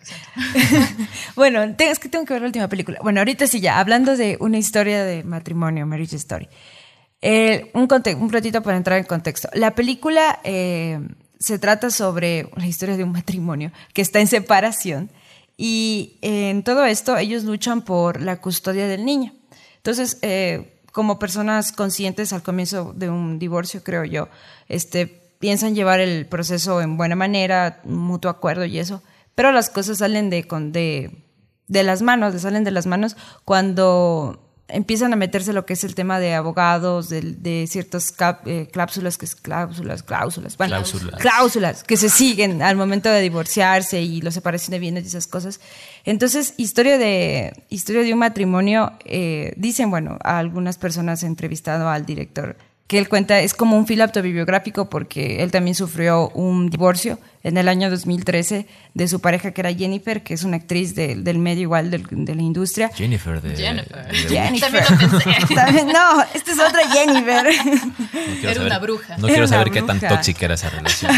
bueno, 1.35 1.63
es 1.77 1.99
que 1.99 2.09
tengo 2.09 2.25
que 2.25 2.33
ver 2.33 2.41
la 2.41 2.47
última 2.47 2.67
película. 2.67 2.99
Bueno, 3.01 3.19
ahorita 3.19 3.47
sí 3.47 3.59
ya, 3.59 3.79
hablando 3.79 4.17
de 4.17 4.37
una 4.39 4.57
historia 4.57 5.03
de 5.03 5.23
matrimonio, 5.23 5.85
Marriage 5.85 6.15
Story. 6.15 6.47
Eh, 7.21 7.71
un, 7.73 7.87
un 8.19 8.31
ratito 8.31 8.61
para 8.61 8.77
entrar 8.77 8.99
en 8.99 9.05
contexto. 9.05 9.49
La 9.53 9.73
película 9.73 10.39
eh, 10.43 10.99
se 11.39 11.59
trata 11.59 11.89
sobre 11.89 12.49
la 12.55 12.67
historia 12.67 12.97
de 12.97 13.03
un 13.03 13.11
matrimonio 13.11 13.71
que 13.93 14.01
está 14.01 14.19
en 14.19 14.27
separación 14.27 15.09
y 15.57 16.19
en 16.21 16.63
todo 16.63 16.85
esto 16.85 17.17
ellos 17.17 17.43
luchan 17.43 17.81
por 17.81 18.21
la 18.21 18.39
custodia 18.39 18.87
del 18.87 19.05
niño. 19.05 19.33
Entonces, 19.77 20.19
eh, 20.21 20.81
como 20.91 21.19
personas 21.19 21.71
conscientes 21.71 22.33
al 22.33 22.43
comienzo 22.43 22.93
de 22.95 23.09
un 23.09 23.39
divorcio, 23.39 23.83
creo 23.83 24.03
yo, 24.03 24.29
este, 24.67 25.26
piensan 25.39 25.75
llevar 25.75 25.99
el 25.99 26.25
proceso 26.25 26.81
en 26.81 26.97
buena 26.97 27.15
manera, 27.15 27.79
mutuo 27.83 28.29
acuerdo 28.31 28.65
y 28.65 28.79
eso, 28.79 29.01
pero 29.35 29.51
las 29.51 29.69
cosas 29.69 29.99
salen 29.99 30.29
de, 30.29 30.45
de, 30.71 31.23
de 31.67 31.83
las 31.83 32.01
manos, 32.01 32.33
le 32.33 32.39
salen 32.39 32.63
de 32.63 32.71
las 32.71 32.87
manos 32.87 33.15
cuando 33.45 34.43
empiezan 34.69 35.13
a 35.13 35.15
meterse 35.15 35.53
lo 35.53 35.65
que 35.65 35.73
es 35.73 35.83
el 35.83 35.95
tema 35.95 36.19
de 36.19 36.33
abogados, 36.33 37.09
de, 37.09 37.21
de 37.21 37.67
ciertas 37.67 38.13
eh, 38.45 38.67
cláusulas, 38.71 39.17
que 39.17 39.25
es 39.25 39.35
cláusulas, 39.35 40.03
cláusulas, 40.03 40.57
cláusulas. 40.57 41.21
cláusulas 41.21 41.83
que 41.83 41.97
se 41.97 42.09
siguen 42.09 42.61
al 42.61 42.75
momento 42.75 43.09
de 43.09 43.21
divorciarse 43.21 44.01
y 44.01 44.21
la 44.21 44.31
separación 44.31 44.71
de 44.71 44.79
bienes 44.79 45.05
y 45.05 45.07
esas 45.07 45.27
cosas. 45.27 45.59
Entonces, 46.03 46.53
historia 46.57 46.97
de, 46.97 47.63
historia 47.69 48.03
de 48.03 48.13
un 48.13 48.19
matrimonio, 48.19 48.91
eh, 49.05 49.53
dicen, 49.55 49.89
bueno, 49.89 50.17
a 50.23 50.37
algunas 50.37 50.77
personas 50.77 51.23
he 51.23 51.27
entrevistado 51.27 51.87
al 51.89 52.05
director 52.05 52.57
que 52.87 52.97
él 52.97 53.09
cuenta, 53.09 53.41
es 53.41 53.53
como 53.53 53.77
un 53.77 53.85
fil 53.85 54.01
autobiográfico 54.01 54.89
porque 54.89 55.43
él 55.43 55.51
también 55.51 55.75
sufrió 55.75 56.29
un 56.29 56.69
divorcio 56.69 57.19
en 57.43 57.57
el 57.57 57.67
año 57.67 57.89
2013 57.89 58.65
de 58.93 59.07
su 59.09 59.19
pareja 59.19 59.51
que 59.51 59.59
era 59.59 59.73
Jennifer, 59.73 60.23
que 60.23 60.33
es 60.33 60.43
una 60.43 60.55
actriz 60.55 60.95
del 60.95 61.37
medio 61.37 61.63
igual 61.63 61.91
de 61.91 62.35
la 62.35 62.41
industria. 62.41 62.89
Jennifer 62.95 63.41
de... 63.41 63.55
Jennifer. 63.57 64.05
Jennifer. 64.29 64.71
no, 65.85 66.23
esta 66.33 66.51
es 66.51 66.59
otra 66.59 66.89
Jennifer. 66.89 67.47
era 68.43 68.61
una 68.61 68.79
bruja. 68.79 69.17
No 69.17 69.27
quiero 69.27 69.47
saber 69.47 69.69
qué 69.69 69.81
tan 69.81 69.99
tóxica 69.99 70.45
era 70.45 70.55
esa 70.55 70.69
relación. 70.69 71.11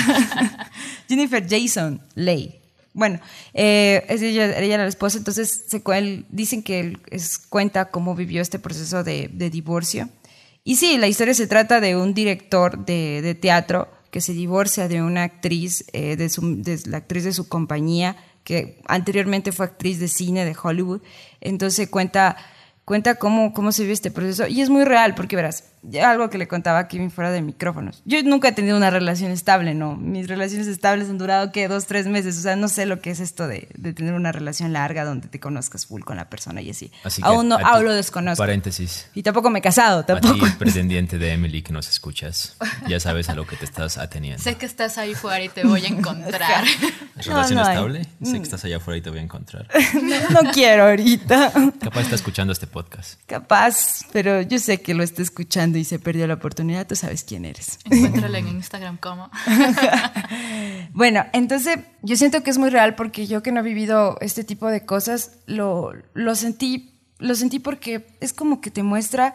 Jennifer 1.08 1.46
Jason 1.48 2.02
Leigh. 2.16 2.56
Bueno, 2.94 3.20
eh, 3.54 4.04
es 4.10 4.24
ella, 4.24 4.58
ella, 4.60 4.74
era 4.74 4.84
la 4.84 4.90
esposa, 4.90 5.20
entonces 5.20 5.66
se, 5.68 5.84
dicen 6.30 6.64
que 6.64 6.80
él 6.80 7.00
es, 7.12 7.38
cuenta 7.38 7.86
cómo 7.86 8.16
vivió 8.16 8.42
este 8.42 8.58
proceso 8.58 9.04
de, 9.04 9.30
de 9.32 9.52
divorcio 9.52 10.10
y 10.64 10.76
sí, 10.76 10.98
la 10.98 11.08
historia 11.08 11.34
se 11.34 11.48
trata 11.48 11.80
de 11.80 11.96
un 11.96 12.14
director 12.14 12.86
de, 12.86 13.38
teatro 13.40 13.88
que 14.12 14.22
se 14.22 14.34
divorcia 14.34 14.88
de 14.88 15.02
una 15.02 15.24
actriz, 15.24 15.86
eh, 15.94 16.16
de, 16.16 16.80
la 16.88 16.98
actriz 16.98 17.24
de 17.24 17.34
su 17.34 17.48
compañía, 17.48 18.18
que 18.44 18.82
anteriormente 18.88 19.52
fue 19.52 19.66
actriz 19.66 20.00
de 20.00 20.08
cine 20.08 20.46
de 20.46 20.56
Hollywood. 20.62 21.02
Entonces 21.42 21.90
cuenta, 21.90 22.38
cuenta 22.86 23.16
cómo, 23.16 23.54
cómo 23.54 23.72
se 23.72 23.84
vive 23.84 23.94
este 23.94 24.12
proceso. 24.12 24.48
Y 24.48 24.62
es 24.62 24.70
muy 24.70 24.84
real, 24.84 25.16
porque 25.16 25.36
verás, 25.36 25.66
algo 26.04 26.30
que 26.30 26.38
le 26.38 26.48
contaba 26.48 26.80
a 26.80 26.88
Kevin 26.88 27.12
fuera 27.12 27.32
de 27.32 27.42
micrófonos. 27.42 28.02
Yo 28.06 28.22
nunca 28.24 28.50
he 28.50 28.52
tenido 28.52 28.76
una 28.78 28.90
relación 28.90 29.32
estable, 29.32 29.74
¿no? 29.74 29.96
Mis 29.96 30.28
relaciones 30.28 30.68
estables 30.68 31.10
han 31.10 31.18
durado, 31.18 31.52
¿qué? 31.52 31.68
Dos, 31.68 31.86
tres 31.86 32.06
meses. 32.08 32.38
O 32.38 32.42
sea, 32.42 32.56
no 32.56 32.68
sé 32.68 32.86
lo 32.86 33.00
que 33.02 33.12
es 33.12 33.20
esto 33.20 33.48
de, 33.48 33.70
de 33.76 33.94
tener 33.94 34.14
una 34.14 34.32
relación 34.32 34.74
larga 34.74 35.06
donde 35.06 35.28
te 35.28 35.40
conozcas 35.40 35.86
full 35.86 36.02
con 36.02 36.18
la 36.18 36.30
persona 36.30 36.62
y 36.62 36.70
así. 36.72 36.92
Así 37.04 37.22
que 37.22 37.28
aún 37.28 37.48
no, 37.48 37.56
a 37.56 37.60
ti- 37.60 37.64
aún 37.68 37.86
lo 37.86 37.94
desconozco. 37.94 38.42
Paréntesis. 38.44 39.08
Y 39.14 39.24
tampoco 39.24 39.50
me 39.50 39.60
he 39.60 39.62
casado, 39.62 40.00
A 40.00 40.06
tampoco. 40.06 40.46
ti, 40.46 40.52
pretendiente 40.60 41.18
de 41.18 41.32
Emily, 41.34 41.62
que 41.62 41.72
nos 41.74 41.88
escuchas, 41.90 42.56
ya 42.88 43.00
sabes 43.00 43.30
a 43.30 43.36
lo 43.36 43.46
que 43.48 43.56
te 43.56 43.66
estás 43.66 43.98
ateniendo. 43.98 44.42
Sé 44.44 44.56
que 44.56 44.66
estás 44.66 44.98
ahí 44.98 45.16
fuera 45.16 45.44
y 45.44 45.50
te 45.50 45.64
voy 45.66 45.86
a 45.86 45.88
encontrar. 45.88 46.64
¿Relación 47.16 47.56
no 47.56 47.62
estable? 47.70 48.04
Sé 48.04 48.10
Mm. 48.32 48.34
que 48.34 48.44
estás 48.44 48.66
allá 48.66 48.78
afuera 48.78 48.98
y 48.98 49.02
te 49.02 49.10
voy 49.10 49.20
a 49.20 49.24
encontrar. 49.24 49.68
no, 50.02 50.42
no 50.44 50.52
quiero 50.52 50.84
ahorita. 50.88 51.52
Capaz 51.82 52.02
está 52.02 52.16
escuchando 52.16 52.54
este 52.54 52.68
podcast. 52.68 53.20
Capaz, 53.26 54.02
pero 54.12 54.42
yo 54.42 54.58
sé 54.60 54.82
que 54.82 54.94
lo 54.94 55.04
está 55.04 55.22
escuchando 55.22 55.69
y 55.78 55.84
se 55.84 56.00
perdió 56.00 56.26
la 56.28 56.36
oportunidad. 56.36 56.88
Tú 56.88 56.96
sabes 56.96 57.24
quién 57.24 57.46
eres. 57.46 57.80
Encuéntrala 57.86 58.40
en 58.40 58.48
Instagram 58.48 58.98
como. 58.98 59.30
Bueno, 60.94 61.26
entonces 61.34 61.80
yo 62.02 62.16
siento 62.16 62.44
que 62.44 62.50
es 62.50 62.58
muy 62.58 62.70
real 62.70 62.96
porque 62.96 63.28
yo 63.28 63.44
que 63.44 63.52
no 63.52 63.60
he 63.60 63.64
vivido 63.64 64.18
este 64.22 64.44
tipo 64.44 64.68
de 64.68 64.86
cosas, 64.86 65.34
lo, 65.46 65.92
lo 66.14 66.36
sentí, 66.36 67.00
lo 67.20 67.36
sentí 67.36 67.60
porque 67.60 68.18
es 68.20 68.34
como 68.34 68.60
que 68.62 68.72
te 68.72 68.84
muestra 68.84 69.34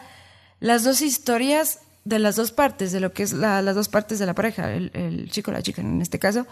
las 0.59 0.83
dos 0.83 1.01
historias 1.01 1.79
de 2.03 2.19
las 2.19 2.35
dos 2.35 2.51
partes, 2.51 2.91
de 2.91 2.99
lo 2.99 3.13
que 3.13 3.23
es 3.23 3.33
la- 3.33 3.61
las 3.61 3.75
dos 3.75 3.89
partes 3.89 4.19
de 4.19 4.25
la 4.25 4.35
pareja, 4.35 4.71
el, 4.73 4.91
el 4.93 5.31
chico 5.31 5.51
la 5.51 5.61
chica 5.63 5.81
en 5.81 6.01
este 6.01 6.19
caso. 6.19 6.45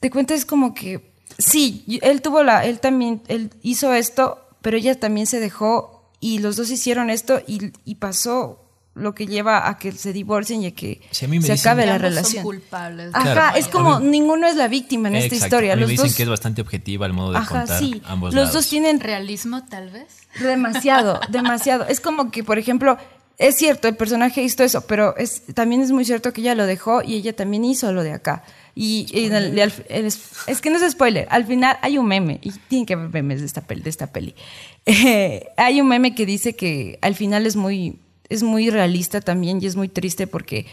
Te 0.00 0.10
cuenta 0.10 0.34
es 0.34 0.44
como 0.44 0.74
que 0.74 1.12
sí, 1.38 1.84
él 2.02 2.22
tuvo 2.22 2.42
la, 2.42 2.64
él 2.64 2.80
también, 2.80 3.22
él 3.28 3.50
hizo 3.62 3.92
esto, 3.92 4.48
pero 4.62 4.76
ella 4.76 4.98
también 4.98 5.26
se 5.26 5.38
dejó 5.40 6.12
y 6.20 6.38
los 6.38 6.56
dos 6.56 6.70
hicieron 6.70 7.10
esto 7.10 7.40
y, 7.46 7.72
y 7.84 7.96
pasó 7.96 8.67
lo 8.98 9.14
que 9.14 9.26
lleva 9.26 9.68
a 9.68 9.78
que 9.78 9.92
se 9.92 10.12
divorcien 10.12 10.62
y 10.62 10.66
a 10.66 10.70
que 10.74 11.00
Sí, 11.10 11.24
a 11.24 11.28
mí 11.28 11.38
me 11.38 11.46
se 11.46 11.52
dicen- 11.52 11.68
acabe 11.70 11.86
la 11.86 11.98
relación. 11.98 12.42
Son 12.42 12.42
culpables. 12.44 13.10
Ajá, 13.14 13.32
Claro. 13.32 13.56
es 13.58 13.68
como 13.68 14.00
mí- 14.00 14.08
ninguno 14.08 14.46
es 14.46 14.56
la 14.56 14.68
víctima 14.68 15.08
en 15.08 15.16
esta 15.16 15.34
historia. 15.34 15.72
A 15.72 15.76
mí 15.76 15.80
Los 15.82 15.88
me 15.88 15.92
dicen 15.92 16.06
dos, 16.08 16.16
que 16.16 16.22
es 16.24 16.28
bastante 16.28 16.60
objetiva 16.62 17.06
el 17.06 17.12
modo 17.12 17.32
de 17.32 17.38
ajá, 17.38 17.60
contar 17.60 17.78
sí. 17.78 18.02
ambos 18.04 18.34
Los 18.34 18.44
lados. 18.44 18.52
dos 18.54 18.68
tienen 18.68 19.00
Realismo, 19.00 19.64
tal 19.66 19.90
vez. 19.90 20.06
demasiado, 20.40 21.20
demasiado. 21.30 21.86
Es 21.86 22.00
como 22.00 22.30
que, 22.30 22.44
por 22.44 22.58
ejemplo, 22.58 22.98
es 23.38 23.56
cierto, 23.56 23.86
el 23.86 23.94
personaje 23.96 24.42
hizo 24.42 24.64
eso, 24.64 24.80
pero 24.86 25.16
es, 25.16 25.42
también 25.54 25.80
es 25.80 25.92
muy 25.92 26.04
cierto 26.04 26.32
que 26.32 26.40
ella 26.40 26.54
lo 26.56 26.66
dejó 26.66 27.02
y 27.02 27.14
ella 27.14 27.34
también 27.36 27.64
hizo 27.64 27.92
lo 27.92 28.02
de 28.02 28.12
acá. 28.12 28.42
Y, 28.74 29.06
y 29.12 29.26
en 29.26 29.34
el- 29.34 29.58
el- 29.58 29.72
el- 29.88 30.06
es, 30.06 30.20
es 30.46 30.60
que 30.60 30.70
no 30.70 30.76
es 30.78 30.92
spoiler, 30.92 31.26
al 31.30 31.44
final 31.46 31.76
hay 31.82 31.98
un 31.98 32.06
meme, 32.06 32.38
y 32.42 32.50
tienen 32.68 32.86
que 32.86 32.94
haber 32.94 33.10
memes 33.12 33.40
de 33.40 33.46
esta 33.46 33.60
peli. 33.62 33.82
De 33.82 33.90
esta 33.90 34.08
peli. 34.08 34.34
Eh, 34.90 35.48
hay 35.58 35.80
un 35.82 35.88
meme 35.88 36.14
que 36.14 36.24
dice 36.24 36.56
que 36.56 36.98
al 37.02 37.14
final 37.14 37.46
es 37.46 37.56
muy, 37.56 37.98
es 38.28 38.42
muy 38.42 38.70
realista 38.70 39.20
también 39.20 39.58
y 39.62 39.66
es 39.66 39.76
muy 39.76 39.88
triste 39.88 40.26
porque 40.26 40.66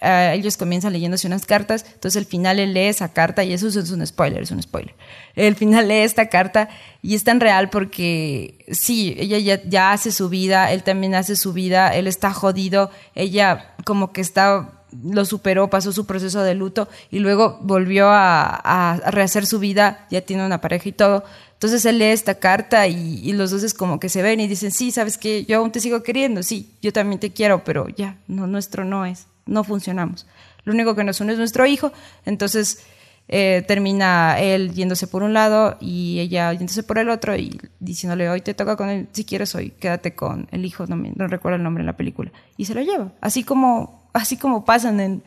ah, 0.00 0.34
ellos 0.34 0.56
comienzan 0.56 0.92
leyéndose 0.92 1.26
unas 1.26 1.46
cartas, 1.46 1.84
entonces 1.94 2.16
al 2.20 2.26
final 2.26 2.58
él 2.58 2.74
lee 2.74 2.86
esa 2.88 3.12
carta 3.12 3.44
y 3.44 3.52
eso 3.52 3.68
es 3.68 3.90
un 3.90 4.06
spoiler, 4.06 4.42
es 4.42 4.50
un 4.50 4.62
spoiler. 4.62 4.94
El 5.34 5.54
final 5.54 5.88
lee 5.88 5.94
esta 6.02 6.28
carta 6.28 6.68
y 7.02 7.14
es 7.14 7.24
tan 7.24 7.40
real 7.40 7.70
porque 7.70 8.64
sí, 8.70 9.14
ella 9.18 9.38
ya, 9.68 9.92
hace 9.92 10.12
su 10.12 10.28
vida, 10.28 10.72
él 10.72 10.82
también 10.82 11.14
hace 11.14 11.36
su 11.36 11.52
vida, 11.52 11.94
él 11.94 12.06
está 12.06 12.32
jodido, 12.32 12.90
ella 13.14 13.74
como 13.84 14.12
que 14.12 14.20
está 14.20 14.72
lo 15.02 15.24
superó, 15.24 15.68
pasó 15.68 15.92
su 15.92 16.06
proceso 16.06 16.42
de 16.42 16.54
luto 16.54 16.88
y 17.10 17.18
luego 17.18 17.58
volvió 17.60 18.08
a- 18.08 18.46
a 18.94 19.10
rehacer 19.10 19.44
su 19.44 19.58
vida, 19.58 20.06
ya 20.10 20.20
tiene 20.22 20.46
una 20.46 20.60
pareja 20.60 20.88
y 20.88 20.92
todo. 20.92 21.24
Entonces 21.56 21.86
él 21.86 21.98
lee 21.98 22.06
esta 22.06 22.34
carta 22.34 22.86
y, 22.86 23.32
los 23.32 23.50
dos 23.50 23.62
es 23.62 23.72
como 23.72 23.98
que 23.98 24.10
se 24.10 24.20
ven 24.20 24.40
y 24.40 24.46
dicen, 24.46 24.70
sí, 24.70 24.90
sabes 24.90 25.16
que 25.16 25.46
yo 25.46 25.56
aún 25.56 25.72
te 25.72 25.80
sigo 25.80 26.02
queriendo, 26.02 26.42
sí, 26.42 26.70
yo 26.82 26.92
también 26.92 27.18
te 27.18 27.32
quiero, 27.32 27.64
pero 27.64 27.88
ya, 27.88 28.18
nuestro 28.28 28.84
no 28.84 29.06
es, 29.06 29.26
no 29.46 29.64
funcionamos. 29.64 30.26
Lo 30.64 30.74
único 30.74 30.94
que 30.94 31.02
nos 31.02 31.18
une 31.22 31.32
es 31.32 31.38
nuestro 31.38 31.64
hijo, 31.64 31.92
entonces 32.26 32.80
eh, 33.28 33.64
termina 33.66 34.38
él 34.38 34.74
yéndose 34.74 35.06
por 35.06 35.22
un 35.22 35.32
lado 35.32 35.78
y 35.80 36.20
ella 36.20 36.52
yéndose 36.52 36.82
por 36.82 36.98
el 36.98 37.08
otro 37.08 37.34
y 37.36 37.58
diciéndole, 37.80 38.28
hoy 38.28 38.42
te 38.42 38.52
toca 38.52 38.76
con 38.76 38.90
él, 38.90 39.08
si 39.12 39.24
quieres 39.24 39.54
hoy, 39.54 39.70
quédate 39.70 40.14
con 40.14 40.48
el 40.52 40.66
hijo, 40.66 40.86
no, 40.86 40.96
me- 40.96 41.12
no 41.16 41.26
recuerdo 41.26 41.56
el 41.56 41.62
nombre 41.62 41.80
en 41.80 41.86
la 41.86 41.96
película, 41.96 42.32
y 42.58 42.66
se 42.66 42.74
lo 42.74 42.82
lleva, 42.82 43.12
así 43.22 43.44
como, 43.44 44.10
así 44.12 44.36
como 44.36 44.66
pasan 44.66 45.00
en 45.00 45.22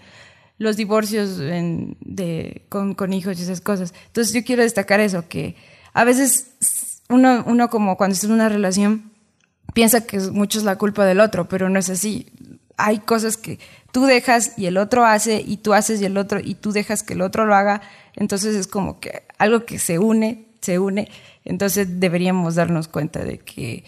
los 0.60 0.78
divorcios 0.78 1.42
con, 2.70 2.94
con 2.94 3.14
hijos 3.14 3.40
y 3.40 3.42
esas 3.44 3.62
cosas. 3.62 3.94
Entonces 4.08 4.34
yo 4.34 4.44
quiero 4.44 4.62
destacar 4.62 5.00
eso, 5.00 5.28
que 5.28 5.56
a 5.94 6.04
veces 6.04 7.02
uno, 7.10 7.44
uno 7.46 7.70
como 7.70 7.98
cuando 7.98 8.14
está 8.14 8.28
en 8.28 8.34
una 8.34 8.50
relación 8.50 9.12
piensa 9.74 10.06
que 10.06 10.20
mucho 10.20 10.60
es 10.60 10.66
la 10.66 10.78
culpa 10.78 11.06
del 11.06 11.20
otro, 11.20 11.48
pero 11.48 11.70
no 11.70 11.80
es 11.80 11.90
así. 11.90 12.28
Hay 12.78 13.00
cosas 13.00 13.38
que 13.38 13.60
tú 13.92 14.06
dejas 14.06 14.58
y 14.58 14.68
el 14.68 14.78
otro 14.78 15.06
hace, 15.06 15.42
y 15.46 15.58
tú 15.58 15.74
haces 15.74 16.02
y 16.02 16.06
el 16.06 16.18
otro, 16.18 16.40
y 16.40 16.56
tú 16.56 16.72
dejas 16.72 17.04
que 17.04 17.14
el 17.14 17.22
otro 17.22 17.46
lo 17.46 17.56
haga. 17.56 17.82
Entonces 18.16 18.56
es 18.56 18.68
como 18.68 19.00
que 19.00 19.24
algo 19.38 19.66
que 19.66 19.80
se 19.80 20.00
une, 20.00 20.48
se 20.62 20.80
une. 20.80 21.10
Entonces 21.44 22.00
deberíamos 22.00 22.56
darnos 22.56 22.88
cuenta 22.88 23.24
de 23.24 23.40
que, 23.40 23.84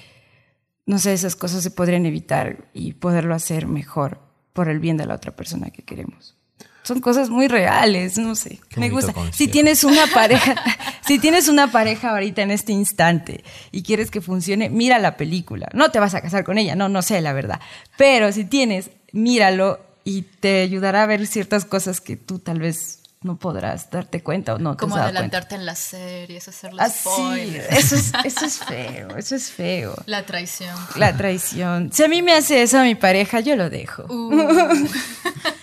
no 0.85 0.99
sé, 0.99 1.13
esas 1.13 1.35
cosas 1.35 1.63
se 1.63 1.71
podrían 1.71 2.05
evitar 2.05 2.69
y 2.73 2.93
poderlo 2.93 3.35
hacer 3.35 3.67
mejor 3.67 4.19
por 4.53 4.67
el 4.69 4.79
bien 4.79 4.97
de 4.97 5.05
la 5.05 5.15
otra 5.15 5.35
persona 5.35 5.69
que 5.69 5.83
queremos. 5.83 6.35
Son 6.83 6.99
cosas 6.99 7.29
muy 7.29 7.47
reales, 7.47 8.17
no 8.17 8.33
sé. 8.35 8.59
Qué 8.69 8.79
me 8.79 8.89
gusta. 8.89 9.11
Si 9.11 9.13
consejo. 9.13 9.51
tienes 9.51 9.83
una 9.83 10.07
pareja, 10.07 10.55
si 11.07 11.19
tienes 11.19 11.47
una 11.47 11.71
pareja 11.71 12.09
ahorita 12.11 12.41
en 12.41 12.51
este 12.51 12.71
instante 12.71 13.43
y 13.71 13.83
quieres 13.83 14.09
que 14.09 14.19
funcione, 14.21 14.69
mira 14.69 14.97
la 14.97 15.15
película. 15.15 15.67
No 15.73 15.91
te 15.91 15.99
vas 15.99 16.15
a 16.15 16.21
casar 16.21 16.43
con 16.43 16.57
ella, 16.57 16.75
no, 16.75 16.89
no 16.89 17.01
sé 17.03 17.21
la 17.21 17.33
verdad. 17.33 17.59
Pero 17.97 18.31
si 18.31 18.45
tienes, 18.45 18.89
míralo 19.11 19.79
y 20.03 20.23
te 20.23 20.61
ayudará 20.61 21.03
a 21.03 21.05
ver 21.05 21.27
ciertas 21.27 21.65
cosas 21.65 22.01
que 22.01 22.17
tú 22.17 22.39
tal 22.39 22.59
vez 22.59 22.97
no 23.23 23.37
podrás 23.37 23.91
darte 23.91 24.23
cuenta 24.23 24.55
o 24.55 24.57
no 24.57 24.71
te 24.75 24.79
Como 24.79 24.95
dado 24.95 25.09
cuenta. 25.09 25.19
adelantarte 25.19 25.53
en 25.53 25.65
las 25.67 25.77
series, 25.77 26.47
hacerle 26.47 26.81
Así, 26.81 27.07
spoilers. 27.07 27.71
eso 27.77 27.95
es, 27.95 28.11
eso 28.25 28.45
es 28.47 28.57
feo, 28.57 29.15
eso 29.15 29.35
es 29.35 29.51
feo. 29.51 29.93
La 30.07 30.25
traición. 30.25 30.75
La 30.95 31.15
traición. 31.15 31.91
Si 31.93 32.03
a 32.03 32.07
mí 32.07 32.23
me 32.23 32.33
hace 32.33 32.63
eso 32.63 32.79
a 32.79 32.83
mi 32.83 32.95
pareja, 32.95 33.39
yo 33.41 33.55
lo 33.55 33.69
dejo. 33.69 34.05
Uh, 34.11 34.31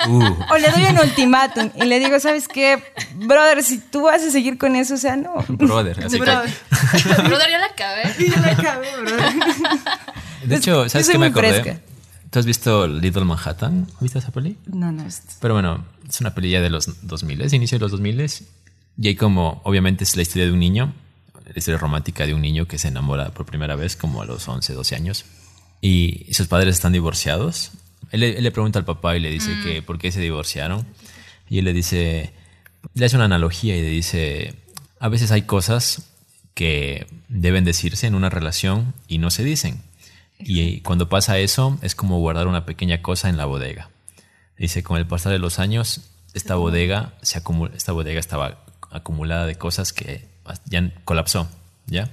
Uh, 0.07 0.35
O 0.53 0.59
le 0.59 0.71
doy 0.71 0.85
un 0.85 0.99
ultimátum 0.99 1.71
y 1.75 1.85
le 1.85 1.99
digo, 1.99 2.21
¿sabes 2.21 2.47
qué? 2.49 2.83
Brother, 3.17 3.63
si 3.63 3.79
tú 3.79 4.03
vas 4.03 4.23
a 4.23 4.31
seguir 4.31 4.59
con 4.59 4.77
eso, 4.77 4.95
o 4.95 4.99
sea, 4.99 5.17
no. 5.17 5.45
brother. 5.49 5.99
Así 6.05 6.19
que- 6.19 6.25
Brother. 6.25 6.51
Brother, 7.29 7.51
ya 7.51 7.59
la 7.59 7.67
acabé. 7.67 8.15
Yo 8.19 8.41
la 8.41 8.53
acabé, 8.53 8.97
brother. 9.01 9.33
de 10.45 10.57
hecho, 10.57 10.89
¿sabes 10.89 11.09
qué 11.09 11.19
me 11.19 11.27
acordé? 11.27 11.63
fresca. 11.63 11.81
¿Tú 12.31 12.39
has 12.39 12.47
visto 12.47 12.87
Little 12.87 13.25
Manhattan? 13.25 13.87
¿Viste 14.01 14.19
esa 14.19 14.31
peli? 14.31 14.59
No, 14.67 14.93
no. 14.93 15.05
Pero 15.41 15.55
bueno, 15.55 15.85
es 16.07 16.21
una 16.21 16.35
peli 16.35 16.51
ya 16.51 16.61
de 16.61 16.69
los 16.69 17.07
2000, 17.07 17.55
inicio 17.55 17.79
de 17.79 17.81
los 17.81 17.91
2000. 17.93 18.31
Y 19.01 19.09
hay 19.09 19.15
como, 19.17 19.61
obviamente 19.65 20.05
es 20.05 20.15
la 20.15 20.23
historia 20.23 20.45
de 20.47 20.53
un 20.53 20.59
niño, 20.59 20.93
la 21.47 21.53
historia 21.57 21.79
romántica 21.79 22.27
de 22.27 22.35
un 22.35 22.43
niño 22.43 22.67
que 22.67 22.79
se 22.79 22.89
enamora 22.89 23.31
por 23.31 23.47
primera 23.47 23.77
vez 23.77 23.97
como 23.97 24.21
a 24.21 24.27
los 24.27 24.47
11, 24.47 24.75
12 24.75 24.95
años. 24.95 25.25
Y 25.81 26.27
sus 26.35 26.49
padres 26.49 26.75
están 26.75 26.93
divorciados. 26.93 27.71
Él, 28.11 28.21
le- 28.21 28.39
él 28.39 28.45
le 28.45 28.51
pregunta 28.51 28.79
al 28.79 28.85
papá 28.85 29.17
y 29.17 29.21
le 29.21 29.31
dice 29.31 29.51
que 29.63 29.83
por 29.83 29.99
qué 29.99 30.11
se 30.13 30.21
divorciaron. 30.21 30.87
Y 31.49 31.59
él 31.59 31.65
le 31.65 31.73
dice, 31.73 32.33
le 32.95 33.07
hace 33.07 33.17
una 33.17 33.25
analogía 33.27 33.77
y 33.77 33.83
le 33.83 33.89
dice, 33.89 34.55
a 35.01 35.09
veces 35.09 35.31
hay 35.31 35.43
cosas 35.43 36.11
que 36.55 37.07
deben 37.29 37.65
decirse 37.65 38.07
en 38.07 38.15
una 38.15 38.31
relación 38.31 38.95
y 39.07 39.19
no 39.19 39.31
se 39.31 39.45
dicen. 39.45 39.83
Y 40.41 40.81
cuando 40.83 41.09
pasa 41.09 41.39
eso 41.39 41.79
es 41.83 41.95
como 41.95 42.19
guardar 42.19 42.47
una 42.47 42.65
pequeña 42.67 43.03
cosa 43.03 43.29
en 43.29 43.37
la 43.37 43.45
bodega. 43.45 43.91
Dice, 44.57 44.83
con 44.83 44.99
el 44.99 45.07
pasar 45.07 45.33
de 45.33 45.39
los 45.39 45.59
años, 45.59 46.11
esta 46.35 46.55
bodega, 46.57 47.15
se 47.23 47.39
acumula, 47.39 47.75
esta 47.77 47.93
bodega 47.93 48.21
estaba 48.21 48.65
acumulada 48.91 49.47
de 49.47 49.57
cosas 49.57 49.93
que 49.93 50.27
ya 50.67 50.93
colapsó, 51.05 51.49
¿ya? 51.87 52.11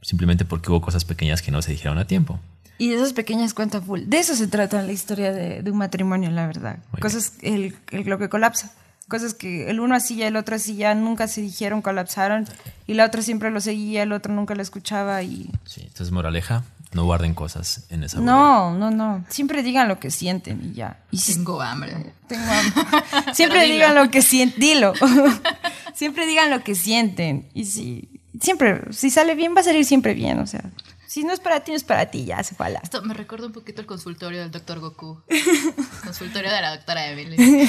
Simplemente 0.00 0.44
porque 0.44 0.70
hubo 0.70 0.80
cosas 0.80 1.04
pequeñas 1.04 1.42
que 1.42 1.50
no 1.50 1.62
se 1.62 1.72
dijeron 1.72 1.98
a 1.98 2.06
tiempo. 2.06 2.40
Y 2.82 2.88
de 2.88 2.96
esas 2.96 3.12
pequeñas 3.12 3.54
cuentas 3.54 3.84
full. 3.84 4.00
De 4.06 4.18
eso 4.18 4.34
se 4.34 4.46
trata 4.48 4.82
la 4.82 4.92
historia 4.92 5.32
de, 5.32 5.62
de 5.62 5.70
un 5.70 5.78
matrimonio, 5.78 6.30
la 6.30 6.46
verdad. 6.46 6.78
Muy 6.92 7.00
Cosas, 7.00 7.34
el, 7.42 7.76
el- 7.90 8.04
lo 8.08 8.18
que 8.18 8.28
colapsa. 8.28 8.72
Cosas 9.08 9.34
que 9.34 9.68
el 9.70 9.78
uno 9.80 9.94
hacía, 9.94 10.26
el 10.26 10.36
otro 10.36 10.56
hacía, 10.56 10.94
nunca 10.94 11.28
se 11.28 11.42
dijeron, 11.42 11.82
colapsaron. 11.82 12.46
Y 12.86 12.94
la 12.94 13.04
otra 13.04 13.20
siempre 13.22 13.50
lo 13.50 13.60
seguía, 13.60 14.02
el 14.02 14.12
otro 14.12 14.32
nunca 14.32 14.54
lo 14.54 14.62
escuchaba. 14.62 15.22
Y 15.22 15.50
Sí, 15.66 15.82
entonces, 15.82 16.10
moraleja, 16.12 16.64
no 16.92 17.04
guarden 17.04 17.34
cosas 17.34 17.84
en 17.90 18.04
esa 18.04 18.18
bodega. 18.18 18.32
no, 18.32 18.74
no, 18.78 18.90
no. 18.90 19.24
Siempre 19.28 19.62
digan 19.62 19.86
lo 19.88 20.00
que 20.00 20.10
sienten 20.10 20.60
y 20.64 20.74
ya. 20.74 20.98
Y 21.10 21.18
si 21.18 21.34
Tengo 21.34 21.60
hambre. 21.60 22.12
tengo 22.26 22.42
hambre. 22.50 23.34
Siempre 23.34 23.64
digan 23.66 23.94
lo 23.94 24.10
que 24.10 24.22
sienten. 24.22 24.60
Dilo. 24.60 24.92
siempre 25.94 26.26
digan 26.26 26.50
lo 26.50 26.62
que 26.64 26.74
sienten. 26.74 27.48
Y 27.54 27.66
si 27.66 28.08
siempre, 28.40 28.80
si 28.92 29.10
sale 29.10 29.34
bien, 29.34 29.54
va 29.54 29.60
a 29.60 29.64
salir 29.64 29.84
siempre 29.84 30.14
bien. 30.14 30.38
O 30.38 30.46
sea, 30.46 30.62
si 31.12 31.24
no 31.24 31.34
es 31.34 31.40
para 31.40 31.60
ti, 31.60 31.72
no 31.72 31.76
es 31.76 31.84
para 31.84 32.06
ti, 32.06 32.24
ya 32.24 32.42
se 32.42 32.54
fala. 32.54 32.80
Esto 32.82 33.02
me 33.02 33.12
recuerda 33.12 33.44
un 33.44 33.52
poquito 33.52 33.82
el 33.82 33.86
consultorio 33.86 34.40
del 34.40 34.50
doctor 34.50 34.80
Goku. 34.80 35.20
consultorio 36.04 36.50
de 36.50 36.62
la 36.62 36.74
doctora 36.74 37.06
Emily. 37.06 37.36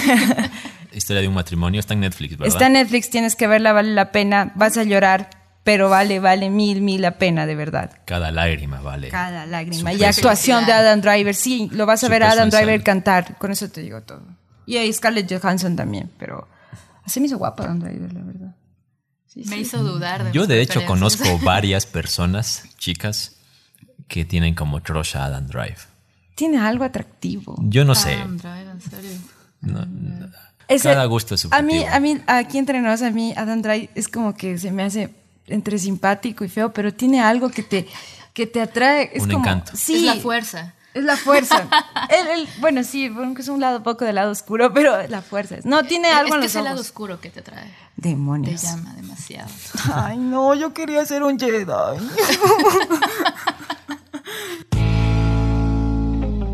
Historia 0.94 1.22
de 1.22 1.28
un 1.28 1.34
matrimonio 1.34 1.82
está 1.82 1.94
en 1.94 2.00
Netflix, 2.00 2.38
¿verdad? 2.38 2.48
Está 2.48 2.68
en 2.68 2.74
Netflix, 2.74 3.10
tienes 3.10 3.36
que 3.36 3.48
verla, 3.48 3.74
vale 3.74 3.94
la 3.94 4.14
pena. 4.14 4.54
Vas 4.56 4.78
a 4.78 4.84
llorar. 4.84 5.30
pero 5.66 5.89
vale, 5.89 6.22
vale 6.22 6.50
mil, 6.50 6.80
mil 6.80 7.02
la 7.02 7.18
pena, 7.18 7.46
de 7.46 7.56
verdad. 7.56 8.00
Cada 8.06 8.32
lágrima 8.32 8.80
vale. 8.80 9.10
Cada 9.10 9.46
lágrima. 9.46 9.91
Y 9.91 10.06
actuación 10.06 10.66
de 10.66 10.72
Adam 10.72 11.02
Driver, 11.02 11.36
sí, 11.36 11.70
lo 11.74 11.86
vas 11.86 12.02
a 12.06 12.08
ver 12.08 12.24
a 12.24 12.32
Adam 12.32 12.50
Driver 12.50 12.82
cantar, 12.82 13.38
con 13.38 13.52
eso 13.52 13.70
te 13.70 13.82
digo 13.82 14.04
todo. 14.04 14.24
Y 14.66 14.78
a 14.78 14.94
Scarlett 14.94 15.30
Johansson 15.30 15.76
también, 15.76 16.10
pero 16.18 16.48
así 17.04 17.20
me 17.20 17.26
hizo 17.26 17.38
guapa 17.38 17.64
Adam 17.64 17.80
Driver, 17.80 18.14
la 18.14 18.22
verdad. 18.22 18.43
Sí, 19.34 19.44
Me 19.48 19.56
sí. 19.56 19.62
hizo 19.62 19.82
dudar 19.84 20.24
de 20.26 20.32
Yo 20.32 20.46
de 20.48 20.62
hecho 20.62 20.86
conozco 20.86 21.40
varias 21.44 21.86
personas, 21.86 22.64
chicas, 22.78 23.36
que 24.08 24.26
tienen 24.26 24.54
como 24.54 24.82
crush 24.82 25.18
a 25.18 25.26
Adam 25.26 25.48
Drive. 25.48 25.78
Tiene 26.36 26.60
algo 26.60 26.84
atractivo. 26.84 27.56
Yo 27.64 27.84
no 27.86 27.96
sé. 27.96 28.14
Adam 28.16 28.38
Driver, 28.38 28.68
en 28.68 28.82
serio. 28.82 29.12
no- 29.62 29.86
no- 29.86 30.28
cada 30.82 31.06
gusto 31.06 31.36
es 31.36 31.46
A 31.52 31.62
mí, 31.62 31.74
subjetivo. 31.74 31.96
a 31.96 32.00
mí, 32.00 32.22
aquí 32.28 32.58
entre 32.58 32.80
nos, 32.82 33.02
a 33.02 33.12
mí 33.12 33.34
Adam 33.36 33.62
Drive 33.62 33.90
es 33.96 34.08
como 34.08 34.34
que 34.36 34.58
se 34.58 34.72
me 34.72 34.84
hace 34.84 35.14
entre 35.48 35.78
simpático 35.78 36.44
y 36.46 36.50
feo, 36.50 36.72
pero 36.74 36.94
tiene 36.94 37.22
algo 37.22 37.50
que 37.50 37.64
te, 37.64 37.88
que 38.34 38.48
te 38.48 38.62
atrae. 38.62 39.12
Es 39.14 39.24
Un 39.24 39.30
como- 39.32 39.44
encanto. 39.46 39.74
Sí, 39.76 40.08
Es 40.08 40.16
la 40.16 40.22
fuerza. 40.22 40.74
Es 40.94 41.04
la 41.04 41.18
fuerza. 41.18 41.68
Bueno, 42.60 42.84
sí, 42.84 43.10
bueno, 43.10 43.34
que 43.34 43.41
es 43.41 43.48
un 43.48 43.60
lado 43.60 43.82
poco 43.84 44.06
del 44.06 44.16
lado 44.16 44.32
oscuro, 44.32 44.72
pero 44.74 44.98
es 45.00 45.10
la 45.10 45.22
fuerza. 45.22 45.56
No, 45.64 45.84
tiene 45.84 46.10
algo 46.10 46.28
es 46.30 46.34
en 46.34 46.39
que 46.39 46.46
los 46.46 46.52
es 46.52 46.56
el 46.56 46.64
lado 46.66 46.82
oscuro 46.82 47.20
que 47.20 47.30
te 47.30 47.41
trae. 47.41 47.66
Te 48.02 48.10
Demonios. 48.10 48.62
llama 48.62 48.94
demasiado. 48.94 49.50
Ay, 49.94 50.18
no, 50.18 50.54
yo 50.54 50.74
quería 50.74 51.06
ser 51.06 51.24
un 51.24 51.39
Jedi. 51.39 51.66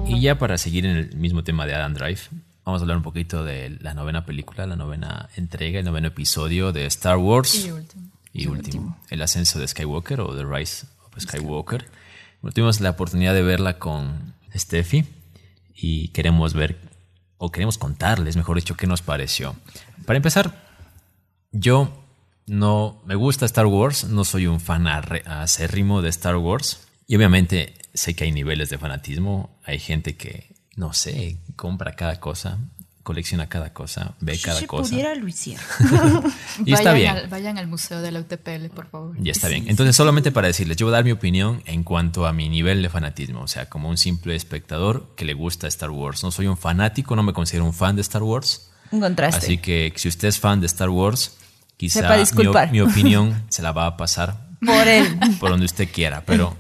Y 0.08 0.22
ya 0.22 0.38
para 0.38 0.58
seguir 0.58 0.86
en 0.86 0.98
el 0.98 1.16
mismo 1.16 1.44
tema 1.44 1.66
de 1.66 1.76
Adam 1.76 1.94
Drive, 1.94 2.22
vamos 2.66 2.82
a 2.82 2.84
hablar 2.84 2.98
un 2.98 3.04
poquito 3.04 3.44
de 3.44 3.78
la 3.82 3.94
novena 3.94 4.26
película, 4.26 4.66
la 4.66 4.76
novena 4.76 5.30
entrega, 5.36 5.80
el 5.80 5.86
noveno 5.86 6.08
episodio 6.08 6.72
de 6.72 6.86
Star 6.88 7.18
Wars. 7.18 7.54
Y 7.66 7.72
último. 7.72 8.10
Y 8.34 8.48
último, 8.48 8.98
el 9.10 9.22
ascenso 9.22 9.60
de 9.60 9.68
Skywalker 9.68 10.22
o 10.22 10.36
The 10.36 10.46
Rise 10.46 10.88
of 11.06 11.20
Skywalker. 11.22 11.86
Tuvimos 12.54 12.80
la 12.80 12.92
oportunidad 12.92 13.34
de 13.34 13.42
verla 13.42 13.80
con 13.80 14.34
Steffi 14.56 15.06
y 15.74 16.10
queremos 16.10 16.54
ver, 16.54 16.80
o 17.38 17.52
queremos 17.52 17.78
contarles, 17.78 18.38
mejor 18.38 18.56
dicho, 18.56 18.76
qué 18.76 18.88
nos 18.88 19.02
pareció. 19.02 19.56
Para 20.06 20.18
empezar, 20.18 20.54
yo 21.52 22.06
no 22.48 23.02
me 23.06 23.16
gusta 23.16 23.46
Star 23.46 23.66
Wars, 23.68 24.06
no 24.06 24.24
soy 24.24 24.48
un 24.48 24.60
fan 24.60 24.88
acérrimo 24.88 26.02
de 26.02 26.10
Star 26.10 26.38
Wars. 26.38 26.88
Y 27.08 27.16
obviamente 27.16 27.76
sé 27.94 28.16
que 28.16 28.24
hay 28.24 28.32
niveles 28.32 28.70
de 28.70 28.78
fanatismo, 28.78 29.60
hay 29.64 29.80
gente 29.80 30.16
que, 30.16 30.56
no 30.76 30.94
sé, 30.94 31.38
compra 31.56 31.96
cada 31.96 32.20
cosa, 32.20 32.60
colecciona 33.10 33.50
cada 33.50 33.74
cosa, 33.74 34.14
ve 34.20 34.40
cada 34.40 34.62
cosa. 34.68 34.96
lo 35.16 35.28
hiciera. 35.28 35.64
Y 36.64 36.74
está 36.74 36.92
vayan 36.92 36.96
bien. 36.96 37.24
Al, 37.24 37.28
vayan 37.28 37.58
al 37.58 37.66
museo 37.66 38.04
de 38.04 38.12
la 38.12 38.20
UTPL, 38.20 38.68
por 38.76 38.88
favor. 38.88 39.16
Ya 39.20 39.32
está 39.32 39.48
bien. 39.48 39.66
Entonces, 39.68 39.96
solamente 39.96 40.32
para 40.32 40.46
decirles, 40.46 40.78
yo 40.78 40.86
voy 40.86 40.94
a 40.94 40.98
dar 40.98 41.06
mi 41.06 41.12
opinión 41.12 41.64
en 41.66 41.84
cuanto 41.84 42.28
a 42.28 42.34
mi 42.34 42.50
nivel 42.50 42.84
de 42.84 42.90
fanatismo. 42.90 43.42
O 43.42 43.48
sea, 43.48 43.68
como 43.68 43.90
un 43.90 43.98
simple 43.98 44.36
espectador 44.36 45.08
que 45.16 45.26
le 45.26 45.34
gusta 45.34 45.68
Star 45.70 45.90
Wars. 45.90 46.24
No 46.24 46.30
soy 46.30 46.46
un 46.46 46.56
fanático, 46.56 47.16
no 47.16 47.24
me 47.24 47.34
considero 47.34 47.66
un 47.66 47.74
fan 47.74 47.96
de 47.96 48.04
Star 48.04 48.22
Wars. 48.22 48.70
Un 48.92 49.00
contraste. 49.00 49.44
Así 49.44 49.58
que 49.58 49.92
si 49.96 50.08
usted 50.08 50.28
es 50.28 50.40
fan 50.40 50.60
de 50.60 50.68
Star 50.68 50.90
Wars, 50.90 51.36
quizá 51.78 52.16
mi, 52.36 52.48
mi 52.72 52.82
opinión 52.92 53.44
se 53.50 53.64
la 53.64 53.72
va 53.72 53.88
a 53.88 53.98
pasar 53.98 54.50
Por 54.64 54.88
él. 54.88 55.08
por 55.40 55.50
donde 55.50 55.66
usted 55.66 55.90
quiera. 55.92 56.22
Pero, 56.28 56.56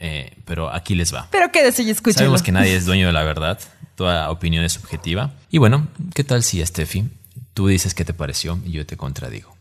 eh, 0.00 0.36
pero 0.44 0.70
aquí 0.70 0.94
les 0.94 1.14
va. 1.14 1.28
Pero 1.30 1.50
quédese 1.50 1.82
y 1.82 1.88
escúchelo. 1.88 2.18
Sabemos 2.18 2.42
que 2.42 2.52
nadie 2.52 2.76
es 2.76 2.84
dueño 2.84 3.06
de 3.06 3.14
la 3.14 3.22
verdad. 3.22 3.58
Toda 3.98 4.30
opinión 4.30 4.64
es 4.64 4.74
subjetiva. 4.74 5.32
Y 5.50 5.58
bueno, 5.58 5.88
¿qué 6.14 6.22
tal 6.22 6.44
si, 6.44 6.64
Steffi, 6.64 7.10
tú 7.52 7.66
dices 7.66 7.94
qué 7.94 8.04
te 8.04 8.14
pareció 8.14 8.56
y 8.64 8.70
yo 8.70 8.86
te 8.86 8.96
contradigo? 8.96 9.56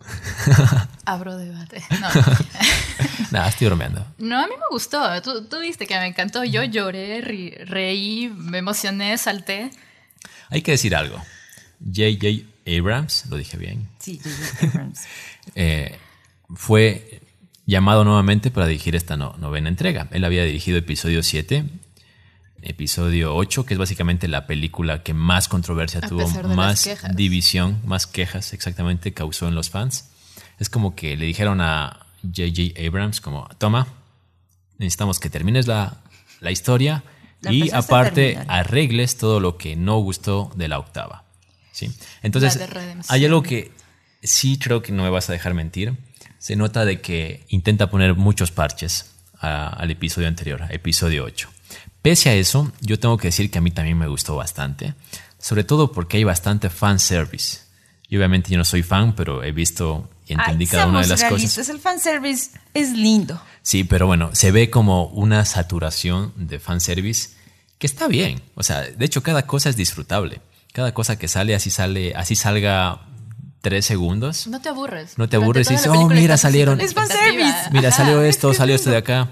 Abro 1.04 1.36
debate. 1.36 1.82
No. 2.00 2.08
Nada, 3.32 3.48
estoy 3.48 3.66
bromeando. 3.66 4.06
No, 4.18 4.38
a 4.38 4.46
mí 4.46 4.52
me 4.56 4.64
gustó. 4.70 5.20
Tú, 5.22 5.44
tú 5.46 5.58
viste 5.58 5.88
que 5.88 5.98
me 5.98 6.06
encantó. 6.06 6.44
Yo 6.44 6.62
lloré, 6.62 7.20
ri- 7.24 7.64
reí, 7.64 8.28
me 8.32 8.58
emocioné, 8.58 9.18
salté. 9.18 9.70
Hay 10.50 10.62
que 10.62 10.70
decir 10.70 10.94
algo. 10.94 11.16
J.J. 11.84 12.44
Abrams, 12.78 13.26
lo 13.28 13.36
dije 13.38 13.56
bien, 13.56 13.88
Sí, 13.98 14.20
J.J. 14.22 14.66
Abrams. 14.68 15.00
eh, 15.56 15.98
fue 16.54 17.20
llamado 17.66 18.04
nuevamente 18.04 18.52
para 18.52 18.66
dirigir 18.68 18.94
esta 18.94 19.16
no- 19.16 19.34
novena 19.38 19.68
entrega. 19.68 20.06
Él 20.12 20.24
había 20.24 20.44
dirigido 20.44 20.78
episodio 20.78 21.24
7, 21.24 21.64
episodio 22.62 23.34
8, 23.34 23.64
que 23.66 23.74
es 23.74 23.78
básicamente 23.78 24.28
la 24.28 24.46
película 24.46 25.02
que 25.02 25.14
más 25.14 25.48
controversia 25.48 26.00
A 26.02 26.08
tuvo, 26.08 26.22
más 26.56 26.82
división, 27.16 27.80
más 27.84 28.06
quejas 28.06 28.52
exactamente 28.52 29.12
causó 29.12 29.48
en 29.48 29.54
los 29.54 29.70
fans. 29.70 30.10
Es 30.58 30.68
como 30.68 30.94
que 30.94 31.16
le 31.16 31.26
dijeron 31.26 31.60
a 31.60 32.06
J.J. 32.22 32.80
Abrams 32.86 33.20
como, 33.20 33.48
toma, 33.58 33.86
necesitamos 34.78 35.18
que 35.20 35.30
termines 35.30 35.66
la, 35.66 35.98
la 36.40 36.50
historia 36.50 37.02
La 37.40 37.52
y 37.52 37.62
aparte 37.78 38.34
arregles 38.48 39.16
todo 39.16 39.40
lo 39.40 39.56
que 39.56 39.76
no 39.76 39.98
gustó 39.98 40.50
de 40.56 40.68
la 40.68 40.78
octava. 40.78 41.24
¿sí? 41.72 41.90
Entonces, 42.22 42.54
hay 43.10 43.24
algo 43.24 43.42
que 43.42 43.72
sí 44.22 44.58
creo 44.58 44.82
que 44.82 44.92
no 44.92 45.02
me 45.02 45.10
vas 45.10 45.30
a 45.30 45.32
dejar 45.32 45.54
mentir. 45.54 45.94
Se 46.38 46.56
nota 46.56 46.84
de 46.84 47.00
que 47.00 47.44
intenta 47.48 47.90
poner 47.90 48.14
muchos 48.16 48.50
parches 48.50 49.12
a- 49.38 49.68
al 49.68 49.90
episodio 49.90 50.28
anterior, 50.28 50.62
a 50.62 50.72
episodio 50.72 51.24
8. 51.24 51.48
Pese 52.02 52.30
a 52.30 52.34
eso, 52.34 52.72
yo 52.80 52.98
tengo 52.98 53.16
que 53.18 53.28
decir 53.28 53.50
que 53.50 53.58
a 53.58 53.60
mí 53.60 53.70
también 53.70 53.98
me 53.98 54.06
gustó 54.06 54.36
bastante, 54.36 54.94
sobre 55.38 55.64
todo 55.64 55.92
porque 55.92 56.16
hay 56.16 56.24
bastante 56.24 56.70
fan 56.70 56.98
service. 56.98 57.58
Y 58.08 58.16
obviamente 58.16 58.50
yo 58.50 58.58
no 58.58 58.64
soy 58.64 58.82
fan, 58.82 59.14
pero 59.14 59.44
he 59.44 59.52
visto 59.52 60.08
y 60.26 60.32
entendí 60.32 60.64
Ay, 60.64 60.70
cada 60.70 60.86
una 60.86 61.02
de 61.02 61.08
las 61.08 61.20
realistas, 61.20 61.58
cosas. 61.58 61.68
El 61.68 61.80
fanservice 61.80 62.50
es 62.74 62.92
lindo. 62.92 63.40
Sí, 63.62 63.84
pero 63.84 64.06
bueno, 64.06 64.30
se 64.32 64.50
ve 64.50 64.70
como 64.70 65.06
una 65.06 65.44
saturación 65.44 66.32
de 66.36 66.58
fanservice 66.58 67.30
que 67.78 67.86
está 67.86 68.08
bien. 68.08 68.42
O 68.54 68.62
sea, 68.62 68.82
de 68.82 69.04
hecho, 69.04 69.22
cada 69.22 69.46
cosa 69.46 69.68
es 69.68 69.76
disfrutable. 69.76 70.40
Cada 70.72 70.94
cosa 70.94 71.18
que 71.18 71.28
sale, 71.28 71.54
así 71.54 71.70
sale, 71.70 72.14
así 72.14 72.36
salga 72.36 73.06
tres 73.60 73.86
segundos. 73.86 74.46
No 74.46 74.60
te 74.60 74.68
aburres. 74.68 75.18
No 75.18 75.28
te 75.28 75.36
aburres 75.36 75.68
y 75.70 75.74
dices, 75.74 75.88
oh, 75.88 76.08
mira, 76.08 76.36
salieron. 76.36 76.80
Es 76.80 76.94
fanservice. 76.94 77.70
Mira, 77.72 77.88
Ajá. 77.88 77.98
salió 77.98 78.22
esto, 78.22 78.54
salió 78.54 78.74
esto 78.74 78.90
de 78.90 78.96
acá. 78.96 79.30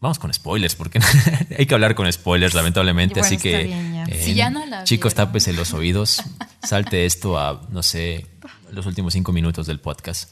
Vamos 0.00 0.18
con 0.18 0.32
spoilers, 0.32 0.74
porque 0.74 1.00
hay 1.58 1.66
que 1.66 1.74
hablar 1.74 1.94
con 1.94 2.10
spoilers, 2.12 2.54
lamentablemente. 2.54 3.20
Bueno, 3.20 3.26
así 3.26 3.38
que, 3.38 3.64
bien, 3.64 3.94
ya. 3.94 4.04
eh, 4.04 4.22
Si 4.22 4.34
ya 4.34 4.50
no 4.50 4.64
la 4.66 4.84
chicos, 4.84 5.14
vieron. 5.14 5.28
tápese 5.28 5.52
los 5.52 5.72
oídos. 5.72 6.22
Salte 6.62 7.06
esto 7.06 7.38
a, 7.38 7.62
no 7.70 7.82
sé, 7.82 8.26
los 8.72 8.84
últimos 8.86 9.12
cinco 9.14 9.32
minutos 9.32 9.66
del 9.66 9.80
podcast, 9.80 10.30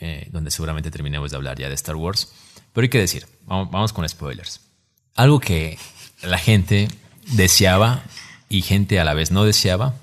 eh, 0.00 0.28
donde 0.32 0.50
seguramente 0.50 0.90
terminemos 0.90 1.30
de 1.30 1.36
hablar 1.36 1.58
ya 1.58 1.68
de 1.68 1.74
Star 1.74 1.96
Wars. 1.96 2.32
Pero 2.72 2.84
hay 2.84 2.88
que 2.88 2.98
decir, 2.98 3.26
vamos, 3.46 3.70
vamos 3.70 3.92
con 3.92 4.08
spoilers. 4.08 4.60
Algo 5.14 5.40
que 5.40 5.78
la 6.22 6.38
gente 6.38 6.88
deseaba 7.32 8.02
y 8.48 8.62
gente 8.62 8.98
a 9.00 9.04
la 9.04 9.14
vez 9.14 9.30
no 9.30 9.44
deseaba 9.44 9.94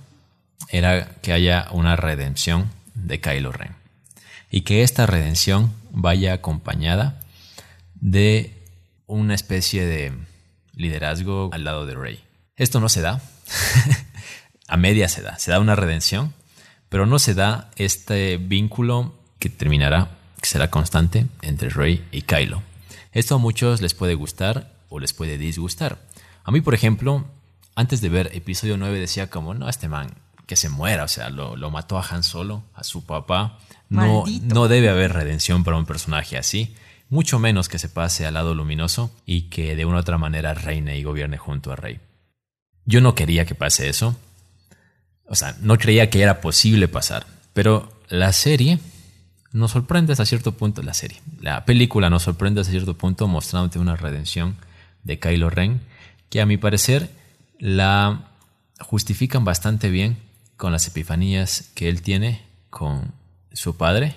era 0.70 1.10
que 1.22 1.34
haya 1.34 1.68
una 1.72 1.96
redención 1.96 2.70
de 2.94 3.20
Kylo 3.20 3.52
Ren. 3.52 3.76
Y 4.50 4.62
que 4.62 4.84
esta 4.84 5.06
redención 5.06 5.74
vaya 5.92 6.34
acompañada 6.34 7.20
de 7.96 8.57
una 9.08 9.34
especie 9.34 9.86
de 9.86 10.14
liderazgo 10.76 11.50
al 11.52 11.64
lado 11.64 11.86
de 11.86 11.96
Rey. 11.96 12.24
Esto 12.56 12.80
no 12.80 12.90
se 12.90 13.02
da. 13.02 13.22
a 14.68 14.78
media 14.78 15.10
se 15.10 15.22
da. 15.22 15.40
Se 15.40 15.52
da 15.52 15.60
una 15.60 15.76
redención, 15.76 16.34
pero 16.90 17.06
no 17.06 17.18
se 17.18 17.34
da 17.34 17.72
este 17.78 18.38
vínculo 18.38 19.16
que 19.40 19.50
terminará, 19.50 20.12
que 20.42 20.48
será 20.48 20.70
constante 20.70 21.28
entre 21.42 21.70
Rey 21.70 22.06
y 22.12 22.24
Kylo. 22.24 22.62
Esto 23.12 23.36
a 23.36 23.40
muchos 23.40 23.82
les 23.82 23.94
puede 23.94 24.14
gustar 24.14 24.72
o 24.90 25.00
les 25.00 25.14
puede 25.14 25.38
disgustar. 25.38 25.98
A 26.44 26.52
mí, 26.52 26.62
por 26.62 26.74
ejemplo, 26.74 27.26
antes 27.76 28.02
de 28.02 28.10
ver 28.10 28.30
episodio 28.34 28.78
9 28.78 29.00
decía 29.00 29.30
como, 29.30 29.54
no, 29.54 29.70
este 29.70 29.88
man, 29.88 30.14
que 30.46 30.56
se 30.56 30.70
muera, 30.70 31.04
o 31.04 31.08
sea, 31.08 31.30
lo, 31.30 31.56
lo 31.56 31.70
mató 31.70 31.98
a 31.98 32.06
Han 32.08 32.24
Solo, 32.24 32.64
a 32.74 32.84
su 32.84 33.06
papá. 33.06 33.60
No, 33.90 34.24
Maldito. 34.24 34.56
no 34.56 34.68
debe 34.68 34.90
haber 34.90 35.14
redención 35.14 35.64
para 35.64 35.78
un 35.78 35.86
personaje 35.86 36.38
así, 36.38 36.76
mucho 37.10 37.40
menos 37.40 37.70
que 37.70 37.80
se 37.80 37.90
pase 37.90 38.26
al 38.26 38.34
lado 38.34 38.54
luminoso 38.54 39.12
y 39.26 39.44
que 39.44 39.76
de 39.76 39.86
una 39.86 39.98
u 39.98 40.00
otra 40.00 40.18
manera 40.18 40.54
reine 40.54 40.98
y 40.98 41.04
gobierne 41.04 41.38
junto 41.38 41.72
a 41.72 41.76
Rey. 41.76 42.00
Yo 42.86 43.02
no 43.02 43.16
quería 43.16 43.46
que 43.46 43.56
pase 43.56 43.90
eso, 43.90 44.16
o 45.26 45.36
sea, 45.36 45.56
no 45.62 45.78
creía 45.78 46.10
que 46.10 46.22
era 46.22 46.42
posible 46.42 46.88
pasar, 46.88 47.26
pero 47.54 47.92
la 48.10 48.32
serie 48.32 48.80
nos 49.52 49.72
sorprende 49.72 50.14
hasta 50.14 50.26
cierto 50.26 50.54
punto, 50.54 50.82
la 50.82 50.94
serie, 50.94 51.22
la 51.42 51.66
película 51.66 52.10
nos 52.10 52.24
sorprende 52.24 52.62
hasta 52.62 52.72
cierto 52.72 52.98
punto 52.98 53.28
mostrándote 53.28 53.80
una 53.80 53.96
redención 53.96 54.58
de 55.04 55.20
Kylo 55.20 55.50
Ren 55.50 55.82
que 56.30 56.42
a 56.42 56.46
mi 56.46 56.58
parecer 56.58 57.10
la 57.60 58.32
justifican 58.80 59.44
bastante 59.44 59.90
bien 59.90 60.18
con 60.56 60.72
las 60.72 60.88
epifanías 60.88 61.72
que 61.76 61.90
él 61.90 62.02
tiene 62.02 62.44
con 62.70 63.14
su 63.52 63.78
padre, 63.78 64.16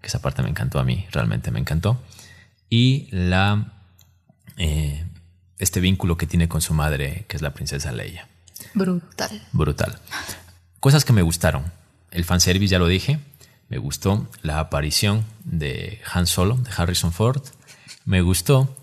que 0.00 0.08
esa 0.08 0.20
parte 0.20 0.42
me 0.42 0.50
encantó 0.50 0.78
a 0.78 0.84
mí, 0.84 1.06
realmente 1.10 1.50
me 1.50 1.60
encantó, 1.60 2.00
y 2.70 3.08
la 3.10 3.72
eh, 4.56 5.04
este 5.58 5.80
vínculo 5.80 6.16
que 6.16 6.26
tiene 6.26 6.48
con 6.48 6.60
su 6.60 6.74
madre, 6.74 7.24
que 7.28 7.36
es 7.36 7.42
la 7.42 7.54
princesa 7.54 7.92
Leia. 7.92 8.28
Brutal. 8.74 9.42
Brutal. 9.52 9.98
Cosas 10.80 11.04
que 11.04 11.12
me 11.12 11.22
gustaron. 11.22 11.72
El 12.10 12.24
fanservice, 12.24 12.72
ya 12.72 12.78
lo 12.78 12.86
dije. 12.86 13.18
Me 13.68 13.78
gustó 13.78 14.28
la 14.42 14.60
aparición 14.60 15.24
de 15.44 16.00
Han 16.12 16.26
Solo, 16.26 16.56
de 16.56 16.70
Harrison 16.76 17.12
Ford. 17.12 17.42
Me 18.04 18.22
gustó 18.22 18.74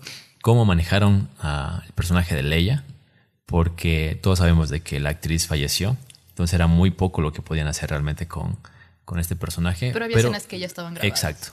cómo 0.42 0.64
manejaron 0.64 1.28
al 1.40 1.90
personaje 1.94 2.34
de 2.36 2.42
Leia, 2.42 2.84
porque 3.46 4.18
todos 4.22 4.38
sabemos 4.38 4.68
de 4.68 4.80
que 4.80 5.00
la 5.00 5.10
actriz 5.10 5.46
falleció, 5.46 5.96
entonces 6.28 6.54
era 6.54 6.66
muy 6.66 6.90
poco 6.90 7.20
lo 7.20 7.32
que 7.32 7.42
podían 7.42 7.66
hacer 7.66 7.90
realmente 7.90 8.28
con, 8.28 8.56
con 9.04 9.18
este 9.18 9.34
personaje. 9.34 9.90
Pero 9.92 10.04
había 10.04 10.18
escenas 10.18 10.46
que 10.46 10.58
ya 10.58 10.66
estaban 10.66 10.94
grabadas. 10.94 11.10
Exacto. 11.10 11.48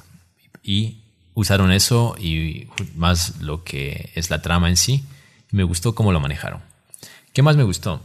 Y 0.62 1.03
usaron 1.34 1.72
eso 1.72 2.16
y 2.20 2.68
más 2.96 3.42
lo 3.42 3.64
que 3.64 4.12
es 4.16 4.30
la 4.30 4.42
trama 4.42 4.70
en 4.70 4.78
sí. 4.78 5.04
Me 5.52 5.64
gustó 5.64 5.96
cómo 5.96 6.12
lo 6.12 6.20
manejaron. 6.20 6.62
¿Qué 7.34 7.42
más 7.42 7.56
me 7.56 7.64
gustó? 7.64 8.02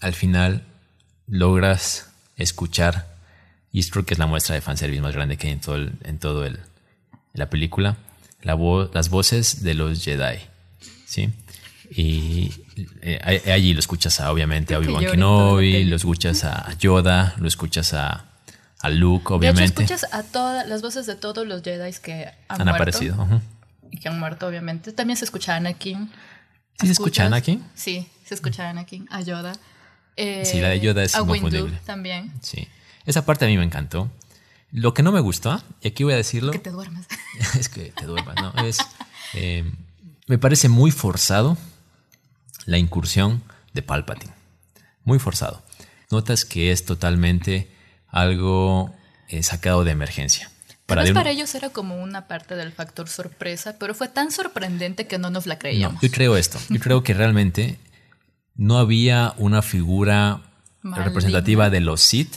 Al 0.00 0.14
final 0.14 0.64
logras 1.26 2.10
escuchar, 2.36 3.14
y 3.72 3.80
esto 3.80 3.92
creo 3.92 4.06
que 4.06 4.14
es 4.14 4.18
la 4.18 4.26
muestra 4.26 4.54
de 4.54 4.60
fanservice 4.60 5.02
más 5.02 5.14
grande 5.14 5.36
que 5.36 5.48
hay 5.48 5.52
en 5.54 5.60
todo, 5.60 5.76
el, 5.76 5.92
en 6.02 6.18
todo 6.18 6.44
el, 6.44 6.60
la 7.32 7.50
película, 7.50 7.96
la 8.42 8.56
las 8.92 9.08
voces 9.08 9.62
de 9.62 9.74
los 9.74 10.04
Jedi. 10.04 10.38
¿sí? 11.06 11.30
Y 11.90 12.52
eh, 13.02 13.42
allí 13.52 13.72
lo 13.72 13.80
escuchas 13.80 14.20
a, 14.20 14.32
obviamente, 14.32 14.74
a 14.74 14.78
Obi-Wan 14.78 15.06
Kenobi, 15.06 15.84
lo 15.84 15.96
escuchas 15.96 16.44
a 16.44 16.76
Yoda, 16.78 17.34
lo 17.38 17.48
escuchas 17.48 17.94
a, 17.94 18.33
a 18.84 18.90
Luke, 18.90 19.32
obviamente. 19.32 19.82
De 19.82 19.84
escuchas 19.84 20.12
a 20.12 20.22
todas 20.22 20.68
las 20.68 20.82
voces 20.82 21.06
de 21.06 21.14
todos 21.14 21.46
los 21.46 21.62
Jedi 21.62 21.90
que 22.02 22.30
han, 22.48 22.60
han 22.60 22.68
aparecido. 22.68 23.26
Y 23.90 23.96
que 23.96 24.10
han 24.10 24.20
muerto, 24.20 24.46
obviamente. 24.46 24.92
También 24.92 25.16
se 25.16 25.24
escucha 25.24 25.54
a 25.54 25.56
Anakin. 25.56 26.10
¿Sí 26.78 26.86
se 26.86 26.92
escucha 26.92 27.22
a 27.22 27.26
Anakin? 27.26 27.64
Sí, 27.74 28.06
se 28.26 28.34
escucha 28.34 28.66
a 28.66 28.70
Anakin, 28.70 29.08
a 29.10 29.22
Yoda. 29.22 29.54
sí, 30.16 30.60
la 30.60 30.68
de 30.68 30.80
Yoda 30.80 31.02
es 31.02 31.16
a 31.16 31.20
inconfundible. 31.22 31.78
también. 31.86 32.30
Sí. 32.42 32.68
Esa 33.06 33.24
parte 33.24 33.46
a 33.46 33.48
mí 33.48 33.56
me 33.56 33.64
encantó. 33.64 34.10
Lo 34.70 34.92
que 34.92 35.02
no 35.02 35.12
me 35.12 35.20
gustó, 35.20 35.62
y 35.80 35.88
aquí 35.88 36.04
voy 36.04 36.12
a 36.12 36.16
decirlo. 36.16 36.52
Que 36.52 36.58
te 36.58 36.70
duermas. 36.70 37.06
es 37.58 37.70
que 37.70 37.90
te 37.92 38.04
duermas, 38.04 38.36
¿no? 38.36 38.52
Es, 38.66 38.78
eh, 39.32 39.64
me 40.26 40.36
parece 40.36 40.68
muy 40.68 40.90
forzado 40.90 41.56
la 42.66 42.76
incursión 42.76 43.42
de 43.72 43.80
Palpatine. 43.80 44.34
Muy 45.04 45.18
forzado. 45.18 45.62
Notas 46.10 46.44
que 46.44 46.70
es 46.70 46.84
totalmente 46.84 47.73
algo 48.14 48.94
eh, 49.28 49.42
sacado 49.42 49.84
de 49.84 49.90
emergencia. 49.90 50.50
Para, 50.86 51.04
para 51.12 51.30
ellos 51.30 51.54
era 51.54 51.70
como 51.70 51.96
una 51.96 52.28
parte 52.28 52.54
del 52.54 52.70
factor 52.70 53.08
sorpresa, 53.08 53.76
pero 53.78 53.94
fue 53.94 54.08
tan 54.08 54.30
sorprendente 54.30 55.06
que 55.06 55.18
no 55.18 55.30
nos 55.30 55.46
la 55.46 55.58
creíamos. 55.58 56.00
yo 56.00 56.10
creo 56.10 56.36
esto. 56.36 56.58
Yo 56.68 56.78
creo 56.78 57.02
que 57.02 57.14
realmente 57.14 57.78
no 58.54 58.78
había 58.78 59.34
una 59.38 59.62
figura 59.62 60.42
representativa 60.82 61.70
de 61.70 61.80
los 61.80 62.02
Sith, 62.02 62.34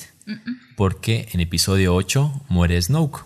porque 0.75 1.29
en 1.33 1.41
episodio 1.41 1.93
8 1.93 2.45
muere 2.49 2.81
Snoke, 2.81 3.25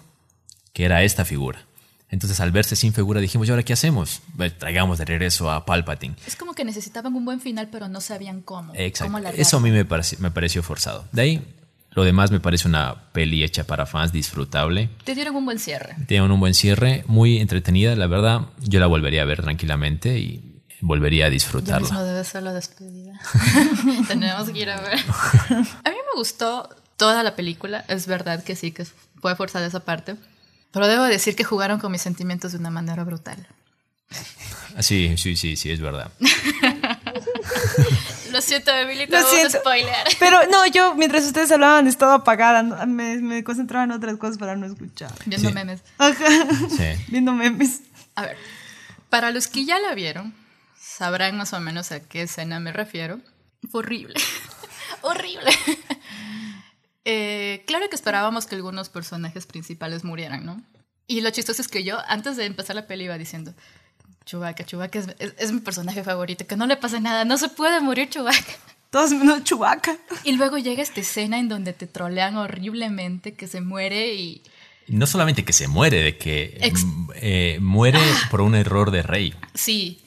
que 0.74 0.84
era 0.84 1.04
esta 1.04 1.24
figura. 1.24 1.66
Entonces, 2.10 2.42
al 2.42 2.52
verse 2.52 2.76
sin 2.76 2.94
figura, 2.94 3.22
dijimos, 3.22 3.48
¿y 3.48 3.52
ahora 3.52 3.64
qué 3.64 3.74
hacemos? 3.74 4.22
traigamos 4.58 4.98
de 4.98 5.06
regreso 5.06 5.50
a 5.50 5.66
Palpatine. 5.66 6.16
Es 6.28 6.36
como 6.36 6.54
que 6.54 6.66
necesitaban 6.66 7.16
un 7.16 7.24
buen 7.24 7.40
final, 7.40 7.70
pero 7.72 7.88
no 7.88 8.02
sabían 8.02 8.42
cómo. 8.42 8.74
Exacto. 8.76 9.18
Eso 9.36 9.58
a 9.58 9.60
mí 9.62 9.72
me, 9.72 9.86
me 9.86 10.32
pareció 10.32 10.62
forzado. 10.64 11.08
De 11.14 11.22
ahí, 11.22 11.61
lo 11.92 12.04
demás 12.04 12.32
me 12.32 12.40
parece 12.40 12.68
una 12.68 13.12
peli 13.12 13.44
hecha 13.44 13.66
para 13.66 13.86
fans, 13.86 14.14
disfrutable. 14.14 14.90
Te 15.04 15.14
dieron 15.14 15.36
un 15.36 15.46
buen 15.46 15.60
cierre. 15.60 15.96
Te 16.08 16.14
dieron 16.16 16.32
un 16.32 16.40
buen 16.40 16.54
cierre, 16.54 17.04
muy 17.08 17.38
entretenida, 17.40 17.96
la 17.96 18.08
verdad. 18.08 18.48
Yo 18.60 18.80
la 18.80 18.88
volvería 18.88 19.24
a 19.24 19.26
ver 19.26 19.42
tranquilamente 19.42 20.18
y 20.18 20.64
volvería 20.80 21.26
a 21.26 21.30
disfrutarla. 21.30 21.90
no 21.90 22.04
debe 22.04 22.24
ser 22.24 22.44
la 22.44 22.54
despedida. 22.54 23.20
Tenemos 24.08 24.50
que 24.50 24.60
ir 24.60 24.70
a 24.70 24.80
ver. 24.80 25.00
a 25.50 25.90
mí 25.90 25.96
me 25.96 26.16
gustó 26.16 26.70
toda 26.96 27.24
la 27.24 27.36
película. 27.36 27.84
Es 27.90 28.08
verdad 28.08 28.42
que 28.44 28.56
sí, 28.56 28.72
que 28.72 28.86
fue 29.20 29.36
forzada 29.36 29.66
esa 29.66 29.82
parte. 29.82 30.16
Pero 30.72 30.88
debo 30.88 31.04
decir 31.04 31.36
que 31.36 31.44
jugaron 31.44 31.80
con 31.80 31.92
mis 31.92 32.02
sentimientos 32.02 32.54
de 32.54 32.60
una 32.60 32.70
manera 32.70 33.04
brutal. 33.04 33.46
Ah, 34.78 34.84
sí, 34.84 35.16
sí, 35.18 35.36
sí, 35.36 35.58
sí, 35.58 35.72
es 35.72 35.82
verdad. 35.82 36.10
Lo 38.32 38.42
siento, 38.42 38.72
Emily, 38.72 39.08
te 39.08 39.22
voy 39.22 39.40
a 39.40 39.50
spoiler. 39.50 40.08
Pero 40.20 40.48
no, 40.50 40.66
yo 40.68 40.96
mientras 40.96 41.26
ustedes 41.26 41.52
hablaban 41.52 41.88
estaba 41.88 42.16
apagada. 42.16 42.64
Me, 42.86 43.18
me, 43.18 43.44
concentraba 43.44 43.84
en 43.84 43.92
otras 43.92 44.18
cosas 44.18 44.38
para 44.38 44.56
no 44.56 44.66
escuchar. 44.66 45.12
Viendo 45.26 45.52
memes. 45.52 45.82
Ajá. 45.98 46.26
Sí. 46.70 47.06
Viendo 47.08 47.34
memes. 47.34 47.82
A 48.16 48.24
ver, 48.24 48.38
para 49.10 49.32
los 49.32 49.48
que 49.48 49.66
ya 49.66 49.80
la 49.80 49.94
vieron, 49.94 50.34
sabrán 50.80 51.38
más 51.38 51.54
o 51.54 51.60
menos 51.60 51.92
a 51.92 52.00
qué 52.00 52.24
escena 52.24 52.60
me 52.60 52.72
refiero. 52.72 53.20
Horrible. 53.72 54.16
horrible. 55.02 55.52
Eh, 57.04 57.64
claro 57.68 57.90
que 57.90 57.96
esperábamos 57.96 58.46
que 58.46 58.56
algunos 58.56 58.90
personajes 58.90 59.46
principales 59.46 60.04
murieran, 60.04 60.46
¿no? 60.46 60.62
Y 61.08 61.22
lo 61.22 61.30
chistoso 61.32 61.62
es 61.62 61.68
que 61.68 61.84
yo, 61.84 62.00
antes 62.08 62.38
de 62.38 62.46
empezar 62.46 62.76
la 62.76 62.88
peli, 62.88 63.06
iba 63.06 63.18
diciendo, 63.18 63.54
Chewbacca, 64.26 64.64
Chewbacca 64.64 65.00
es, 65.20 65.52
mi 65.52 65.60
personaje 65.60 66.04
favorito, 66.04 66.46
que 66.46 66.56
no 66.56 66.68
le 66.68 66.78
pase 66.78 67.00
nada, 67.00 67.26
no 67.26 67.38
se 67.38 67.50
puede 67.50 67.82
morir 67.82 68.10
Chewbacca. 68.10 68.54
Todos 68.90 69.12
menos 69.12 69.44
Chewbacca. 69.44 69.98
Y 70.24 70.34
luego 70.34 70.58
llega 70.58 70.84
esta 70.84 71.00
escena 71.00 71.40
en 71.40 71.48
donde 71.48 71.74
te 71.74 71.88
trolean 71.88 72.36
horriblemente, 72.38 73.34
que 73.34 73.48
se 73.48 73.62
muere 73.62 74.16
y... 74.16 74.44
No 74.88 75.08
solamente 75.08 75.46
que 75.46 75.54
se 75.54 75.68
muere, 75.68 76.02
de 76.02 76.18
que 76.18 76.60
eh, 77.16 77.60
muere 77.62 78.00
por 78.30 78.42
un 78.42 78.56
error 78.56 78.92
de 78.92 79.04
Rey. 79.04 79.34
Sí. 79.54 80.04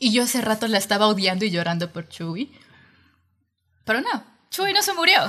Y 0.00 0.12
yo 0.12 0.24
hace 0.24 0.40
rato 0.40 0.66
la 0.66 0.78
estaba 0.78 1.06
odiando 1.06 1.44
y 1.44 1.50
llorando 1.50 1.92
por 1.92 2.08
Chewie. 2.08 2.50
Pero 3.84 4.00
no, 4.00 4.24
Chuy 4.50 4.72
no 4.72 4.82
se 4.82 4.94
murió. 4.94 5.20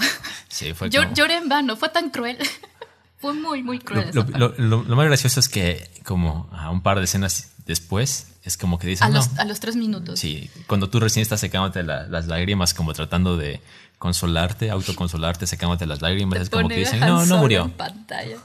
Sí, 0.47 0.73
fue 0.73 0.89
Yo, 0.89 1.01
Lloré 1.13 1.37
en 1.37 1.49
vano, 1.49 1.75
fue 1.75 1.89
tan 1.89 2.09
cruel. 2.09 2.37
fue 3.17 3.33
muy, 3.33 3.63
muy 3.63 3.79
cruel. 3.79 4.11
Lo, 4.13 4.83
más 4.83 5.05
gracioso 5.07 5.39
es 5.39 5.49
que 5.49 5.89
como 6.03 6.49
a 6.53 6.69
un 6.69 6.81
par 6.81 6.99
de 6.99 7.05
escenas 7.05 7.54
después, 7.65 8.27
es 8.43 8.57
como 8.57 8.77
que 8.77 8.87
dicen... 8.87 9.07
A, 9.07 9.09
los, 9.09 9.37
a 9.37 9.45
los 9.45 9.59
tres 9.59 9.75
minutos. 9.75 10.19
Sí, 10.19 10.49
cuando 10.67 10.89
tú 10.89 10.99
recién 10.99 11.21
estás 11.21 11.39
secándote 11.39 11.83
las 11.83 12.27
lágrimas, 12.27 12.73
como 12.73 12.93
tratando 12.93 13.37
de 13.37 13.61
consolarte, 13.97 14.69
autoconsolarte, 14.69 15.47
secándote 15.47 15.85
las 15.85 16.01
lágrimas, 16.01 16.39
es 16.39 16.49
como 16.49 16.67
que 16.69 16.77
dicen, 16.77 16.99
no, 16.99 17.25
no 17.25 17.37
murió. 17.37 17.71
pantalla. 17.75 18.37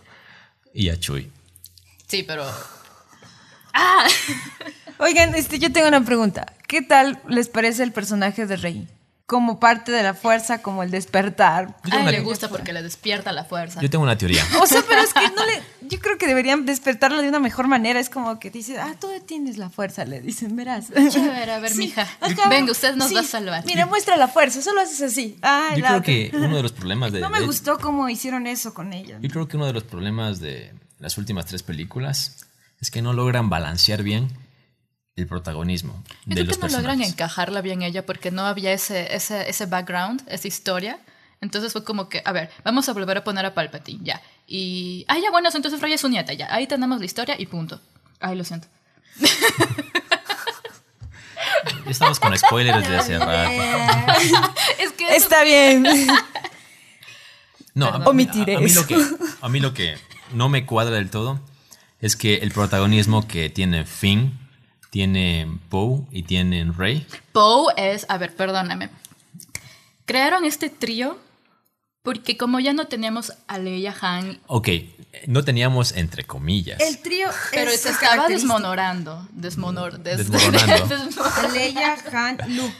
Y 0.73 0.89
a 0.89 0.99
Chuy. 0.99 1.31
Sí, 2.07 2.23
pero... 2.23 2.45
¡Ah! 3.73 4.07
Oigan, 4.99 5.35
este, 5.35 5.59
yo 5.59 5.73
tengo 5.73 5.89
una 5.89 6.05
pregunta. 6.05 6.53
¿Qué 6.67 6.83
tal 6.83 7.21
les 7.29 7.49
parece 7.49 7.83
el 7.83 7.93
personaje 7.93 8.47
de 8.47 8.57
Rey? 8.57 8.89
Como 9.31 9.61
parte 9.61 9.93
de 9.93 10.03
la 10.03 10.13
fuerza, 10.13 10.61
como 10.61 10.83
el 10.83 10.91
despertar. 10.91 11.77
A 11.89 12.01
él 12.01 12.11
le 12.11 12.21
gusta 12.21 12.49
porque 12.49 12.73
le 12.73 12.83
despierta 12.83 13.31
la 13.31 13.45
fuerza. 13.45 13.81
Yo 13.81 13.89
tengo 13.89 14.03
una 14.03 14.19
teoría. 14.19 14.45
O 14.61 14.67
sea, 14.67 14.83
pero 14.89 15.03
es 15.03 15.15
que 15.15 15.21
no 15.21 15.47
le. 15.47 15.63
Yo 15.83 16.01
creo 16.01 16.19
que 16.19 16.27
deberían 16.27 16.67
despertarlo 16.67 17.23
de 17.23 17.29
una 17.29 17.39
mejor 17.39 17.69
manera. 17.69 18.01
Es 18.01 18.11
como 18.11 18.41
que 18.41 18.51
dice, 18.51 18.81
ah, 18.81 18.97
tú 19.01 19.07
tienes 19.25 19.57
la 19.57 19.71
fuerza, 19.71 20.05
le 20.05 20.21
dicen, 20.21 20.57
verás. 20.57 20.91
A 20.91 21.01
ver, 21.01 21.49
a 21.49 21.61
ver, 21.61 21.77
mija. 21.77 22.09
Venga, 22.49 22.73
usted 22.73 22.97
nos 22.97 23.15
va 23.15 23.21
a 23.21 23.23
salvar. 23.23 23.65
Mira, 23.67 23.87
muestra 23.87 24.17
la 24.17 24.27
fuerza, 24.27 24.63
solo 24.63 24.81
haces 24.81 25.01
así. 25.01 25.39
yo 25.77 25.85
creo 25.85 26.03
que 26.03 26.33
uno 26.35 26.57
de 26.57 26.63
los 26.65 26.73
problemas 26.73 27.13
de. 27.13 27.21
No 27.21 27.31
me 27.31 27.43
gustó 27.43 27.79
cómo 27.79 28.09
hicieron 28.09 28.49
eso 28.49 28.75
con 28.75 28.93
ella. 28.93 29.19
Yo 29.23 29.31
creo 29.31 29.47
que 29.47 29.57
uno 29.57 29.67
de 29.67 29.75
los 29.75 29.85
problemas 29.85 30.41
de 30.41 30.73
las 30.99 31.19
últimas 31.19 31.47
tres 31.47 31.63
películas 31.63 32.47
es 32.81 32.91
que 32.91 33.01
no 33.01 33.13
logran 33.13 33.49
balancear 33.49 34.03
bien 34.03 34.29
el 35.21 35.27
protagonismo. 35.27 36.03
Yo 36.27 36.35
de 36.35 36.45
creo 36.47 36.59
que 36.59 36.69
no 36.69 36.77
logran 36.77 37.03
encajarla 37.03 37.61
bien 37.61 37.83
ella 37.83 38.05
porque 38.05 38.31
no 38.31 38.47
había 38.47 38.73
ese, 38.73 39.15
ese, 39.15 39.49
ese 39.49 39.67
background, 39.67 40.23
esa 40.27 40.49
historia. 40.49 40.99
Entonces 41.41 41.73
fue 41.73 41.85
como 41.85 42.09
que, 42.09 42.23
a 42.25 42.33
ver, 42.33 42.51
vamos 42.65 42.89
a 42.89 42.93
volver 42.93 43.17
a 43.17 43.25
poner 43.25 43.47
a 43.47 43.55
Palpatine, 43.55 44.01
ya. 44.03 44.21
Y, 44.47 45.05
ah, 45.09 45.19
ya, 45.19 45.31
bueno, 45.31 45.49
entonces 45.53 45.81
Rey 45.81 45.93
es 45.93 46.01
su 46.01 46.09
nieta, 46.09 46.33
ya. 46.33 46.53
Ahí 46.53 46.67
tenemos 46.67 46.99
la 46.99 47.07
historia 47.07 47.37
y 47.39 47.47
punto. 47.47 47.81
Ay, 48.21 48.37
lo 48.37 48.45
siento. 48.45 48.69
Estamos 51.87 52.21
con 52.21 52.37
spoilers 52.37 52.89
de 52.89 52.97
hace 52.97 53.19
rato. 53.19 53.51
es 54.79 54.93
que 54.93 55.17
Está 55.17 55.43
bien. 55.43 55.87
No, 57.75 57.87
a, 57.87 57.97
Omitiré 58.09 58.57
a, 58.57 58.61
mí 58.61 58.71
lo 58.73 58.87
que, 58.87 58.97
a 59.41 59.49
mí 59.49 59.61
lo 59.61 59.73
que 59.75 59.97
no 60.33 60.49
me 60.49 60.67
cuadra 60.67 60.97
del 60.97 61.11
todo 61.11 61.41
es 62.01 62.17
que 62.17 62.37
el 62.37 62.53
protagonismo 62.53 63.27
que 63.27 63.51
tiene 63.51 63.85
Finn 63.85 64.39
tienen 64.91 65.59
Poe 65.59 66.03
y 66.11 66.25
tienen 66.25 66.77
Rey. 66.77 67.07
Poe 67.33 67.73
es, 67.77 68.07
a 68.09 68.19
ver, 68.19 68.35
perdóname. 68.35 68.91
Crearon 70.05 70.45
este 70.45 70.69
trío 70.69 71.19
porque 72.03 72.37
como 72.37 72.61
ya 72.61 72.73
no 72.73 72.87
teníamos 72.87 73.33
a 73.47 73.59
Leia 73.59 73.95
Han. 74.01 74.41
Ok, 74.47 74.69
no 75.27 75.45
teníamos 75.45 75.93
entre 75.93 76.25
comillas. 76.25 76.81
El 76.81 76.99
trío 77.01 77.29
Pero 77.51 77.71
se 77.71 77.91
estaba 77.91 78.29
desmonorando. 78.29 79.27
Desmonor, 79.33 79.99
desmoronando. 80.03 81.05
Leia, 81.53 81.97
Han, 82.13 82.39
Luke. 82.57 82.75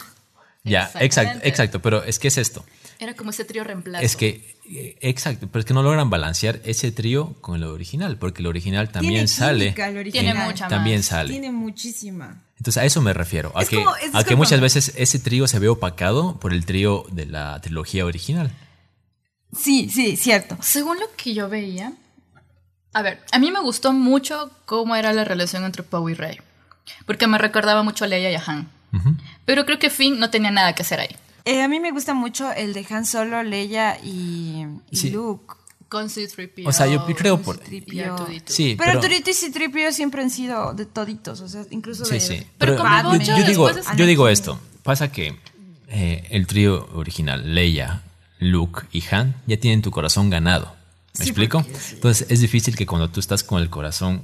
Ya, 0.63 0.91
exacto, 1.01 1.41
exacto, 1.43 1.81
pero 1.81 2.05
es 2.05 2.19
que 2.19 2.29
es 2.29 2.37
esto. 2.39 2.65
Era 3.01 3.15
como 3.15 3.31
ese 3.31 3.47
trío 3.47 3.65
reemplazo. 3.65 4.05
Es 4.05 4.15
que, 4.15 4.59
eh, 4.71 4.99
exacto, 5.01 5.49
pero 5.51 5.61
es 5.61 5.65
que 5.65 5.73
no 5.73 5.83
logran 5.83 6.11
balancear 6.11 6.61
ese 6.65 6.93
trío 6.93 7.35
con 7.41 7.57
el 7.57 7.65
original, 7.65 8.19
porque 8.19 8.43
el 8.43 8.47
original 8.47 8.91
también 8.91 9.27
sale. 9.27 9.75
Tiene 10.13 10.35
mucha 10.35 10.69
También 10.69 11.03
sale. 11.03 11.31
Tiene 11.31 11.51
muchísima. 11.51 12.43
Entonces 12.59 12.83
a 12.83 12.85
eso 12.85 13.01
me 13.01 13.15
refiero, 13.15 13.53
a 13.57 13.65
que, 13.65 13.83
a 14.13 14.23
que 14.23 14.37
muchas 14.37 14.61
veces 14.61 14.93
ese 14.97 15.19
trío 15.19 15.49
se 15.49 15.59
ve 15.59 15.69
opacado 15.69 16.39
por 16.39 16.53
el 16.53 16.67
trío 16.67 17.07
de 17.11 17.25
la 17.25 17.59
trilogía 17.63 18.05
original. 18.05 18.53
Sí, 19.59 19.89
sí, 19.89 20.19
cierto. 20.19 20.59
Según 20.61 21.01
lo 21.01 21.07
que 21.17 21.33
yo 21.33 21.49
veía, 21.49 21.95
a 22.93 23.01
ver, 23.01 23.21
a 23.33 23.39
mí 23.39 23.51
me 23.51 23.61
gustó 23.61 23.95
mucho 23.95 24.51
cómo 24.67 24.95
era 24.95 25.15
la 25.15 25.25
relación 25.25 25.65
entre 25.65 25.83
Poe 25.83 26.13
y 26.13 26.15
Rey, 26.15 26.39
porque 27.07 27.27
me 27.27 27.39
recordaba 27.39 27.83
mucho 27.83 28.05
a 28.05 28.09
Leia 28.09 28.31
y 28.31 28.35
a 28.35 28.43
Han. 28.45 28.69
Pero 29.47 29.65
creo 29.65 29.79
que 29.79 29.89
Finn 29.89 30.19
no 30.19 30.29
tenía 30.29 30.51
nada 30.51 30.75
que 30.75 30.83
hacer 30.83 31.01
ahí. 31.01 31.17
Eh, 31.45 31.63
a 31.63 31.69
mí 31.69 31.81
me 31.81 31.91
gusta 31.93 32.15
mucho 32.15 32.51
el 32.53 32.73
de 32.73 32.87
Han 32.91 33.07
Solo, 33.07 33.43
Leia 33.43 33.99
y, 34.03 34.67
y 34.91 34.97
Sí. 34.97 35.11
Luke. 35.11 35.55
Con 35.89 36.09
C-3PO. 36.09 36.69
O 36.69 36.73
sea, 36.73 36.87
yo 36.87 37.05
creo 37.17 37.43
por... 37.43 37.61
y 37.69 37.81
R2D2. 37.81 38.43
Sí, 38.47 38.77
Pero, 38.79 39.01
pero... 39.01 39.13
Y 39.13 39.35
Citripio 39.35 39.91
siempre 39.91 40.23
han 40.23 40.31
sido 40.31 40.73
de 40.73 40.87
toditos, 40.87 41.41
o 41.41 41.49
sea, 41.49 41.65
incluso 41.71 42.05
Sí, 42.05 42.15
de... 42.15 42.21
sí. 42.21 42.47
Pero 42.59 42.77
Pero, 42.77 42.85
convivió 43.03 43.37
yo, 43.37 43.39
yo 43.39 43.45
digo, 43.45 43.71
yo 43.97 44.07
digo 44.07 44.29
esto. 44.29 44.61
Pasa 44.85 45.11
que 45.11 45.37
eh, 45.89 46.29
el 46.31 46.47
trío 46.47 46.89
original, 46.95 47.57
Leia, 47.57 48.03
Luke 48.39 48.83
y 48.93 49.03
Han, 49.11 49.35
ya 49.49 49.57
tienen 49.59 49.83
tu 49.83 49.91
corazón 49.91 50.31
ganado. 50.31 50.77
¿Me 51.19 51.25
Sí, 51.25 51.31
explico? 51.31 51.65
Entonces 51.93 52.25
es 52.31 52.41
difícil 52.41 52.77
que 52.77 52.87
cuando 52.87 53.11
tú 53.11 53.19
estás 53.19 53.43
con 53.43 53.61
el 53.61 53.69
corazón 53.69 54.23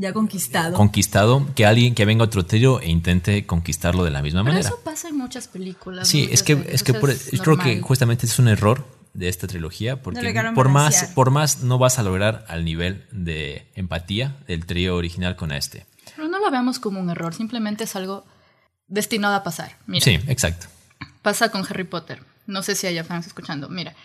Ya 0.00 0.12
conquistado. 0.12 0.74
conquistado, 0.76 1.44
que 1.56 1.66
alguien 1.66 1.94
que 1.94 2.04
venga 2.04 2.22
otro 2.24 2.46
trío 2.46 2.80
e 2.80 2.88
intente 2.88 3.44
conquistarlo 3.46 4.04
de 4.04 4.10
la 4.12 4.22
misma 4.22 4.42
Pero 4.44 4.52
manera. 4.54 4.68
eso 4.68 4.80
pasa 4.84 5.08
en 5.08 5.16
muchas 5.18 5.48
películas. 5.48 6.06
Sí, 6.06 6.28
es 6.30 6.42
que, 6.44 6.52
es 6.68 6.82
que 6.84 6.94
por- 6.94 7.10
es 7.10 7.30
yo 7.32 7.42
creo 7.42 7.58
que 7.58 7.80
justamente 7.80 8.24
es 8.26 8.38
un 8.38 8.46
error 8.48 8.86
de 9.14 9.28
esta 9.28 9.48
trilogía, 9.48 10.00
porque 10.00 10.32
por 10.54 10.68
más, 10.68 11.10
por 11.16 11.30
más 11.32 11.62
no 11.64 11.78
vas 11.78 11.98
a 11.98 12.04
lograr 12.04 12.44
al 12.48 12.64
nivel 12.64 13.06
de 13.10 13.66
empatía 13.74 14.36
del 14.46 14.66
trío 14.66 14.94
original 14.94 15.34
con 15.34 15.50
este. 15.50 15.86
Pero 16.14 16.28
no 16.28 16.38
lo 16.38 16.48
veamos 16.50 16.78
como 16.78 17.00
un 17.00 17.10
error, 17.10 17.34
simplemente 17.34 17.82
es 17.84 17.96
algo 17.96 18.24
destinado 18.86 19.34
a 19.34 19.42
pasar. 19.42 19.78
Mira, 19.86 20.04
Sí, 20.04 20.20
exacto. 20.28 20.68
pasa 21.22 21.50
con 21.50 21.62
Harry 21.68 21.84
Potter. 21.84 22.22
No 22.46 22.62
sé 22.62 22.76
si 22.76 22.86
haya 22.86 23.02
fans 23.02 23.26
escuchando. 23.26 23.68
Mira, 23.68 23.96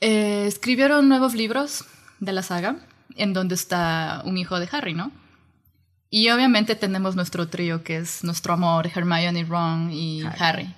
eh, 0.00 0.44
escribieron 0.46 1.08
nuevos 1.08 1.34
libros 1.34 1.84
de 2.20 2.32
la 2.32 2.42
saga 2.42 2.76
en 3.20 3.32
donde 3.32 3.54
está 3.54 4.22
un 4.24 4.38
hijo 4.38 4.58
de 4.58 4.68
Harry, 4.72 4.94
¿no? 4.94 5.12
Y 6.10 6.28
obviamente 6.30 6.74
tenemos 6.74 7.14
nuestro 7.14 7.48
trío 7.48 7.84
que 7.84 7.98
es 7.98 8.24
nuestro 8.24 8.54
amor, 8.54 8.90
Hermione, 8.92 9.44
Ron 9.44 9.92
y 9.92 10.22
Harry. 10.38 10.74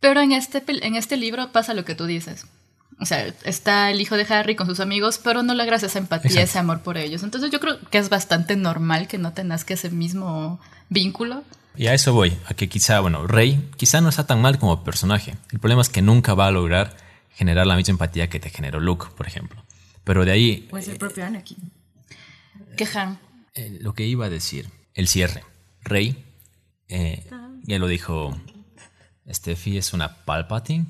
Pero 0.00 0.20
en 0.20 0.32
este, 0.32 0.62
en 0.66 0.96
este 0.96 1.16
libro 1.16 1.52
pasa 1.52 1.72
lo 1.72 1.84
que 1.84 1.94
tú 1.94 2.06
dices. 2.06 2.46
O 2.98 3.04
sea, 3.04 3.26
está 3.44 3.90
el 3.90 4.00
hijo 4.00 4.16
de 4.16 4.26
Harry 4.28 4.56
con 4.56 4.66
sus 4.66 4.80
amigos, 4.80 5.20
pero 5.22 5.42
no 5.42 5.54
logras 5.54 5.82
esa 5.82 5.98
empatía, 5.98 6.30
Exacto. 6.30 6.50
ese 6.50 6.58
amor 6.58 6.80
por 6.80 6.96
ellos. 6.96 7.22
Entonces 7.22 7.50
yo 7.50 7.60
creo 7.60 7.78
que 7.90 7.98
es 7.98 8.08
bastante 8.08 8.56
normal 8.56 9.06
que 9.06 9.18
no 9.18 9.32
tengas 9.32 9.64
que 9.64 9.74
ese 9.74 9.90
mismo 9.90 10.58
vínculo. 10.88 11.44
Y 11.76 11.88
a 11.88 11.94
eso 11.94 12.14
voy, 12.14 12.36
a 12.46 12.54
que 12.54 12.68
quizá, 12.68 13.00
bueno, 13.00 13.26
Rey 13.26 13.68
quizá 13.76 14.00
no 14.00 14.08
está 14.08 14.26
tan 14.26 14.40
mal 14.40 14.58
como 14.58 14.82
personaje. 14.82 15.36
El 15.52 15.60
problema 15.60 15.82
es 15.82 15.90
que 15.90 16.00
nunca 16.00 16.34
va 16.34 16.46
a 16.46 16.50
lograr 16.50 16.96
generar 17.34 17.66
la 17.66 17.76
misma 17.76 17.92
empatía 17.92 18.30
que 18.30 18.40
te 18.40 18.48
generó 18.48 18.80
Luke, 18.80 19.08
por 19.14 19.26
ejemplo. 19.26 19.62
Pero 20.06 20.24
de 20.24 20.30
ahí, 20.30 20.66
Pues 20.70 20.86
el 20.86 20.98
propio 20.98 21.26
Anakin. 21.26 21.58
Que 22.76 22.86
Han, 22.94 23.18
eh, 23.54 23.76
lo 23.80 23.92
que 23.92 24.04
iba 24.06 24.26
a 24.26 24.30
decir, 24.30 24.68
el 24.94 25.08
cierre. 25.08 25.42
Rey, 25.82 26.24
eh, 26.88 27.26
ya 27.64 27.78
lo 27.80 27.88
dijo 27.88 28.38
Steffi, 29.28 29.76
es 29.78 29.92
una 29.92 30.24
Palpatine, 30.24 30.86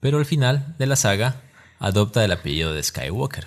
pero 0.00 0.16
al 0.18 0.24
final 0.24 0.74
de 0.78 0.86
la 0.86 0.96
saga 0.96 1.42
adopta 1.78 2.24
el 2.24 2.32
apellido 2.32 2.72
de 2.72 2.82
Skywalker. 2.82 3.46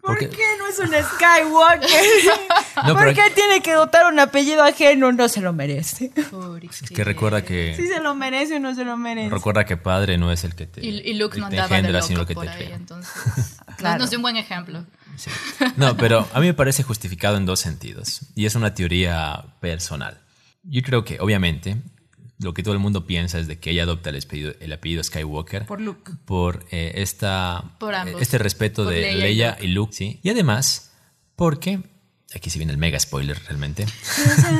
¿Por 0.00 0.18
Porque- 0.18 0.28
qué 0.36 0.42
no 0.58 0.66
es 0.68 0.78
un 0.78 0.88
Skywalker? 0.88 1.88
No, 2.86 2.92
¿Por 2.94 3.04
pero- 3.04 3.14
qué 3.14 3.30
tiene 3.34 3.62
que 3.62 3.72
dotar 3.72 4.12
un 4.12 4.18
apellido 4.18 4.62
ajeno? 4.64 5.12
No 5.12 5.28
se 5.28 5.40
lo 5.40 5.52
merece. 5.52 6.10
Es 6.82 6.90
que 6.90 7.04
recuerda 7.04 7.42
que 7.44 7.72
Si 7.76 7.86
se 7.86 8.00
lo 8.00 8.14
merece 8.16 8.56
o 8.56 8.60
no 8.60 8.74
se 8.74 8.84
lo 8.84 8.96
merece. 8.96 9.30
recuerda 9.30 9.64
que 9.64 9.76
padre 9.76 10.18
no 10.18 10.32
es 10.32 10.42
el 10.44 10.54
que 10.56 10.66
te, 10.66 10.84
Y, 10.84 10.88
y 11.08 11.14
Luke 11.14 11.38
no 11.38 11.46
andaba 11.46 11.80
de 11.80 11.92
loco 11.92 12.04
sino 12.06 12.26
que 12.26 12.34
por 12.34 12.44
te 12.46 12.50
ahí, 12.50 12.72
entonces 12.72 13.12
Claro. 13.90 14.06
dio 14.06 14.18
un 14.18 14.22
buen 14.22 14.36
ejemplo. 14.36 14.84
Sí. 15.16 15.30
No, 15.76 15.96
pero 15.96 16.28
a 16.32 16.40
mí 16.40 16.46
me 16.46 16.54
parece 16.54 16.82
justificado 16.82 17.36
en 17.36 17.46
dos 17.46 17.60
sentidos. 17.60 18.22
Y 18.34 18.46
es 18.46 18.54
una 18.54 18.74
teoría 18.74 19.44
personal. 19.60 20.20
Yo 20.64 20.82
creo 20.82 21.04
que, 21.04 21.20
obviamente, 21.20 21.76
lo 22.38 22.52
que 22.52 22.62
todo 22.62 22.74
el 22.74 22.80
mundo 22.80 23.06
piensa 23.06 23.38
es 23.38 23.46
de 23.46 23.58
que 23.58 23.70
ella 23.70 23.84
adopta 23.84 24.10
el 24.10 24.16
apellido, 24.22 24.54
el 24.60 24.72
apellido 24.72 25.04
Skywalker 25.04 25.66
Por 25.66 25.80
Luke. 25.80 26.12
por 26.24 26.66
eh, 26.70 26.92
esta, 26.96 27.76
Por 27.78 27.94
ambos. 27.94 28.20
este 28.20 28.38
respeto 28.38 28.84
Por 28.84 28.92
de 28.92 29.00
Leia 29.02 29.12
y 29.12 29.20
Leia 29.20 29.58
y 29.60 29.66
Luke. 29.68 29.92
¿sí? 29.94 30.18
Y 30.22 30.30
además, 30.30 30.92
porque, 31.36 31.80
aquí 32.34 32.50
se 32.50 32.58
viene 32.58 32.72
el 32.72 32.78
mega 32.78 32.98
spoiler 32.98 33.38
realmente, 33.44 33.86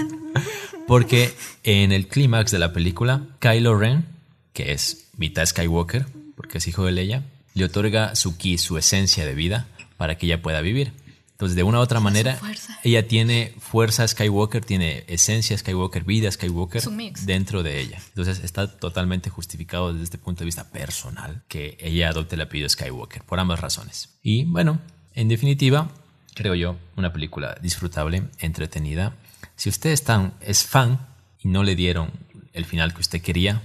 porque 0.86 1.34
en 1.62 1.92
el 1.92 2.06
clímax 2.08 2.50
de 2.50 2.58
la 2.58 2.72
película, 2.72 3.22
Kylo 3.40 3.76
Ren, 3.76 4.06
que 4.52 4.72
es 4.72 5.08
mitad 5.16 5.44
Skywalker, 5.44 6.06
porque 6.36 6.58
es 6.58 6.68
hijo 6.68 6.84
de 6.84 6.92
Leia, 6.92 7.24
le 7.54 7.64
otorga 7.64 8.14
su 8.14 8.36
ki, 8.36 8.58
su 8.58 8.76
esencia 8.76 9.24
de 9.24 9.34
vida, 9.34 9.66
para 9.96 10.18
que 10.18 10.26
ella 10.26 10.42
pueda 10.42 10.60
vivir. 10.60 10.92
Entonces, 11.32 11.56
de 11.56 11.64
una 11.64 11.78
u 11.78 11.82
otra 11.82 11.98
manera, 11.98 12.38
ella 12.84 13.08
tiene 13.08 13.54
fuerza 13.58 14.06
Skywalker, 14.06 14.64
tiene 14.64 15.04
esencia 15.08 15.58
Skywalker, 15.58 16.04
vida 16.04 16.30
Skywalker 16.30 16.82
dentro 17.22 17.64
de 17.64 17.80
ella. 17.80 17.98
Entonces, 18.08 18.40
está 18.44 18.68
totalmente 18.68 19.30
justificado 19.30 19.92
desde 19.92 20.04
este 20.04 20.18
punto 20.18 20.40
de 20.40 20.46
vista 20.46 20.70
personal 20.70 21.42
que 21.48 21.76
ella 21.80 22.08
adopte 22.08 22.36
el 22.36 22.42
apellido 22.42 22.68
Skywalker, 22.68 23.24
por 23.24 23.40
ambas 23.40 23.60
razones. 23.60 24.10
Y 24.22 24.44
bueno, 24.44 24.80
en 25.12 25.28
definitiva, 25.28 25.90
creo 26.34 26.54
yo, 26.54 26.76
una 26.96 27.12
película 27.12 27.56
disfrutable, 27.60 28.22
entretenida. 28.38 29.16
Si 29.56 29.68
usted 29.68 29.90
es, 29.90 30.04
tan, 30.04 30.34
es 30.40 30.64
fan 30.64 31.00
y 31.40 31.48
no 31.48 31.64
le 31.64 31.74
dieron 31.74 32.12
el 32.52 32.64
final 32.64 32.94
que 32.94 33.00
usted 33.00 33.20
quería, 33.20 33.60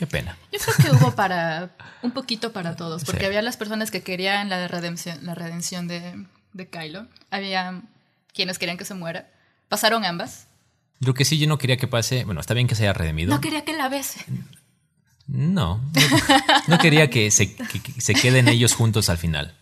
qué 0.00 0.06
pena. 0.06 0.38
Yo 0.50 0.58
creo 0.58 0.76
que 0.76 0.96
hubo 0.96 1.14
para 1.14 1.70
un 2.02 2.12
poquito 2.12 2.52
para 2.54 2.74
todos, 2.74 3.04
porque 3.04 3.20
Sí. 3.20 3.26
había 3.26 3.42
las 3.42 3.58
personas 3.58 3.90
que 3.90 4.02
querían 4.02 4.48
la 4.48 4.66
redención, 4.66 5.18
la 5.26 5.34
redención 5.34 5.86
de, 5.88 6.24
de 6.54 6.68
Kylo, 6.68 7.06
había 7.30 7.82
quienes 8.32 8.58
querían 8.58 8.78
que 8.78 8.86
se 8.86 8.94
muera, 8.94 9.28
pasaron 9.68 10.06
ambas. 10.06 10.46
Lo 11.00 11.12
que 11.12 11.24
sí 11.26 11.38
yo 11.38 11.46
no 11.46 11.58
quería 11.58 11.76
que 11.76 11.86
pase, 11.86 12.24
bueno, 12.24 12.40
está 12.40 12.54
bien 12.54 12.66
que 12.66 12.74
se 12.74 12.84
haya 12.84 12.94
redimido. 12.94 13.34
No 13.34 13.40
quería 13.42 13.62
que 13.64 13.74
la 13.76 13.90
bese. 13.90 14.24
No, 15.26 15.80
no, 15.86 15.92
no 16.66 16.78
quería 16.78 17.10
que 17.10 17.30
se, 17.30 17.54
que- 17.54 17.80
que 17.80 18.00
se 18.00 18.14
queden 18.14 18.48
ellos 18.48 18.74
juntos 18.74 19.08
al 19.10 19.18
final. 19.18 19.54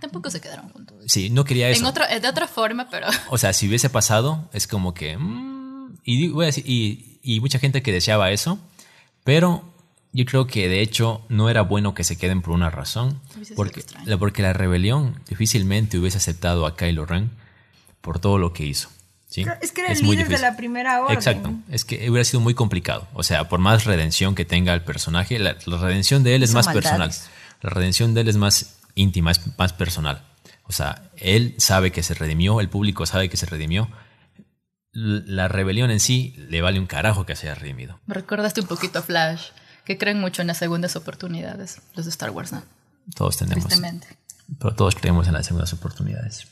Tampoco 0.00 0.30
se 0.30 0.40
quedaron 0.40 0.68
juntos. 0.70 0.96
Sí, 1.06 1.30
no 1.30 1.44
quería 1.44 1.68
eso. 1.70 1.80
En 1.80 1.86
otro, 1.86 2.04
de 2.06 2.28
otra 2.28 2.46
forma, 2.48 2.88
pero 2.90 3.06
O 3.30 3.38
sea, 3.38 3.52
si 3.52 3.66
hubiese 3.68 3.90
pasado, 3.90 4.48
es 4.52 4.66
como 4.66 4.94
que... 4.94 5.16
mm, 5.16 5.96
y, 6.04 6.28
voy 6.28 6.44
a 6.44 6.48
decir- 6.48 6.64
y, 6.66 7.18
y 7.22 7.40
mucha 7.40 7.58
gente 7.58 7.82
que 7.82 7.92
deseaba 7.92 8.30
eso, 8.30 8.58
pero 9.24 9.69
yo 10.12 10.24
creo 10.24 10.46
que 10.46 10.68
de 10.68 10.80
hecho 10.80 11.24
no 11.28 11.48
era 11.48 11.62
bueno 11.62 11.94
que 11.94 12.04
se 12.04 12.16
queden 12.18 12.42
por 12.42 12.52
una 12.54 12.70
razón. 12.70 13.20
Hubiese 13.34 13.54
sido 13.54 13.56
Porque 13.56 13.84
porque 14.18 14.42
la 14.42 14.52
rebelión 14.52 15.20
difícilmente 15.28 15.98
hubiese 15.98 16.18
aceptado 16.18 16.66
a 16.66 16.76
Kylo 16.76 17.06
Ren 17.06 17.30
por 18.00 18.18
todo 18.18 18.38
lo 18.38 18.52
que 18.52 18.64
hizo. 18.64 18.88
¿sí? 19.28 19.44
Es 19.60 19.72
que 19.72 19.82
era 19.82 19.92
el 19.92 20.02
muy 20.02 20.16
líder 20.16 20.28
de 20.28 20.34
difícil. 20.34 20.50
la 20.50 20.56
primera 20.56 21.00
orden. 21.02 21.14
Exacto, 21.16 21.52
es 21.70 21.84
que 21.84 22.10
hubiera 22.10 22.24
sido 22.24 22.40
muy 22.40 22.54
complicado. 22.54 23.06
O 23.14 23.22
sea, 23.22 23.48
por 23.48 23.60
más 23.60 23.84
redención 23.84 24.34
que 24.34 24.44
tenga 24.44 24.74
el 24.74 24.82
personaje, 24.82 25.38
la, 25.38 25.56
la 25.66 25.78
redención 25.78 26.22
de 26.24 26.34
él 26.34 26.42
es 26.42 26.54
más 26.54 26.66
maldades. 26.66 26.90
personal. 26.90 27.12
La 27.62 27.70
redención 27.70 28.14
de 28.14 28.22
él 28.22 28.28
es 28.28 28.36
más 28.36 28.78
íntima, 28.94 29.30
es 29.30 29.40
más 29.58 29.72
personal. 29.72 30.24
O 30.64 30.72
sea, 30.72 31.02
él 31.16 31.54
sabe 31.58 31.92
que 31.92 32.02
se 32.02 32.14
redimió, 32.14 32.60
el 32.60 32.68
público 32.68 33.04
sabe 33.06 33.28
que 33.28 33.36
se 33.36 33.46
redimió. 33.46 33.88
La 34.92 35.46
rebelión 35.46 35.90
en 35.92 36.00
sí 36.00 36.34
le 36.48 36.62
vale 36.62 36.80
un 36.80 36.86
carajo 36.86 37.24
que 37.24 37.36
se 37.36 37.48
haya 37.48 37.54
redimido. 37.60 38.00
me 38.06 38.14
recordaste 38.14 38.60
un 38.60 38.66
poquito 38.66 38.98
a 38.98 39.02
Flash, 39.02 39.50
que 39.90 39.98
creen 39.98 40.20
mucho 40.20 40.40
en 40.40 40.46
las 40.46 40.58
segundas 40.58 40.94
oportunidades, 40.94 41.80
los 41.96 42.04
de 42.06 42.12
Star 42.12 42.30
Wars, 42.30 42.52
¿no? 42.52 42.62
Todos 43.16 43.38
tenemos. 43.38 43.64
Tristemente. 43.64 44.06
Pero 44.60 44.72
todos 44.76 44.94
creemos 44.94 45.26
en 45.26 45.32
las 45.34 45.44
segundas 45.46 45.72
oportunidades. 45.72 46.46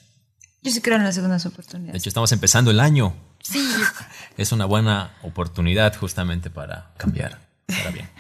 Yo 0.61 0.73
sí 0.73 0.81
creo 0.81 0.97
en 0.97 1.05
las 1.05 1.15
segundas 1.15 1.45
De 1.45 1.49
oportunidades. 1.51 2.03
hecho, 2.03 2.11
estamos 2.11 2.33
empezando 2.33 2.73
el 2.73 2.81
año. 2.81 3.15
Sí, 3.41 3.65
Es 4.37 4.51
una 4.51 4.65
buena 4.65 5.13
oportunidad 5.23 5.95
justamente 5.97 6.51
para 6.51 6.91
cambiar. 6.97 7.39
Para 7.67 7.91
bien. 7.93 8.11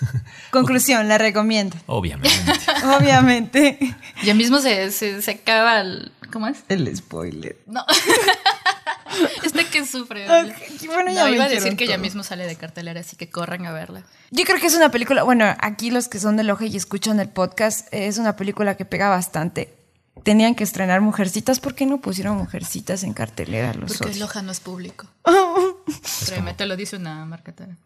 Conclusión, 0.50 1.08
la 1.08 1.18
recomiendo. 1.18 1.76
Obviamente. 1.84 2.30
Obviamente. 2.98 3.78
ya 4.24 4.32
mismo 4.32 4.60
se, 4.60 4.90
se, 4.92 5.20
se 5.20 5.30
acaba 5.30 5.82
el... 5.82 6.10
¿Cómo 6.32 6.46
es? 6.46 6.64
El 6.70 6.96
spoiler. 6.96 7.58
No. 7.66 7.84
este 9.44 9.66
que 9.66 9.86
sufre. 9.86 10.26
Ok, 10.26 10.86
bueno, 10.86 11.12
ya 11.12 11.24
no, 11.24 11.30
me 11.30 11.36
iba 11.36 11.44
a 11.44 11.48
decir 11.48 11.76
que 11.76 11.86
ya 11.86 11.98
mismo 11.98 12.22
sale 12.22 12.46
de 12.46 12.56
cartelera, 12.56 13.00
así 13.00 13.16
que 13.16 13.28
corran 13.28 13.66
a 13.66 13.72
verla. 13.72 14.04
Yo 14.30 14.44
creo 14.44 14.58
que 14.58 14.66
es 14.66 14.74
una 14.74 14.90
película, 14.90 15.22
bueno, 15.22 15.44
aquí 15.60 15.90
los 15.90 16.08
que 16.08 16.18
son 16.18 16.36
del 16.36 16.50
ojo 16.50 16.64
y 16.64 16.76
escuchan 16.76 17.20
el 17.20 17.28
podcast, 17.28 17.88
es 17.92 18.18
una 18.18 18.36
película 18.36 18.76
que 18.76 18.84
pega 18.84 19.08
bastante. 19.08 19.83
Tenían 20.22 20.54
que 20.54 20.62
estrenar 20.64 21.00
Mujercitas, 21.00 21.58
¿por 21.60 21.74
qué 21.74 21.86
no 21.86 22.00
pusieron 22.00 22.36
Mujercitas 22.38 23.02
en 23.02 23.12
cartelera? 23.12 23.74
Los 23.74 23.98
Porque. 23.98 24.14
Loja 24.16 24.42
no 24.42 24.52
es 24.52 24.60
público. 24.60 25.06
Créeme, 26.26 26.54
te 26.54 26.66
lo 26.66 26.76
dice 26.76 26.96
una 26.96 27.24
marquetera. 27.26 27.76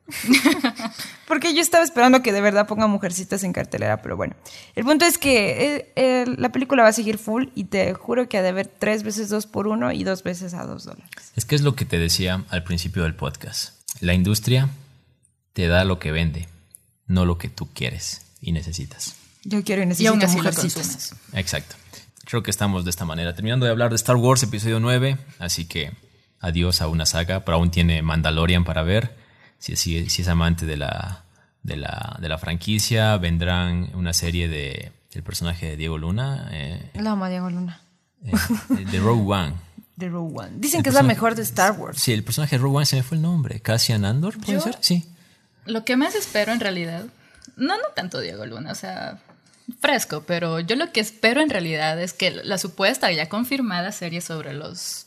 Porque 1.27 1.55
yo 1.55 1.61
estaba 1.61 1.83
esperando 1.83 2.23
que 2.23 2.33
de 2.33 2.41
verdad 2.41 2.67
pongan 2.67 2.91
Mujercitas 2.91 3.43
en 3.45 3.53
cartelera, 3.53 4.03
pero 4.03 4.17
bueno. 4.17 4.37
El 4.77 4.85
punto 4.85 5.05
es 5.05 5.17
que 5.17 5.77
eh, 5.77 5.93
eh, 5.97 6.25
la 6.37 6.53
película 6.53 6.83
va 6.83 6.91
a 6.91 6.93
seguir 6.93 7.19
full 7.19 7.47
y 7.55 7.65
te 7.65 7.95
juro 7.95 8.29
que 8.29 8.39
ha 8.39 8.43
de 8.43 8.51
haber 8.51 8.67
tres 8.67 9.03
veces 9.03 9.31
dos 9.31 9.47
por 9.47 9.67
uno 9.67 9.91
y 9.91 10.05
dos 10.05 10.23
veces 10.23 10.55
a 10.55 10.65
dos 10.65 10.85
dólares. 10.85 11.33
Es 11.35 11.45
que 11.45 11.55
es 11.55 11.63
lo 11.63 11.75
que 11.75 11.87
te 11.87 11.99
decía 11.99 12.45
al 12.51 12.63
principio 12.63 13.05
del 13.05 13.15
podcast. 13.15 13.75
La 14.01 14.13
industria 14.13 14.69
te 15.55 15.67
da 15.67 15.85
lo 15.85 15.99
que 15.99 16.13
vende, 16.13 16.49
no 17.07 17.25
lo 17.25 17.39
que 17.39 17.49
tú 17.49 17.69
quieres 17.73 18.27
y 18.41 18.53
necesitas. 18.53 19.15
Yo 19.45 19.65
quiero 19.65 19.83
y 19.83 19.85
Y 19.85 19.89
necesito 19.89 20.11
aún 20.11 20.23
así 20.23 20.37
mujercitas. 20.37 21.15
Exacto. 21.33 21.75
Creo 22.29 22.43
que 22.43 22.51
estamos 22.51 22.85
de 22.85 22.91
esta 22.91 23.07
manera. 23.07 23.33
Terminando 23.35 23.65
de 23.65 23.73
hablar 23.73 23.89
de 23.89 23.97
Star 23.97 24.17
Wars 24.17 24.43
episodio 24.43 24.81
9, 24.81 25.17
así 25.39 25.65
que 25.67 25.93
adiós 26.41 26.83
a 26.83 26.89
una 26.89 27.07
saga, 27.07 27.43
pero 27.45 27.57
aún 27.57 27.71
tiene 27.71 28.03
Mandalorian 28.03 28.65
para 28.65 28.83
ver. 28.83 29.17
Si, 29.59 29.77
si, 29.77 30.11
si 30.11 30.21
es 30.23 30.29
amante 30.29 30.67
de 30.67 30.77
la, 30.77 31.25
de, 31.63 31.77
la, 31.79 32.19
de 32.21 32.29
la 32.29 32.37
franquicia, 32.37 33.17
vendrán 33.17 33.91
una 33.95 34.13
serie 34.13 34.47
de 34.49 34.93
el 35.13 35.23
personaje 35.23 35.67
de 35.71 35.77
Diego 35.79 35.97
Luna, 35.97 36.49
eh, 36.53 36.93
amo 37.05 37.25
a 37.25 37.29
Diego 37.31 37.49
Luna. 37.49 37.81
eh, 38.25 38.33
de 38.91 39.01
Rogue 39.01 39.33
One. 39.35 39.55
De 39.97 40.09
Rogue 40.11 40.39
One. 40.39 40.51
Dicen 40.57 40.79
El 40.81 40.83
que 40.85 40.91
es 40.91 40.95
la 40.95 41.03
mejor 41.03 41.35
de 41.35 41.43
Star 41.43 41.73
Wars. 41.73 41.99
Sí, 42.01 42.13
el 42.13 42.23
personaje 42.25 42.57
de 42.57 42.63
Rogue 42.63 42.77
One 42.77 42.87
se 42.87 42.97
me 42.97 43.03
fue 43.03 43.17
el 43.17 43.23
nombre. 43.23 43.61
Cassian 43.61 44.05
Andor, 44.05 44.39
¿puede 44.39 44.53
Yo- 44.59 44.61
ser? 44.61 44.77
Sí. 44.81 45.07
Lo 45.65 45.85
que 45.85 45.97
más 45.97 46.15
espero 46.15 46.53
en 46.53 46.61
realidad, 46.61 47.05
no, 47.57 47.77
no 47.79 47.83
tanto 47.97 48.21
Diego 48.21 48.45
Luna, 48.47 48.73
o 48.73 48.75
sea, 48.75 49.19
fresco, 49.81 50.25
pero 50.27 50.61
yo 50.61 50.77
lo 50.77 50.93
que 50.93 51.01
espero 51.01 51.41
en 51.41 51.51
realidad 51.51 52.01
es 52.01 52.13
que 52.13 52.31
la 52.31 52.59
supuesta 52.59 53.11
ya 53.13 53.29
confirmada 53.29 53.93
serie 53.93 54.21
sobre 54.21 54.55
los... 54.55 55.07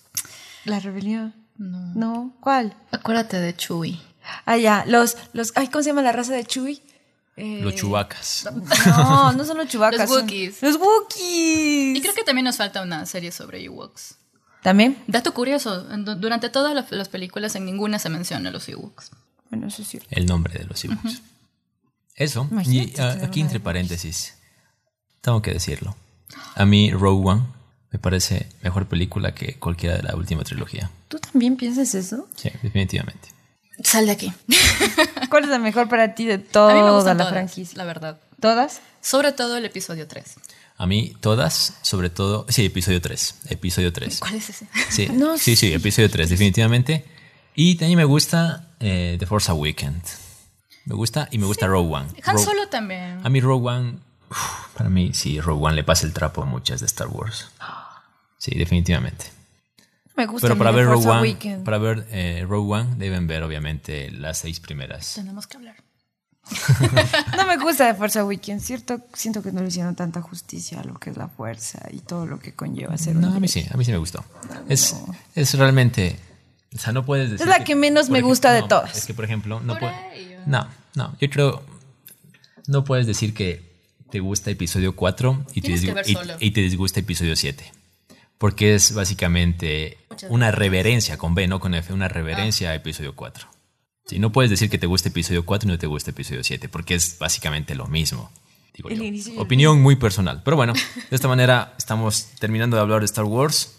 La 0.66 0.80
rebelión. 0.80 1.34
No. 1.57 1.93
No, 1.95 2.38
¿cuál? 2.41 2.76
Acuérdate 2.91 3.39
de 3.39 3.55
Chewie. 3.55 3.99
Ah, 4.45 4.57
ya, 4.57 4.84
los, 4.88 5.18
los, 5.34 5.51
ay, 5.55 5.68
¿cómo 5.68 5.84
se 5.84 5.89
llama 5.89 6.01
la 6.01 6.12
raza 6.12 6.34
de 6.34 6.45
Chewie? 6.45 6.82
Eh, 7.38 7.59
Los 7.64 7.76
chubacas. 7.76 8.47
No, 8.86 9.32
no 9.34 9.45
son 9.45 9.57
los 9.57 9.68
chubacas. 9.68 9.99
Los 10.01 10.09
son- 10.09 10.22
Wookiees. 10.22 10.62
Los 10.62 10.76
Wookiees. 10.78 11.97
Y 11.97 12.01
creo 12.01 12.14
que 12.14 12.24
también 12.24 12.45
nos 12.45 12.57
falta 12.57 12.82
una 12.84 13.05
serie 13.05 13.32
sobre 13.32 13.64
Ewoks. 13.64 14.16
¿También? 14.62 14.97
Dato 15.07 15.34
curioso, 15.34 15.82
durante 16.18 16.49
todas 16.49 16.76
las- 16.76 16.91
las 16.91 17.09
películas 17.09 17.55
en 17.55 17.66
ninguna 17.66 17.97
se 17.99 18.09
menciona 18.09 18.51
los 18.51 18.68
Ewoks. 18.70 19.12
Bueno, 19.49 19.68
eso 19.68 19.84
sí. 19.84 19.99
El 20.12 20.28
nombre 20.28 20.53
de 20.59 20.66
los 20.66 20.84
Ewoks. 20.86 21.22
Eso. 22.16 22.47
Y 22.49 22.53
Imagínate 22.53 23.01
ah, 23.01 23.12
tener 23.14 23.26
aquí 23.26 23.41
entre 23.41 23.59
paréntesis, 23.59 24.36
tengo 25.22 25.41
que 25.41 25.51
decirlo. 25.53 25.95
A 26.55 26.65
mí 26.65 26.91
Rogue 26.91 27.28
One 27.30 27.41
me 27.91 27.99
parece 27.99 28.47
mejor 28.61 28.88
película 28.88 29.34
que 29.34 29.55
cualquiera 29.55 29.97
de 29.97 30.03
la 30.03 30.15
última 30.15 30.43
trilogía. 30.43 30.89
¿Tú 31.07 31.19
también 31.19 31.57
piensas 31.57 31.93
eso? 31.95 32.28
Sí, 32.36 32.49
definitivamente. 32.63 33.30
Sal 33.84 34.05
de 34.05 34.11
aquí. 34.13 34.32
¿Cuál 35.30 35.43
es 35.45 35.49
la 35.49 35.59
mejor 35.59 35.89
para 35.89 36.13
ti 36.15 36.26
de 36.26 36.38
toda 36.38 36.74
la 36.74 36.82
todas, 36.82 37.30
franquicia? 37.30 37.78
la 37.78 37.84
verdad. 37.86 38.19
¿Todas? 38.39 38.82
Sobre 39.01 39.32
todo 39.32 39.57
el 39.57 39.65
episodio 39.65 40.07
3. 40.07 40.24
A 40.78 40.86
mí 40.88 41.13
todas, 41.19 41.76
sobre 41.82 42.09
todo, 42.09 42.45
sí, 42.49 42.65
episodio 42.65 43.01
3, 43.01 43.36
episodio 43.49 43.91
3. 43.93 44.19
¿Cuál 44.19 44.36
es 44.36 44.49
ese? 44.49 44.67
Sí, 44.89 45.07
No 45.13 45.38
sí, 45.38 45.55
sí, 45.55 45.74
episodio 45.74 46.09
3, 46.09 46.30
definitivamente. 46.30 47.05
Y 47.55 47.76
también 47.76 47.97
me 47.97 48.05
gusta 48.05 48.69
eh, 48.80 49.17
The 49.19 49.26
Force 49.26 49.51
Awakens. 49.51 50.17
Me 50.86 50.95
gusta 50.95 51.28
y 51.32 51.38
me 51.38 51.45
gusta 51.45 51.67
Rogue 51.67 51.93
One. 51.93 52.07
Han 52.24 52.36
Rogue- 52.36 52.43
Solo 52.45 52.67
también. 52.69 53.19
A 53.24 53.30
mí 53.30 53.41
Rogue 53.41 53.67
One, 53.69 53.97
uf, 54.30 54.38
para 54.76 54.89
mí 54.89 55.11
sí, 55.13 55.39
Rogue 55.39 55.65
One 55.67 55.76
le 55.76 55.84
pasa 55.84 56.05
el 56.05 56.13
trapo 56.13 56.41
a 56.43 56.45
muchas 56.45 56.80
de 56.80 56.86
Star 56.86 57.07
Wars. 57.07 57.49
Sí, 58.38 58.51
definitivamente. 58.57 59.26
Me 60.15 60.26
gusta 60.26 60.47
Pero 60.47 60.57
para 60.57 60.72
de 60.72 60.78
ver 60.78 60.86
Rogue 60.88 61.07
One, 61.07 61.30
Awakens. 61.30 61.63
para 61.63 61.78
ver 61.78 62.07
eh, 62.11 62.45
Rogue 62.47 62.74
One 62.74 62.95
deben 62.97 63.28
ver 63.28 63.43
obviamente 63.43 64.11
las 64.11 64.39
seis 64.39 64.59
primeras. 64.59 65.13
Tenemos 65.15 65.47
que 65.47 65.57
hablar. 65.57 65.76
No 67.38 67.45
me 67.47 67.57
gusta 67.57 67.86
de 67.86 67.93
Force 67.93 68.19
Awakens, 68.19 68.63
¿cierto? 68.63 68.99
Siento 69.13 69.41
que 69.41 69.51
no 69.51 69.61
le 69.61 69.67
hicieron 69.67 69.95
tanta 69.95 70.22
justicia 70.22 70.80
a 70.82 70.84
lo 70.84 70.95
que 70.95 71.09
es 71.11 71.17
la 71.17 71.28
fuerza 71.28 71.80
y 71.91 71.99
todo 71.99 72.26
lo 72.26 72.39
que 72.39 72.53
conlleva 72.53 72.97
ser 72.97 73.15
No, 73.15 73.28
una 73.28 73.38
a 73.38 73.39
mí 73.39 73.47
sí, 73.47 73.65
a 73.72 73.78
mí 73.78 73.86
sí 73.86 73.91
me 73.91 73.97
gustó. 73.97 74.24
Es, 74.67 74.95
es 75.36 75.53
realmente, 75.53 76.19
o 76.76 76.80
sea, 76.80 76.93
no 76.93 77.05
puedes 77.05 77.32
decir. 77.32 77.47
la 77.47 77.63
que 77.63 77.76
menos 77.76 78.09
me 78.09 78.22
gusta 78.22 78.51
de 78.53 78.61
no, 78.61 78.67
todas. 78.67 78.97
Es 78.97 79.05
que 79.05 79.13
por 79.13 79.26
ejemplo, 79.26 79.59
no 79.61 79.78
ello. 80.13 80.39
No, 80.45 80.67
no, 80.95 81.15
yo 81.19 81.30
creo, 81.30 81.63
no 82.67 82.84
puedes 82.84 83.07
decir 83.07 83.34
que 83.34 83.70
te 84.12 84.20
gusta 84.20 84.51
episodio 84.51 84.95
4 84.95 85.45
y 85.53 85.62
te, 85.62 85.68
disgu- 85.74 85.93
y- 86.39 86.47
y 86.47 86.51
disgusta 86.51 86.99
episodio 86.99 87.36
7. 87.36 87.72
Porque 88.38 88.76
es 88.76 88.93
básicamente 88.93 89.97
una 90.30 90.51
reverencia 90.51 91.18
con 91.18 91.36
B, 91.36 91.47
no 91.47 91.59
con 91.59 91.74
F, 91.76 91.93
una 91.93 92.07
reverencia 92.07 92.72
a 92.72 92.76
episodio 92.76 93.16
4. 93.16 93.47
Sí, 94.05 94.20
no 94.20 94.32
puedes 94.32 94.49
decir 94.49 94.70
que 94.70 94.78
te 94.78 94.88
gusta 94.88 95.09
episodio 95.09 95.45
4 95.45 95.70
y 95.70 95.72
no 95.72 95.78
te 95.78 95.88
gusta 95.88 96.12
episodio 96.12 96.43
7, 96.43 96.68
porque 96.70 96.95
es 96.95 97.18
básicamente 97.20 97.76
lo 97.76 97.88
mismo. 97.88 98.32
digo 98.74 98.89
yo. 98.89 98.95
Opinión 99.39 99.82
muy 99.82 99.95
personal. 99.95 100.41
Pero 100.43 100.57
bueno, 100.57 100.74
de 100.74 101.16
esta 101.16 101.28
manera 101.28 101.74
estamos 101.78 102.28
terminando 102.39 102.76
de 102.78 102.82
hablar 102.82 102.99
de 102.99 103.05
Star 103.05 103.26
Wars. 103.26 103.78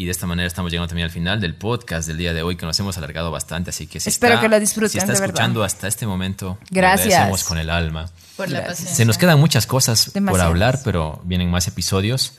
Y 0.00 0.06
de 0.06 0.12
esta 0.12 0.26
manera 0.26 0.46
estamos 0.46 0.72
llegando 0.72 0.88
también 0.88 1.04
al 1.04 1.10
final 1.10 1.42
del 1.42 1.54
podcast 1.54 2.08
del 2.08 2.16
día 2.16 2.32
de 2.32 2.42
hoy, 2.42 2.56
que 2.56 2.64
nos 2.64 2.80
hemos 2.80 2.96
alargado 2.96 3.30
bastante. 3.30 3.68
Así 3.68 3.86
que 3.86 4.00
si 4.00 4.08
Espero 4.08 4.32
está- 4.36 4.40
que 4.40 4.48
lo 4.48 4.58
disfruten, 4.58 4.88
Si 4.92 4.96
está 4.96 5.12
escuchando 5.12 5.62
hasta 5.62 5.88
este 5.88 6.06
momento, 6.06 6.56
Gracias. 6.70 7.08
agradecemos 7.08 7.44
con 7.44 7.58
el 7.58 7.68
alma. 7.68 8.08
Por 8.34 8.48
la 8.48 8.64
paciencia. 8.64 8.96
Se 8.96 9.04
nos 9.04 9.18
quedan 9.18 9.38
muchas 9.38 9.66
cosas 9.66 10.06
por 10.06 10.14
Demasiadas. 10.14 10.48
hablar, 10.48 10.78
pero 10.84 11.20
vienen 11.24 11.50
más 11.50 11.68
episodios. 11.68 12.32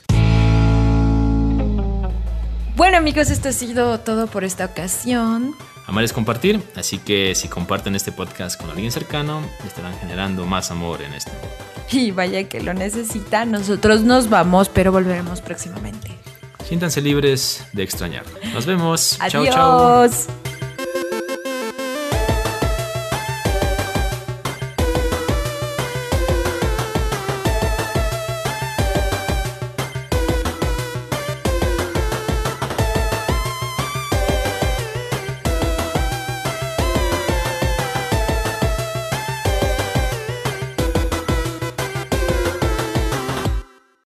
Bueno 2.74 2.96
amigos, 2.96 3.30
esto 3.30 3.50
ha 3.50 3.52
sido 3.52 4.00
todo 4.00 4.26
por 4.26 4.42
esta 4.42 4.64
ocasión. 4.64 5.54
Amar 5.86 6.02
es 6.02 6.12
compartir, 6.12 6.60
así 6.74 6.98
que 6.98 7.36
si 7.36 7.46
comparten 7.46 7.94
este 7.94 8.10
podcast 8.10 8.60
con 8.60 8.70
alguien 8.70 8.90
cercano, 8.90 9.40
estarán 9.64 9.96
generando 10.00 10.46
más 10.46 10.72
amor 10.72 11.00
en 11.02 11.14
este. 11.14 11.30
Y 11.92 12.10
vaya 12.10 12.42
que 12.48 12.60
lo 12.60 12.74
necesita. 12.74 13.44
Nosotros 13.44 14.00
nos 14.00 14.28
vamos, 14.28 14.68
pero 14.68 14.90
volveremos 14.90 15.40
próximamente. 15.40 16.10
Siéntanse 16.66 17.00
libres 17.00 17.64
de 17.72 17.82
extrañar. 17.82 18.24
Nos 18.52 18.64
vemos. 18.64 19.18
Adiós. 19.20 20.28